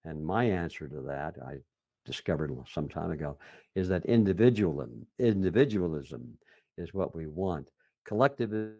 And 0.05 0.23
my 0.23 0.45
answer 0.45 0.87
to 0.87 1.01
that, 1.01 1.35
I 1.45 1.57
discovered 2.05 2.51
some 2.71 2.89
time 2.89 3.11
ago, 3.11 3.37
is 3.75 3.87
that 3.89 4.05
individualism, 4.05 5.05
individualism 5.19 6.37
is 6.77 6.93
what 6.93 7.15
we 7.15 7.27
want. 7.27 7.69
Collective 8.05 8.73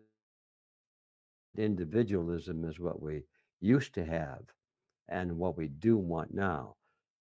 individualism 1.57 2.65
is 2.65 2.79
what 2.79 3.01
we 3.01 3.23
used 3.59 3.93
to 3.93 4.05
have 4.05 4.41
and 5.12 5.38
what 5.38 5.57
we 5.57 5.68
do 5.68 5.97
want 5.97 6.34
now. 6.34 6.76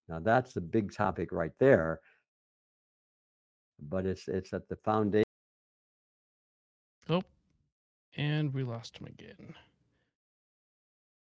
Now 0.07 0.19
that's 0.19 0.53
the 0.53 0.61
big 0.61 0.93
topic 0.93 1.31
right 1.31 1.51
there. 1.59 1.99
But 3.79 4.05
it's 4.05 4.27
it's 4.27 4.53
at 4.53 4.67
the 4.69 4.75
foundation. 4.77 5.25
Oh, 7.09 7.23
and 8.15 8.53
we 8.53 8.63
lost 8.63 8.97
him 8.97 9.07
again. 9.07 9.55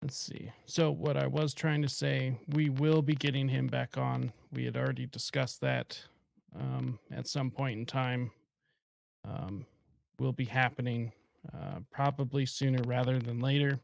Let's 0.03 0.17
see. 0.17 0.53
So 0.67 0.91
what 0.91 1.17
I 1.17 1.27
was 1.27 1.55
trying 1.55 1.83
to 1.83 1.89
say, 1.89 2.39
we 2.49 2.71
will 2.71 3.03
be 3.03 3.15
getting 3.15 3.49
him 3.49 3.67
back 3.67 3.99
on. 3.99 4.33
We 4.53 4.65
had 4.65 4.77
already 4.77 5.07
discussed 5.07 5.61
that 5.61 6.01
um, 6.59 6.99
at 7.11 7.27
some 7.27 7.51
point 7.51 7.79
in 7.79 7.87
time. 7.87 8.31
Um, 9.25 9.67
will 10.19 10.33
be 10.33 10.45
happening 10.45 11.13
uh, 11.55 11.81
probably 11.91 12.47
sooner 12.47 12.83
rather 12.87 13.19
than 13.19 13.41
later. 13.41 13.79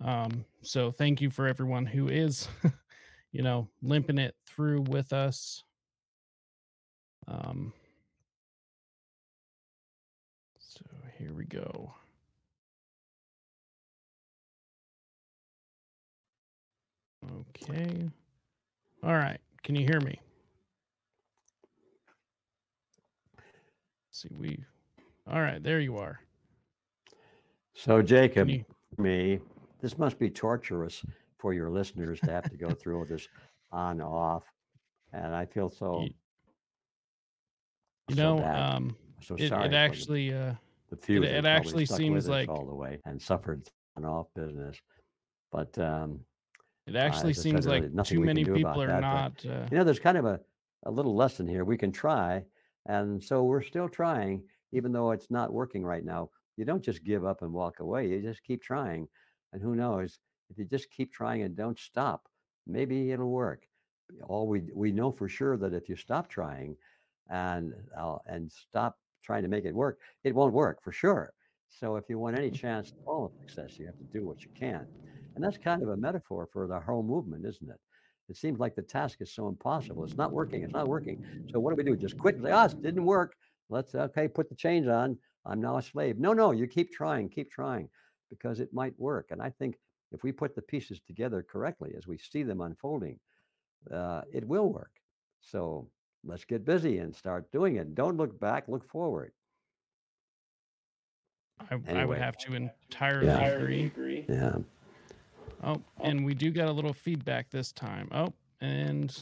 Um, 0.00 0.44
so 0.62 0.90
thank 0.90 1.20
you 1.20 1.30
for 1.30 1.46
everyone 1.46 1.86
who 1.86 2.08
is, 2.08 2.48
you 3.32 3.42
know, 3.42 3.68
limping 3.82 4.18
it 4.18 4.34
through 4.46 4.82
with 4.82 5.12
us. 5.12 5.62
Um, 7.26 7.72
so 10.58 10.84
here 11.18 11.32
we 11.32 11.44
go. 11.44 11.94
Okay. 17.40 18.10
All 19.02 19.14
right. 19.14 19.38
Can 19.62 19.74
you 19.74 19.86
hear 19.86 20.00
me? 20.00 20.20
Let's 24.14 24.22
see, 24.22 24.28
we. 24.38 24.58
All 25.26 25.40
right, 25.40 25.62
there 25.62 25.80
you 25.80 25.96
are. 25.96 26.20
So 27.74 28.02
Jacob, 28.02 28.50
you... 28.50 28.64
me, 28.98 29.40
this 29.84 29.98
must 29.98 30.18
be 30.18 30.30
torturous 30.30 31.04
for 31.36 31.52
your 31.52 31.68
listeners 31.68 32.18
to 32.20 32.30
have 32.30 32.50
to 32.50 32.56
go 32.56 32.70
through 32.70 32.98
all 32.98 33.04
this 33.04 33.28
on 33.70 34.00
off, 34.00 34.44
and 35.12 35.34
I 35.34 35.44
feel 35.44 35.68
so 35.68 36.06
You 38.08 38.16
so 38.16 38.36
know, 38.36 38.42
bad. 38.42 38.74
um, 38.76 38.96
so 39.20 39.34
it, 39.38 39.48
sorry. 39.50 39.60
it 39.60 39.64
for 39.66 39.70
the- 39.70 39.76
actually, 39.76 40.32
uh, 40.32 40.54
the 40.88 40.96
few 40.96 41.22
it 41.22 41.32
it 41.32 41.44
actually 41.44 41.84
seems 41.84 42.26
like- 42.26 42.48
all 42.48 42.64
the 42.64 42.74
way 42.74 42.98
and 43.04 43.20
suffered 43.20 43.68
on 43.96 44.06
off 44.06 44.28
business. 44.34 44.80
But 45.52 45.78
um, 45.78 46.20
it 46.86 46.96
actually 46.96 47.32
as 47.32 47.38
I 47.38 47.42
said 47.42 47.42
seems 47.42 47.66
like 47.66 48.04
too 48.06 48.20
many 48.20 48.42
people 48.42 48.80
are 48.82 48.86
that, 48.86 49.00
not. 49.00 49.44
Uh, 49.44 49.66
you 49.70 49.76
know, 49.76 49.84
there's 49.84 49.98
kind 50.00 50.16
of 50.16 50.24
a, 50.24 50.40
a 50.86 50.90
little 50.90 51.14
lesson 51.14 51.46
here. 51.46 51.64
We 51.66 51.76
can 51.76 51.92
try, 51.92 52.42
and 52.86 53.22
so 53.22 53.44
we're 53.44 53.62
still 53.62 53.88
trying, 53.90 54.44
even 54.72 54.92
though 54.92 55.10
it's 55.10 55.30
not 55.30 55.52
working 55.52 55.84
right 55.84 56.04
now. 56.04 56.30
You 56.56 56.64
don't 56.64 56.82
just 56.82 57.04
give 57.04 57.26
up 57.26 57.42
and 57.42 57.52
walk 57.52 57.80
away. 57.80 58.08
You 58.08 58.22
just 58.22 58.42
keep 58.42 58.62
trying, 58.62 59.08
and 59.54 59.62
who 59.62 59.76
knows 59.76 60.20
if 60.50 60.58
you 60.58 60.66
just 60.66 60.90
keep 60.90 61.12
trying 61.14 61.42
and 61.44 61.56
don't 61.56 61.80
stop, 61.80 62.28
maybe 62.66 63.12
it'll 63.12 63.30
work. 63.32 63.68
All 64.24 64.48
we 64.48 64.62
we 64.74 64.92
know 64.92 65.12
for 65.12 65.28
sure 65.28 65.56
that 65.58 65.74
if 65.74 65.88
you 65.88 65.96
stop 65.96 66.28
trying, 66.28 66.76
and 67.30 67.74
uh, 67.98 68.18
and 68.26 68.52
stop 68.52 68.98
trying 69.22 69.42
to 69.42 69.48
make 69.48 69.64
it 69.64 69.74
work, 69.74 70.00
it 70.24 70.34
won't 70.34 70.54
work 70.54 70.82
for 70.82 70.92
sure. 70.92 71.32
So 71.68 71.96
if 71.96 72.08
you 72.10 72.18
want 72.18 72.38
any 72.38 72.50
chance 72.50 72.92
at 72.92 73.10
all 73.10 73.26
of 73.26 73.32
success, 73.46 73.78
you 73.78 73.86
have 73.86 73.98
to 73.98 74.04
do 74.12 74.26
what 74.26 74.44
you 74.44 74.50
can, 74.58 74.86
and 75.34 75.44
that's 75.44 75.58
kind 75.58 75.82
of 75.82 75.88
a 75.90 75.96
metaphor 75.96 76.46
for 76.52 76.66
the 76.68 76.80
whole 76.80 77.02
movement, 77.02 77.46
isn't 77.46 77.70
it? 77.70 77.80
It 78.28 78.36
seems 78.36 78.58
like 78.58 78.74
the 78.74 78.82
task 78.82 79.20
is 79.22 79.32
so 79.32 79.48
impossible. 79.48 80.04
It's 80.04 80.18
not 80.18 80.32
working. 80.32 80.62
It's 80.62 80.74
not 80.74 80.88
working. 80.88 81.18
So 81.46 81.60
what 81.60 81.70
do 81.70 81.76
we 81.76 81.84
do? 81.84 81.96
Just 81.96 82.18
quit 82.18 82.36
and 82.36 82.44
say, 82.44 82.52
"Ah, 82.52 82.66
it 82.66 82.82
didn't 82.82 83.04
work. 83.06 83.36
Let's 83.70 83.94
okay, 83.94 84.28
put 84.28 84.48
the 84.48 84.54
chains 84.56 84.88
on. 84.88 85.18
I'm 85.46 85.60
now 85.60 85.78
a 85.78 85.82
slave." 85.82 86.18
No, 86.18 86.32
no, 86.32 86.52
you 86.52 86.66
keep 86.66 86.92
trying, 86.92 87.28
keep 87.28 87.50
trying, 87.50 87.88
because 88.38 88.60
it 88.60 88.72
might 88.72 88.98
work. 88.98 89.28
And 89.30 89.40
I 89.40 89.50
think 89.50 89.76
if 90.12 90.22
we 90.22 90.32
put 90.32 90.54
the 90.54 90.62
pieces 90.62 91.00
together 91.06 91.42
correctly 91.42 91.94
as 91.96 92.06
we 92.06 92.18
see 92.18 92.42
them 92.42 92.60
unfolding, 92.60 93.18
uh, 93.92 94.22
it 94.32 94.46
will 94.46 94.72
work. 94.72 94.90
So 95.40 95.88
let's 96.24 96.44
get 96.44 96.64
busy 96.64 96.98
and 96.98 97.14
start 97.14 97.50
doing 97.52 97.76
it. 97.76 97.94
Don't 97.94 98.16
look 98.16 98.38
back. 98.40 98.68
Look 98.68 98.88
forward. 98.88 99.32
I, 101.70 102.00
I 102.00 102.04
would 102.04 102.18
have 102.18 102.36
to 102.38 102.54
entirely 102.54 103.26
Yeah. 103.26 103.86
agree. 103.86 104.26
Yeah. 104.28 104.56
Oh, 105.62 105.80
and 106.02 106.24
we 106.24 106.34
do 106.34 106.50
got 106.50 106.68
a 106.68 106.72
little 106.72 106.92
feedback 106.92 107.50
this 107.50 107.72
time. 107.72 108.08
Oh, 108.12 108.32
and 108.60 109.16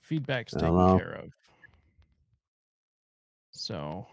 feedback's 0.00 0.52
taken 0.52 0.68
Hello. 0.68 0.98
care 0.98 1.20
of. 1.22 1.32
So, 3.52 4.06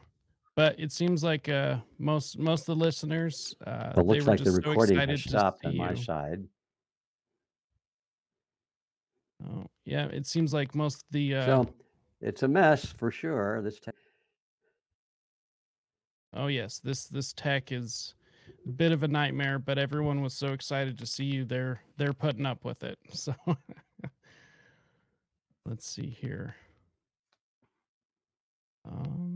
but 0.55 0.79
it 0.79 0.91
seems 0.91 1.23
like 1.23 1.49
uh, 1.49 1.77
most 1.99 2.37
most 2.37 2.61
of 2.61 2.77
the 2.77 2.83
listeners, 2.85 3.55
uh, 3.65 3.93
It 3.97 4.05
looks 4.05 4.27
like 4.27 4.39
the 4.39 4.45
just 4.45 4.61
so 4.63 4.69
recording 4.69 4.95
excited 4.97 5.19
has 5.19 5.23
stopped 5.23 5.65
on 5.65 5.77
my 5.77 5.91
you. 5.91 5.97
side. 5.97 6.43
Oh, 9.45 9.65
yeah, 9.85 10.05
it 10.05 10.25
seems 10.25 10.53
like 10.53 10.73
most 10.73 11.03
of 11.03 11.11
the 11.11 11.35
uh, 11.35 11.45
So 11.45 11.73
it's 12.21 12.43
a 12.43 12.47
mess 12.47 12.85
for 12.85 13.11
sure. 13.11 13.61
This 13.61 13.79
tech. 13.79 13.95
Oh 16.35 16.47
yes, 16.47 16.79
this 16.79 17.05
this 17.05 17.33
tech 17.33 17.71
is 17.71 18.15
a 18.65 18.71
bit 18.71 18.91
of 18.91 19.03
a 19.03 19.07
nightmare, 19.07 19.59
but 19.59 19.77
everyone 19.77 20.21
was 20.21 20.33
so 20.33 20.53
excited 20.53 20.97
to 20.99 21.05
see 21.05 21.25
you. 21.25 21.45
They're 21.45 21.81
they're 21.97 22.13
putting 22.13 22.45
up 22.45 22.63
with 22.65 22.83
it. 22.83 22.97
So 23.13 23.35
let's 25.65 25.87
see 25.87 26.09
here. 26.09 26.55
Um, 28.85 29.32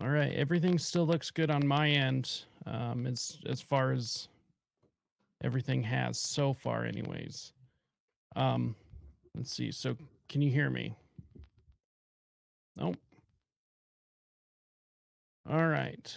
all 0.00 0.08
right, 0.08 0.32
everything 0.34 0.78
still 0.78 1.06
looks 1.06 1.30
good 1.30 1.50
on 1.50 1.66
my 1.66 1.88
end. 1.88 2.44
Um, 2.66 3.06
as 3.06 3.38
as 3.46 3.60
far 3.60 3.92
as 3.92 4.28
everything 5.42 5.82
has 5.82 6.18
so 6.18 6.52
far, 6.52 6.84
anyways. 6.84 7.52
Um, 8.34 8.74
let's 9.34 9.52
see. 9.52 9.70
So 9.70 9.96
can 10.28 10.42
you 10.42 10.50
hear 10.50 10.70
me? 10.70 10.96
Nope. 12.76 12.96
All 15.48 15.66
right. 15.68 16.16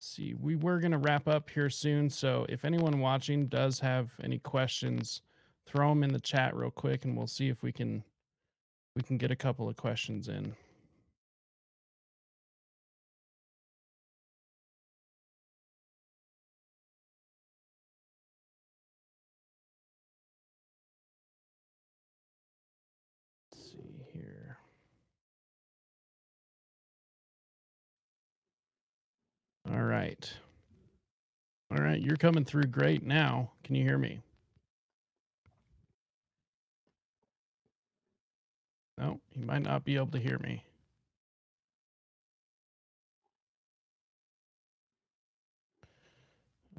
See, 0.00 0.34
we 0.34 0.56
were 0.56 0.80
to 0.92 0.98
wrap 0.98 1.28
up 1.28 1.48
here 1.48 1.70
soon. 1.70 2.10
So 2.10 2.44
if 2.48 2.64
anyone 2.64 3.00
watching 3.00 3.46
does 3.46 3.78
have 3.80 4.10
any 4.22 4.38
questions, 4.38 5.22
throw 5.66 5.88
them 5.88 6.04
in 6.04 6.12
the 6.12 6.20
chat 6.20 6.54
real 6.54 6.70
quick 6.70 7.04
and 7.04 7.16
we'll 7.16 7.26
see 7.26 7.48
if 7.48 7.62
we 7.62 7.72
can 7.72 8.04
we 8.96 9.02
can 9.02 9.16
get 9.16 9.30
a 9.30 9.36
couple 9.36 9.68
of 9.68 9.76
questions 9.76 10.28
in. 10.28 10.54
Right. 30.04 30.32
All 31.70 31.78
right, 31.82 32.00
you're 32.00 32.16
coming 32.16 32.44
through 32.44 32.64
great 32.64 33.02
now. 33.02 33.52
Can 33.64 33.74
you 33.74 33.84
hear 33.84 33.98
me? 33.98 34.20
No, 38.98 39.20
you 39.34 39.44
might 39.44 39.62
not 39.62 39.84
be 39.84 39.96
able 39.96 40.08
to 40.08 40.18
hear 40.18 40.38
me. 40.38 40.62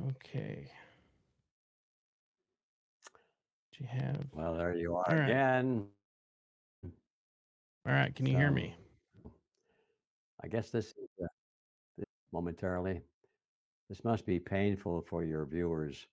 Okay. 0.07 0.69
Do 3.73 3.83
you 3.83 3.87
have? 3.87 4.23
well, 4.31 4.55
there 4.55 4.75
you 4.75 4.95
are 4.95 5.09
All 5.09 5.15
right. 5.15 5.29
again. 5.29 5.87
All 6.85 7.93
right, 7.93 8.15
can 8.15 8.25
you 8.27 8.35
hear 8.35 8.51
me? 8.51 8.75
I 10.43 10.47
guess 10.47 10.69
this 10.69 10.85
is 10.87 11.09
uh, 11.23 11.27
this 11.97 12.05
momentarily. 12.31 13.01
This 13.89 14.03
must 14.03 14.25
be 14.25 14.39
painful 14.39 15.05
for 15.07 15.23
your 15.23 15.45
viewers. 15.45 16.07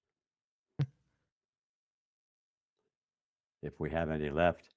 if 3.62 3.78
we 3.78 3.90
have 3.90 4.10
any 4.10 4.30
left. 4.30 4.68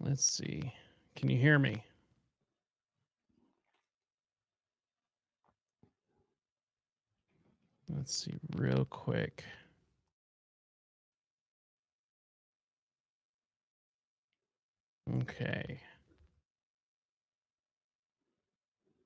Let's 0.00 0.24
see. 0.24 0.72
Can 1.16 1.30
you 1.30 1.38
hear 1.38 1.58
me? 1.58 1.82
Let's 7.88 8.14
see 8.14 8.34
real 8.56 8.84
quick. 8.86 9.44
Okay. 15.22 15.80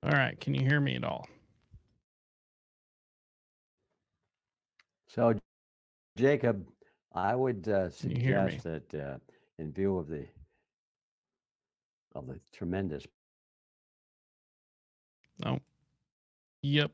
All 0.02 0.10
right, 0.12 0.38
can 0.40 0.54
you 0.54 0.62
hear 0.66 0.80
me 0.80 0.96
at 0.96 1.04
all? 1.04 1.26
So, 5.08 5.34
Jacob, 6.16 6.66
I 7.14 7.34
would 7.34 7.68
uh, 7.68 7.90
Can 8.00 8.10
you 8.10 8.20
hear 8.22 8.40
me? 8.40 8.52
suggest 8.52 8.64
that, 8.64 8.94
uh, 8.94 9.18
in 9.58 9.72
view 9.72 9.98
of 9.98 10.08
the 10.08 10.26
of 12.14 12.26
the 12.26 12.40
tremendous 12.52 13.06
No. 15.44 15.60
Yep. 16.62 16.90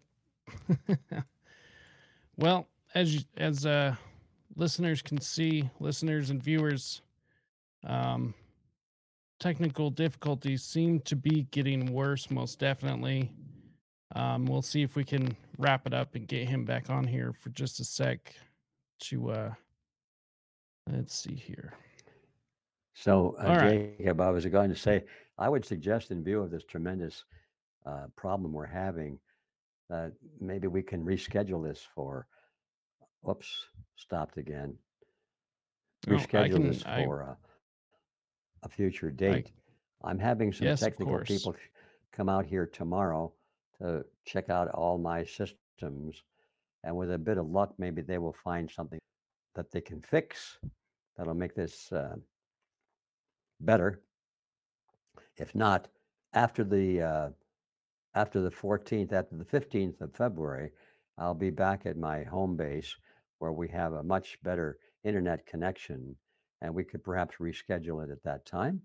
well, 2.36 2.68
as 2.94 3.14
you, 3.14 3.20
as 3.36 3.66
uh 3.66 3.94
listeners 4.57 5.02
can 5.02 5.20
see, 5.20 5.68
listeners 5.80 6.30
and 6.30 6.42
viewers, 6.42 7.02
um 7.84 8.34
technical 9.39 9.91
difficulties 9.91 10.62
seem 10.62 11.01
to 11.01 11.16
be 11.16 11.47
getting 11.51 11.93
worse 11.93 12.30
most 12.30 12.59
definitely. 12.59 13.30
Um 14.14 14.47
we'll 14.47 14.62
see 14.62 14.82
if 14.82 14.97
we 14.97 15.05
can 15.05 15.37
wrap 15.59 15.87
it 15.87 15.95
up 15.95 16.14
and 16.14 16.26
get 16.28 16.49
him 16.49 16.64
back 16.64 16.91
on 16.91 17.07
here 17.07 17.32
for 17.32 17.51
just 17.51 17.80
a 17.80 17.84
sec 17.84 18.34
to 19.01 19.30
uh 19.30 19.55
let's 20.91 21.14
see 21.14 21.34
here. 21.34 21.74
So, 22.95 23.37
uh, 23.39 23.49
right. 23.49 23.99
Jacob, 23.99 24.22
I 24.22 24.30
was 24.30 24.47
going 24.47 24.70
to 24.70 24.76
say, 24.76 25.05
I 25.37 25.51
would 25.51 25.66
suggest, 25.66 26.11
in 26.11 26.24
view 26.24 26.41
of 26.41 26.51
this 26.51 26.64
tremendous 26.64 27.24
uh, 27.84 28.07
problem 28.16 28.55
we're 28.55 28.64
having, 28.64 29.18
that 29.91 30.12
maybe 30.41 30.66
we 30.66 30.82
can 30.82 31.05
reschedule 31.05 31.62
this 31.62 31.87
for. 31.95 32.26
Oops, 33.28 33.66
stopped 33.97 34.39
again. 34.39 34.78
No, 36.07 36.16
I 36.16 36.20
Reschedule 36.20 36.53
can 36.53 36.68
this 36.68 36.87
I 36.87 37.05
for 37.05 37.20
a, 37.20 37.37
a 38.66 38.68
future 38.68 39.10
date. 39.10 39.50
I'm 40.04 40.18
having 40.18 40.52
some 40.52 40.66
yes, 40.66 40.80
technical 40.80 41.18
people 41.20 41.56
come 42.12 42.28
out 42.28 42.46
here 42.46 42.66
tomorrow 42.66 43.32
to 43.78 44.04
check 44.24 44.50
out 44.50 44.68
all 44.68 44.98
my 44.98 45.24
systems, 45.24 46.22
and 46.84 46.94
with 46.96 47.12
a 47.12 47.18
bit 47.18 47.38
of 47.38 47.48
luck, 47.48 47.74
maybe 47.78 48.02
they 48.02 48.18
will 48.18 48.36
find 48.44 48.70
something 48.70 48.98
that 49.54 49.70
they 49.70 49.80
can 49.80 50.02
fix 50.02 50.58
that'll 51.16 51.34
make 51.34 51.54
this 51.54 51.90
uh, 51.92 52.16
better. 53.60 54.02
If 55.36 55.54
not, 55.54 55.88
after 56.32 56.64
the 56.64 57.02
uh, 57.02 57.28
after 58.14 58.40
the 58.40 58.50
14th, 58.50 59.12
after 59.12 59.36
the 59.36 59.44
15th 59.44 60.00
of 60.00 60.14
February, 60.14 60.70
I'll 61.18 61.34
be 61.34 61.50
back 61.50 61.84
at 61.86 61.96
my 61.96 62.24
home 62.24 62.56
base 62.56 62.94
where 63.38 63.52
we 63.52 63.68
have 63.68 63.92
a 63.92 64.02
much 64.02 64.38
better 64.42 64.78
internet 65.04 65.46
connection, 65.46 66.16
and 66.62 66.74
we 66.74 66.84
could 66.84 67.02
perhaps 67.04 67.36
reschedule 67.40 68.04
it 68.04 68.11
at 68.11 68.22
that 68.24 68.46
time 68.46 68.80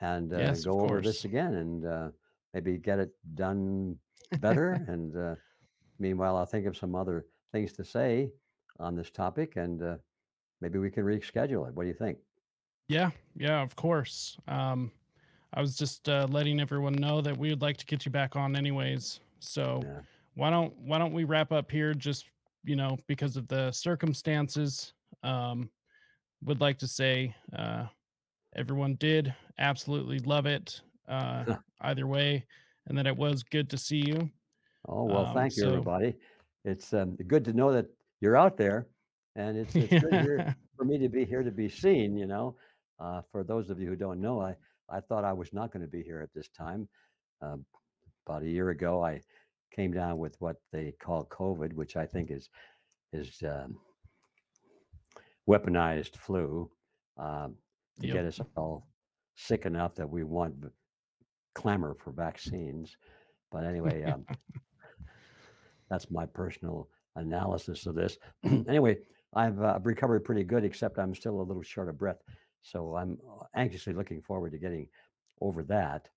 and 0.00 0.32
uh, 0.32 0.38
Yes, 0.38 0.64
go 0.64 0.80
over 0.82 1.00
this 1.00 1.24
again 1.24 1.54
and 1.54 1.86
uh, 1.86 2.08
maybe 2.52 2.76
get 2.78 2.98
it 2.98 3.10
done 3.34 3.96
better. 4.40 4.84
And 4.88 5.16
uh, 5.16 5.34
meanwhile, 5.98 6.36
I'll 6.36 6.46
think 6.46 6.66
of 6.66 6.76
some 6.76 6.94
other 6.94 7.26
things 7.52 7.72
to 7.74 7.84
say 7.84 8.30
on 8.78 8.94
this 8.94 9.10
topic, 9.10 9.56
and 9.56 9.82
uh, 9.82 9.96
maybe 10.60 10.78
we 10.78 10.90
can 10.90 11.04
reschedule 11.04 11.66
it. 11.68 11.74
What 11.74 11.82
do 11.84 11.88
you 11.88 11.94
think? 11.94 12.18
Yeah, 12.88 13.10
yeah, 13.36 13.62
of 13.62 13.74
course. 13.74 14.36
Um, 14.48 14.92
I 15.54 15.60
was 15.60 15.76
just 15.76 16.08
uh, 16.08 16.26
letting 16.30 16.60
everyone 16.60 16.92
know 16.94 17.20
that 17.20 17.36
we 17.36 17.48
would 17.50 17.62
like 17.62 17.78
to 17.78 17.86
get 17.86 18.04
you 18.04 18.12
back 18.12 18.36
on 18.36 18.54
anyways. 18.54 19.20
So 19.40 19.82
Yeah. 19.82 20.00
why 20.34 20.50
don't 20.50 20.76
why 20.78 20.98
don't 20.98 21.12
we 21.12 21.24
wrap 21.24 21.52
up 21.52 21.70
here 21.70 21.94
just 21.94 22.26
you 22.64 22.76
know 22.76 22.98
because 23.06 23.36
of 23.36 23.48
the 23.48 23.70
circumstances 23.72 24.92
um 25.22 25.70
would 26.44 26.60
like 26.60 26.78
to 26.78 26.86
say 26.86 27.34
uh 27.56 27.86
everyone 28.54 28.94
did 28.96 29.34
absolutely 29.58 30.18
love 30.20 30.46
it 30.46 30.80
uh 31.08 31.44
either 31.82 32.06
way 32.06 32.44
and 32.86 32.96
that 32.96 33.06
it 33.06 33.16
was 33.16 33.42
good 33.42 33.68
to 33.70 33.78
see 33.78 34.02
you 34.06 34.30
Oh, 34.88 35.04
well, 35.04 35.26
um 35.26 35.34
thank 35.34 35.56
you, 35.56 35.62
so 35.62 35.68
everybody. 35.68 36.14
It's 36.64 36.92
um, 36.92 37.16
good 37.26 37.44
to 37.44 37.52
know 37.52 37.72
that 37.72 37.86
you're 38.20 38.36
out 38.36 38.56
there, 38.56 38.86
and 39.34 39.56
it's 39.56 39.74
it's 39.74 39.90
good 39.90 40.54
for 40.76 40.84
me 40.84 40.98
to 40.98 41.08
be 41.08 41.24
here 41.24 41.42
to 41.42 41.50
be 41.50 41.68
seen. 41.68 42.16
You 42.16 42.26
know, 42.26 42.56
uh, 43.00 43.22
for 43.32 43.44
those 43.44 43.70
of 43.70 43.80
you 43.80 43.88
who 43.88 43.96
don't 43.96 44.20
know, 44.20 44.40
I 44.40 44.54
I 44.88 45.00
thought 45.00 45.24
I 45.24 45.32
was 45.32 45.52
not 45.52 45.72
going 45.72 45.84
to 45.84 45.90
be 45.90 46.02
here 46.02 46.20
at 46.20 46.32
this 46.34 46.48
time. 46.48 46.88
Uh, 47.42 47.56
about 48.26 48.42
a 48.42 48.48
year 48.48 48.70
ago, 48.70 49.04
I 49.04 49.20
came 49.74 49.92
down 49.92 50.18
with 50.18 50.36
what 50.40 50.56
they 50.72 50.94
call 51.00 51.26
COVID, 51.26 51.72
which 51.72 51.96
I 51.96 52.06
think 52.06 52.30
is 52.30 52.48
is 53.12 53.42
um, 53.44 53.78
weaponized 55.48 56.16
flu 56.16 56.70
um, 57.18 57.54
to 58.00 58.06
yep 58.08 58.16
get 58.16 58.24
us 58.26 58.40
all 58.56 58.88
sick 59.36 59.66
enough 59.66 59.94
that 59.94 60.08
we 60.08 60.24
want 60.24 60.54
clamor 61.54 61.94
for 61.94 62.12
vaccines. 62.12 62.96
But 63.52 63.64
anyway, 63.64 64.04
um, 64.04 64.26
That's 65.90 66.10
my 66.10 66.26
personal 66.26 66.88
analysis 67.16 67.86
of 67.86 67.94
this. 67.94 68.18
anyway, 68.44 68.98
I've 69.34 69.60
uh, 69.60 69.78
recovered 69.82 70.24
pretty 70.24 70.44
good, 70.44 70.64
except 70.64 70.98
I'm 70.98 71.14
still 71.14 71.40
a 71.40 71.42
little 71.42 71.62
short 71.62 71.88
of 71.88 71.98
breath. 71.98 72.22
So 72.62 72.96
I'm 72.96 73.18
uh, 73.28 73.44
anxiously 73.54 73.92
looking 73.92 74.22
forward 74.22 74.52
to 74.52 74.58
getting 74.58 74.88
over 75.40 75.62
that. 75.64 76.08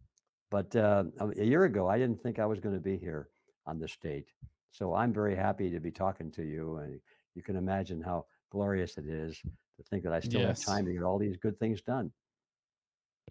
But 0.52 0.76
uh, 0.76 1.04
a 1.40 1.44
year 1.44 1.66
ago, 1.66 1.88
I 1.88 1.98
didn't 2.00 2.22
think 2.24 2.40
I 2.40 2.46
was 2.46 2.60
going 2.60 2.76
to 2.76 2.82
be 2.82 2.98
here 2.98 3.30
on 3.68 3.80
this 3.80 3.96
date. 4.02 4.30
So 4.72 4.96
I'm 4.96 5.14
very 5.14 5.36
happy 5.36 5.70
to 5.70 5.80
be 5.80 5.92
talking 5.92 6.32
to 6.32 6.44
you. 6.44 6.78
And 6.78 7.00
you 7.36 7.44
can 7.44 7.56
imagine 7.56 8.02
how 8.02 8.26
glorious 8.50 8.98
it 8.98 9.06
is 9.08 9.40
to 9.40 9.84
think 9.90 10.04
that 10.04 10.14
I 10.14 10.20
still 10.20 10.46
have 10.46 10.60
time 10.60 10.86
to 10.86 10.94
get 10.94 11.04
all 11.04 11.18
these 11.18 11.38
good 11.38 11.58
things 11.60 11.82
done. 11.82 12.12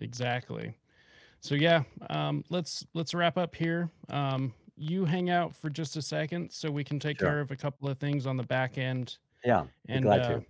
exactly 0.00 0.76
So 1.40 1.54
yeah, 1.54 1.82
um, 2.10 2.44
let's 2.50 2.84
let's 2.94 3.14
wrap 3.14 3.38
up 3.38 3.54
here. 3.54 3.90
Um, 4.08 4.52
you 4.76 5.04
hang 5.04 5.30
out 5.30 5.54
for 5.54 5.70
just 5.70 5.96
a 5.96 6.02
second 6.02 6.50
so 6.50 6.70
we 6.70 6.84
can 6.84 6.98
take 6.98 7.18
care 7.18 7.40
of 7.40 7.50
a 7.50 7.56
couple 7.56 7.88
of 7.88 7.98
things 7.98 8.26
on 8.26 8.36
the 8.36 8.44
back 8.44 8.78
end. 8.78 9.18
Yeah, 9.44 9.64
And 9.88 10.04
glad 10.04 10.20
uh, 10.20 10.28
to. 10.28 10.44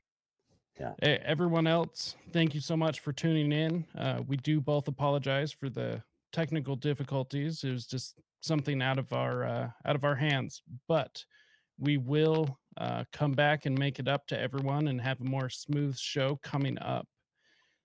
Yeah. 0.81 1.19
everyone 1.25 1.67
else, 1.67 2.15
thank 2.33 2.55
you 2.55 2.61
so 2.61 2.77
much 2.77 3.01
for 3.01 3.13
tuning 3.13 3.51
in. 3.51 3.85
Uh, 3.97 4.23
we 4.27 4.37
do 4.37 4.61
both 4.61 4.87
apologize 4.87 5.51
for 5.51 5.69
the 5.69 6.03
technical 6.33 6.77
difficulties. 6.77 7.65
It 7.65 7.73
was 7.73 7.87
just 7.87 8.21
something 8.41 8.81
out 8.81 8.99
of 8.99 9.13
our 9.13 9.45
uh, 9.45 9.71
out 9.85 9.97
of 9.97 10.05
our 10.05 10.15
hands, 10.15 10.63
but 10.87 11.25
we 11.79 11.97
will 11.97 12.59
uh, 12.77 13.05
come 13.13 13.33
back 13.33 13.67
and 13.67 13.79
make 13.79 13.99
it 13.99 14.09
up 14.09 14.27
to 14.29 14.39
everyone 14.39 14.89
and 14.89 15.01
have 15.01 15.21
a 15.21 15.25
more 15.25 15.49
smooth 15.49 15.97
show 15.97 16.39
coming 16.43 16.79
up. 16.79 17.07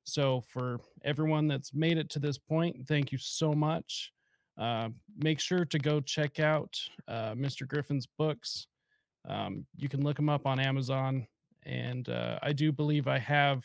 So, 0.06 0.42
for 0.50 0.80
everyone 1.04 1.48
that's 1.48 1.74
made 1.74 1.98
it 1.98 2.10
to 2.12 2.20
this 2.20 2.38
point, 2.38 2.88
thank 2.88 3.12
you 3.12 3.18
so 3.18 3.54
much. 3.54 4.12
Uh, 4.58 4.90
make 5.18 5.40
sure 5.40 5.66
to 5.66 5.80
go 5.80 6.00
check 6.02 6.40
out 6.40 6.78
uh, 7.08 7.34
Mr. 7.34 7.68
Griffin's 7.68 8.06
books. 8.06 8.68
Um, 9.28 9.66
you 9.78 9.88
can 9.88 10.04
look 10.04 10.18
them 10.18 10.30
up 10.30 10.46
on 10.46 10.60
Amazon, 10.60 11.26
and 11.66 12.08
uh, 12.10 12.38
I 12.44 12.52
do 12.52 12.72
believe 12.72 13.08
I 13.08 13.20
have 13.20 13.64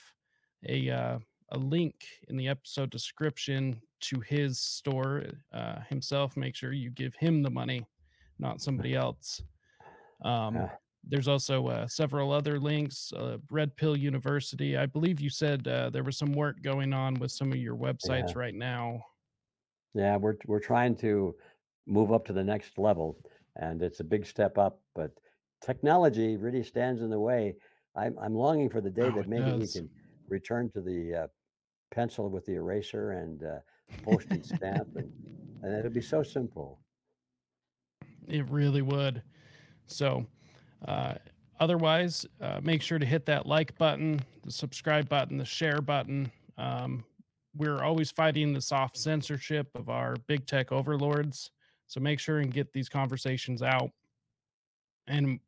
a 0.66 0.90
uh, 0.90 1.18
a 1.50 1.58
link 1.58 1.94
in 2.28 2.36
the 2.36 2.48
episode 2.48 2.90
description 2.90 3.80
to 4.00 4.20
his 4.20 4.60
store 4.60 5.24
uh, 5.52 5.80
himself. 5.88 6.36
Make 6.36 6.54
sure 6.54 6.72
you 6.72 6.90
give 6.90 7.14
him 7.14 7.42
the 7.42 7.50
money, 7.50 7.86
not 8.38 8.60
somebody 8.60 8.94
else. 8.94 9.42
Um, 10.24 10.68
there's 11.04 11.28
also 11.28 11.66
uh, 11.68 11.86
several 11.86 12.32
other 12.32 12.58
links. 12.58 13.12
Uh, 13.16 13.38
Red 13.50 13.74
Pill 13.76 13.96
University. 13.96 14.76
I 14.76 14.86
believe 14.86 15.20
you 15.20 15.30
said 15.30 15.66
uh, 15.66 15.90
there 15.90 16.02
was 16.02 16.18
some 16.18 16.32
work 16.32 16.60
going 16.62 16.92
on 16.92 17.14
with 17.14 17.30
some 17.30 17.50
of 17.52 17.58
your 17.58 17.76
yeah. 17.76 17.92
websites 17.92 18.36
right 18.36 18.54
now. 18.54 19.00
Yeah, 19.94 20.16
we're 20.16 20.36
we're 20.46 20.60
trying 20.60 20.96
to 20.96 21.34
move 21.86 22.12
up 22.12 22.26
to 22.26 22.32
the 22.32 22.44
next 22.44 22.78
level, 22.78 23.16
and 23.56 23.82
it's 23.82 24.00
a 24.00 24.04
big 24.04 24.26
step 24.26 24.58
up, 24.58 24.80
but 24.94 25.10
technology 25.64 26.36
really 26.36 26.62
stands 26.62 27.00
in 27.00 27.10
the 27.10 27.18
way. 27.18 27.54
I'm 27.96 28.16
I'm 28.20 28.34
longing 28.34 28.68
for 28.68 28.80
the 28.80 28.90
day 28.90 29.06
Oh, 29.06 29.10
that 29.12 29.28
maybe 29.28 29.50
we 29.52 29.66
can 29.66 29.88
return 30.28 30.70
to 30.72 30.80
the 30.80 31.22
uh, 31.22 31.26
pencil 31.90 32.28
with 32.28 32.44
the 32.44 32.54
eraser 32.54 33.12
and 33.12 33.42
uh, 33.42 33.58
postage 34.02 34.44
stamp, 34.44 34.88
and 34.96 35.10
and 35.62 35.74
it'll 35.74 35.90
be 35.90 36.02
so 36.02 36.22
simple. 36.22 36.80
It 38.28 38.48
really 38.50 38.82
would. 38.82 39.22
So, 39.89 40.26
uh, 40.86 41.14
otherwise, 41.61 42.26
uh, 42.41 42.61
make 42.62 42.82
sure 42.82 42.99
to 42.99 43.07
hit 43.07 43.26
that 43.26 43.47
like 43.47 43.76
button, 43.78 44.20
the 44.45 44.53
subscribe 44.53 45.09
button, 45.09 45.36
the 45.39 45.45
share 45.45 45.80
button. 45.80 46.30
Um, 46.57 47.05
we're 47.57 47.82
always 47.82 48.11
fighting 48.11 48.53
the 48.53 48.61
soft 48.61 48.97
censorship 48.97 49.68
of 49.74 49.89
our 49.89 50.16
big 50.26 50.47
tech 50.47 50.70
overlords. 50.70 51.51
So 51.86 52.01
make 52.01 52.20
sure 52.20 52.39
and 52.39 52.53
get 52.53 52.72
these 52.72 52.89
conversations 52.89 53.62
out. 53.62 53.91
And 55.07 55.41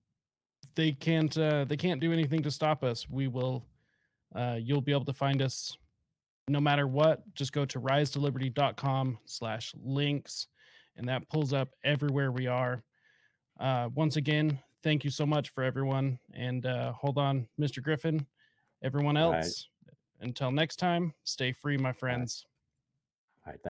they 0.75 0.93
can't 0.93 1.37
uh, 1.37 1.65
they 1.65 1.77
can't 1.77 2.01
do 2.01 2.13
anything 2.13 2.43
to 2.43 2.51
stop 2.51 2.83
us. 2.83 3.09
We 3.09 3.29
will. 3.29 3.65
Uh, 4.35 4.57
you'll 4.61 4.81
be 4.81 4.93
able 4.93 5.05
to 5.05 5.13
find 5.13 5.43
us 5.43 5.77
no 6.49 6.61
matter 6.61 6.87
what. 6.87 7.23
Just 7.35 7.53
go 7.53 7.65
to 7.67 7.79
rise 7.79 8.11
to 8.11 8.21
liberty.com 8.21 9.19
slash 9.27 9.75
links, 9.83 10.47
and 10.97 11.09
that 11.09 11.29
pulls 11.29 11.53
up 11.53 11.69
everywhere 11.85 12.33
we 12.33 12.47
are. 12.47 12.83
Uh, 13.61 13.91
once 13.95 14.17
again, 14.17 14.59
thank 14.83 15.05
you 15.05 15.11
so 15.11 15.27
much 15.27 15.51
for 15.51 15.63
everyone. 15.63 16.19
And 16.33 16.65
uh, 16.65 16.93
hold 16.93 17.19
on, 17.19 17.47
Mr. 17.61 17.83
Griffin, 17.83 18.27
everyone 18.83 19.19
All 19.19 19.31
right, 19.33 19.45
else. 19.45 19.69
Until 20.21 20.51
next 20.51 20.77
time, 20.77 21.13
stay 21.25 21.53
free, 21.53 21.77
my 21.77 21.91
all 21.91 21.91
right, 21.91 21.99
friends. 21.99 22.47
all 23.47 23.53
right. 23.53 23.63